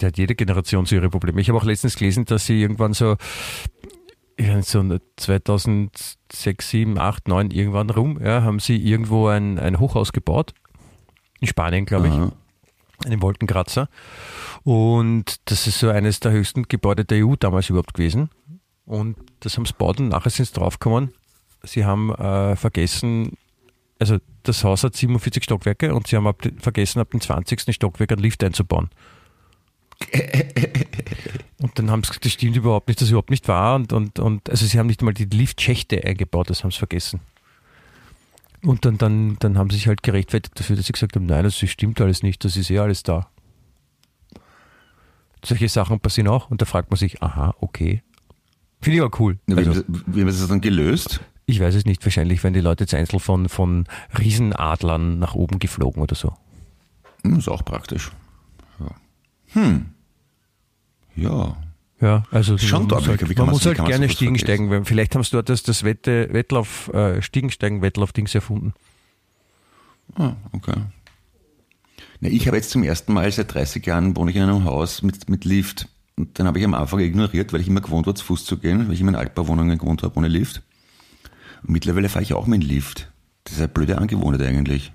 der 0.00 0.08
hat 0.08 0.18
jede 0.18 0.34
Generation 0.34 0.84
so 0.84 0.96
ihre 0.96 1.10
Probleme. 1.10 1.40
Ich 1.40 1.48
habe 1.48 1.58
auch 1.58 1.64
letztens 1.64 1.96
gelesen, 1.96 2.24
dass 2.24 2.46
sie 2.46 2.60
irgendwann 2.60 2.92
so, 2.92 3.16
ja, 4.38 4.60
so 4.62 4.84
2006, 5.16 6.70
7, 6.70 6.98
8, 6.98 7.28
9, 7.28 7.50
irgendwann 7.50 7.90
rum, 7.90 8.20
ja, 8.22 8.42
haben 8.42 8.58
sie 8.58 8.76
irgendwo 8.76 9.28
ein, 9.28 9.58
ein 9.58 9.78
Hochhaus 9.78 10.12
gebaut. 10.12 10.54
In 11.40 11.46
Spanien, 11.46 11.84
glaube 11.84 12.08
ich. 12.08 12.14
Aha. 12.14 12.32
einen 13.04 13.22
Wolkenkratzer. 13.22 13.88
Und 14.64 15.36
das 15.50 15.66
ist 15.66 15.78
so 15.78 15.90
eines 15.90 16.20
der 16.20 16.32
höchsten 16.32 16.64
Gebäude 16.64 17.04
der 17.04 17.24
EU 17.24 17.36
damals 17.36 17.70
überhaupt 17.70 17.94
gewesen. 17.94 18.30
Und 18.86 19.16
das 19.40 19.56
haben 19.56 19.66
sie 19.66 19.72
gebaut 19.72 20.00
und 20.00 20.08
nachher 20.08 20.30
sind 20.30 20.46
sie 20.46 20.54
draufgekommen. 20.54 21.12
Sie 21.62 21.84
haben 21.84 22.12
äh, 22.14 22.56
vergessen, 22.56 23.36
also 23.98 24.18
das 24.42 24.62
Haus 24.64 24.84
hat 24.84 24.94
47 24.96 25.44
Stockwerke 25.44 25.94
und 25.94 26.06
sie 26.06 26.16
haben 26.16 26.26
ab, 26.26 26.42
vergessen, 26.58 27.00
ab 27.00 27.10
dem 27.10 27.20
20. 27.20 27.74
Stockwerk 27.74 28.12
einen 28.12 28.22
Lift 28.22 28.42
einzubauen. 28.44 28.90
und 31.62 31.78
dann 31.78 31.90
haben 31.90 32.02
sie 32.02 32.08
gesagt, 32.08 32.24
das 32.26 32.32
stimmt 32.32 32.56
überhaupt 32.56 32.88
nicht, 32.88 33.00
das 33.00 33.06
ist 33.08 33.12
überhaupt 33.12 33.30
nicht 33.30 33.48
wahr. 33.48 33.76
Und, 33.76 33.92
und, 33.92 34.18
und 34.18 34.50
also 34.50 34.66
sie 34.66 34.78
haben 34.78 34.86
nicht 34.88 35.02
mal 35.02 35.14
die 35.14 35.24
Liftschächte 35.24 36.04
eingebaut, 36.04 36.50
das 36.50 36.62
haben 36.62 36.70
sie 36.70 36.78
vergessen. 36.78 37.20
Und 38.62 38.84
dann, 38.84 38.98
dann, 38.98 39.36
dann 39.38 39.56
haben 39.58 39.70
sie 39.70 39.76
sich 39.76 39.86
halt 39.88 40.02
gerechtfertigt 40.02 40.58
dafür, 40.58 40.76
dass 40.76 40.86
sie 40.86 40.92
gesagt 40.92 41.14
haben, 41.16 41.26
nein, 41.26 41.44
das 41.44 41.56
stimmt 41.56 42.00
alles 42.00 42.22
nicht, 42.22 42.44
das 42.44 42.56
ist 42.56 42.70
eh 42.70 42.78
alles 42.78 43.02
da. 43.02 43.28
Solche 45.44 45.68
Sachen 45.68 46.00
passieren 46.00 46.28
auch 46.28 46.50
und 46.50 46.60
da 46.60 46.66
fragt 46.66 46.90
man 46.90 46.98
sich, 46.98 47.22
aha, 47.22 47.54
okay. 47.60 48.02
Finde 48.80 48.96
ich 48.98 49.02
aber 49.04 49.20
cool. 49.20 49.38
Wie, 49.46 49.54
Also, 49.54 49.70
haben 49.70 49.76
sie- 49.94 50.02
wie 50.06 50.20
haben 50.22 50.30
sie 50.30 50.40
das 50.40 50.48
dann 50.48 50.60
gelöst? 50.60 51.20
Ich 51.46 51.60
weiß 51.60 51.74
es 51.74 51.84
nicht, 51.84 52.04
wahrscheinlich 52.04 52.42
werden 52.42 52.54
die 52.54 52.60
Leute 52.60 52.84
jetzt 52.84 52.94
einzeln 52.94 53.20
von, 53.20 53.48
von 53.48 53.84
Riesenadlern 54.18 55.18
nach 55.18 55.34
oben 55.34 55.58
geflogen 55.58 56.02
oder 56.02 56.14
so. 56.14 56.32
Hm, 57.22 57.38
ist 57.38 57.48
auch 57.48 57.64
praktisch. 57.64 58.10
Ja. 58.80 58.90
Hm. 59.60 59.86
Ja. 61.14 61.56
Ja, 61.98 62.24
also 62.30 62.58
Schon 62.58 62.86
man 62.88 62.98
muss 62.98 63.08
halt, 63.08 63.22
man 63.22 63.46
man- 63.46 63.48
muss 63.54 63.64
halt 63.64 63.76
gerne 63.78 64.04
sowas 64.06 64.12
Stiegen 64.16 64.36
vergessen? 64.38 64.84
Vielleicht 64.84 65.14
haben 65.14 65.22
sie 65.24 65.30
dort 65.30 65.48
das, 65.48 65.62
das 65.62 65.82
Wette, 65.82 66.28
Wettlauf, 66.30 66.92
äh, 66.92 67.22
Stiegensteigen-Wettlauf-Dings 67.22 68.34
erfunden. 68.34 68.74
Ah, 70.14 70.34
okay. 70.52 70.74
Na, 72.20 72.28
ich 72.28 72.46
habe 72.46 72.56
jetzt 72.58 72.70
zum 72.70 72.82
ersten 72.82 73.12
Mal 73.14 73.30
seit 73.32 73.54
30 73.54 73.84
Jahren 73.86 74.14
wohne 74.16 74.30
ich 74.30 74.36
in 74.36 74.42
einem 74.42 74.64
Haus 74.64 75.02
mit, 75.02 75.28
mit 75.30 75.44
Lift. 75.46 75.88
Und 76.16 76.38
dann 76.38 76.46
habe 76.46 76.58
ich 76.58 76.64
am 76.66 76.74
Anfang 76.74 77.00
ignoriert, 77.00 77.52
weil 77.52 77.60
ich 77.60 77.68
immer 77.68 77.80
gewohnt 77.80 78.06
war, 78.06 78.14
zu 78.14 78.24
Fuß 78.26 78.44
zu 78.44 78.58
gehen, 78.58 78.86
weil 78.88 78.94
ich 78.94 79.00
immer 79.00 79.10
in 79.10 79.16
Altbauwohnungen 79.16 79.78
gewohnt 79.78 80.02
habe 80.02 80.16
ohne 80.18 80.28
Lift. 80.28 80.62
Mittlerweile 81.66 82.08
fahre 82.08 82.22
ich 82.22 82.32
auch 82.34 82.46
mit 82.46 82.62
dem 82.62 82.68
Lift. 82.68 83.10
Das 83.44 83.54
ist 83.54 83.58
eine 83.60 83.68
blöde 83.68 83.98
Angewohnheit 83.98 84.42
eigentlich. 84.42 84.92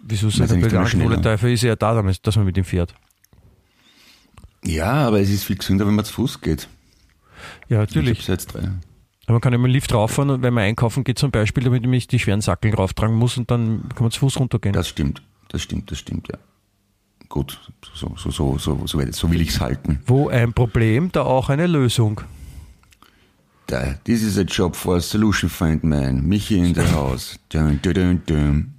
Wieso 0.00 0.28
ist 0.28 0.38
er 0.40 0.46
nicht 0.56 0.70
der 0.70 0.72
immer 0.78 0.86
schneller. 0.86 1.04
Angewohnheit? 1.06 1.26
Dafür 1.26 1.50
ist 1.50 1.62
er 1.64 1.70
ja 1.70 1.76
da, 1.76 1.94
damit- 1.94 2.26
dass 2.26 2.36
man 2.36 2.44
mit 2.46 2.56
ihm 2.56 2.64
fährt. 2.64 2.94
Ja, 4.64 5.06
aber 5.06 5.20
es 5.20 5.30
ist 5.30 5.44
viel 5.44 5.56
gesünder, 5.56 5.86
wenn 5.86 5.94
man 5.94 6.04
zu 6.04 6.12
Fuß 6.14 6.40
geht. 6.40 6.68
Ja, 7.68 7.82
Ich 7.82 7.90
natürlich. 7.90 8.22
habe 8.22 8.32
jetzt 8.32 8.46
drei. 8.54 8.60
Aber 9.26 9.34
man 9.34 9.40
kann 9.40 9.52
mit 9.52 9.58
dem 9.60 9.66
Lift 9.66 9.92
rauffahren 9.92 10.30
und 10.30 10.42
wenn 10.42 10.54
man 10.54 10.64
einkaufen 10.64 11.04
geht 11.04 11.18
zum 11.18 11.30
Beispiel, 11.30 11.64
damit 11.64 11.84
ich 11.86 12.06
die 12.08 12.18
schweren 12.18 12.40
Sackeln 12.40 12.74
rauftragen 12.74 13.14
muss 13.14 13.36
und 13.36 13.50
dann 13.50 13.88
kann 13.94 14.04
man 14.04 14.10
zu 14.10 14.20
Fuß 14.20 14.38
runtergehen. 14.40 14.72
Das 14.72 14.88
stimmt, 14.88 15.22
das 15.48 15.62
stimmt, 15.62 15.90
das 15.90 15.98
stimmt, 15.98 16.28
ja. 16.28 16.38
Gut, 17.28 17.60
so, 17.94 18.14
so, 18.16 18.30
so, 18.30 18.58
so, 18.58 18.86
so, 18.86 19.10
so 19.12 19.30
will 19.30 19.40
ich 19.42 19.50
es 19.50 19.60
halten. 19.60 20.00
Wo 20.06 20.28
ein 20.28 20.54
Problem, 20.54 21.12
da 21.12 21.22
auch 21.22 21.50
eine 21.50 21.66
Lösung. 21.66 22.22
Da, 23.68 23.94
this 24.04 24.22
is 24.22 24.38
a 24.38 24.44
job 24.44 24.74
for 24.74 24.96
a 24.96 25.00
solution 25.00 25.50
find 25.50 25.84
man. 25.84 26.22
Michi 26.26 26.56
in 26.56 26.74
the 26.74 26.80
house. 26.90 27.38
Dun, 27.50 27.78
dun, 27.82 27.92
dun, 27.92 28.22
dun. 28.26 28.72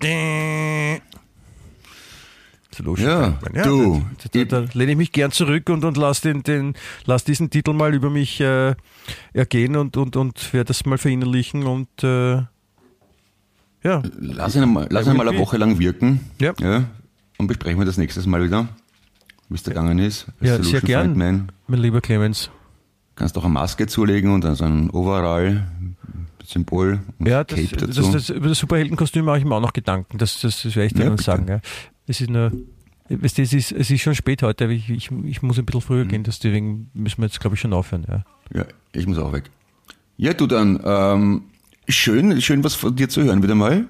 Solution 2.76 3.08
Ja, 3.08 3.34
Find 3.34 3.56
Man. 3.56 3.64
du. 3.68 4.06
Da, 4.32 4.44
da, 4.46 4.62
da 4.62 4.74
lehne 4.74 4.94
ich 4.94 4.98
mich 4.98 5.12
gern 5.12 5.32
zurück 5.32 5.70
und, 5.70 5.86
und 5.86 5.96
lass, 5.96 6.22
den, 6.22 6.42
den, 6.42 6.74
lass 7.06 7.24
diesen 7.24 7.52
Titel 7.52 7.74
mal 7.74 7.94
über 7.94 8.10
mich 8.10 8.42
äh, 8.42 8.74
ergehen 9.34 9.76
und, 9.76 9.96
und, 9.96 10.16
und 10.16 10.54
werde 10.54 10.70
das 10.70 10.84
mal 10.88 10.98
verinnerlichen 10.98 11.64
und 11.64 11.90
äh, 12.04 12.38
ja, 13.84 14.02
Lass 14.20 14.56
ihn 14.56 14.74
mal, 14.74 14.88
lass 14.90 15.06
ihn 15.06 15.16
mal 15.16 15.28
eine. 15.30 15.38
Woche 15.38 15.58
lang 15.58 15.78
wirken. 15.78 16.20
Ja. 16.42 16.54
Und 17.38 17.46
besprechen 17.48 17.78
wir 17.80 17.86
das 17.86 17.98
nächstes 17.98 18.26
Mal 18.26 18.44
wieder, 18.44 18.68
wie 19.50 19.56
es 19.56 19.62
da 19.64 19.70
gegangen 19.72 20.00
ist. 20.00 20.26
Ja, 20.42 20.56
sehr 20.56 20.64
Solution 20.64 20.82
gern. 20.82 21.06
Find 21.10 21.18
Man. 21.18 21.52
mein 21.68 21.80
lieber 21.80 22.02
Clemens. 22.02 22.50
Kannst 23.20 23.38
auch 23.38 23.44
eine 23.44 23.54
Maske 23.54 23.86
zulegen 23.86 24.32
und 24.34 24.44
dann 24.44 24.56
so 24.56 24.64
ein 24.66 24.90
Overall, 24.90 25.68
Symbol 26.46 27.00
und 27.20 27.28
Ja, 27.28 27.44
das, 27.44 27.60
Cape 27.60 27.86
das, 27.86 27.96
dazu. 27.98 28.12
das, 28.12 28.30
über 28.30 28.48
das 28.50 28.58
Superheldenkostüm 28.58 29.26
mache 29.26 29.38
ich 29.40 29.46
mir 29.46 29.54
auch 29.56 29.62
noch 29.62 29.74
Gedanken. 29.74 30.18
Das, 30.18 30.40
das, 30.42 30.64
das 30.64 30.76
werde 30.76 30.88
ich 30.88 30.94
dir 30.94 31.00
Ja, 31.00 31.06
dann 31.06 31.16
bitte. 31.18 31.24
sagen. 31.26 31.48
Ja. 31.48 31.60
Es 32.08 32.22
ist 32.22 32.30
nur, 32.30 32.52
es 33.10 33.38
ist, 33.38 33.72
es 33.72 33.92
ist 33.92 34.02
schon 34.02 34.16
spät 34.16 34.42
heute, 34.42 34.64
aber 34.64 34.74
ich, 34.74 34.90
ich, 34.90 35.12
ich 35.26 35.42
muss 35.44 35.60
ein 35.60 35.66
bisschen 35.66 35.82
früher 35.82 36.06
Mhm. 36.06 36.10
gehen, 36.10 36.24
deswegen 36.24 36.90
müssen 36.94 37.18
wir 37.22 37.26
jetzt, 37.28 37.40
glaube 37.40 37.56
ich, 37.56 37.60
schon 37.62 37.74
aufhören. 37.74 38.06
Ja. 38.10 38.24
Ja, 38.54 38.66
ich 38.94 39.06
muss 39.06 39.18
auch 39.20 39.32
weg. 39.34 39.44
Ja, 40.18 40.34
du 40.34 40.48
dann, 40.48 40.80
ähm, 40.84 41.44
schön, 41.88 42.42
schön 42.42 42.64
was 42.64 42.74
von 42.76 42.96
dir 42.96 43.10
zu 43.10 43.22
hören 43.24 43.44
wieder 43.44 43.56
mal. 43.56 43.86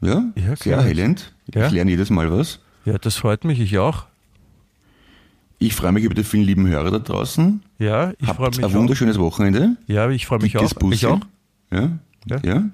Ja, 0.00 0.24
Ja, 0.34 0.42
sehr 0.44 0.56
klar. 0.56 0.78
erhellend. 0.80 1.32
Ja. 1.54 1.66
Ich 1.68 1.72
lerne 1.72 1.90
jedes 1.92 2.10
Mal 2.10 2.30
was. 2.32 2.58
ja, 2.84 2.98
das 2.98 3.14
freut 3.16 3.44
mich, 3.44 3.60
ich 3.60 3.78
auch. 3.78 4.06
Ich 5.62 5.76
freue 5.76 5.92
mich 5.92 6.02
über 6.02 6.14
die 6.14 6.24
vielen 6.24 6.42
lieben 6.42 6.66
Hörer 6.66 6.90
da 6.90 6.98
draußen. 6.98 7.62
Ja, 7.78 8.12
ich 8.18 8.28
freue 8.28 8.50
mich. 8.50 8.58
Ein 8.58 8.64
auch. 8.64 8.72
wunderschönes 8.72 9.16
Wochenende. 9.20 9.76
Ja, 9.86 10.10
ich 10.10 10.26
freue 10.26 10.40
mich 10.40 10.52
Dickes 10.52 10.74
auch. 10.74 10.80
Bussi. 10.80 10.94
Ich 10.94 11.06
auch. 11.06 11.20
Ja. 11.70 11.90
ja. 12.26 12.40
ja. 12.42 12.64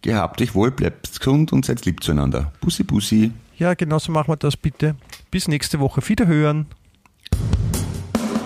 Gehabt 0.00 0.40
euch 0.40 0.54
wohl, 0.54 0.70
bleibt 0.70 1.18
gesund 1.18 1.52
und 1.52 1.66
seid 1.66 1.84
lieb 1.84 2.02
zueinander. 2.02 2.52
Bussi, 2.62 2.82
Bussi. 2.82 3.32
Ja, 3.58 3.74
genauso 3.74 4.10
machen 4.10 4.28
wir 4.28 4.36
das 4.36 4.56
bitte. 4.56 4.96
Bis 5.30 5.48
nächste 5.48 5.80
Woche. 5.80 6.00
Wiederhören. 6.08 6.66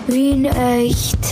Wien 0.07 0.43
echt. 0.43 1.31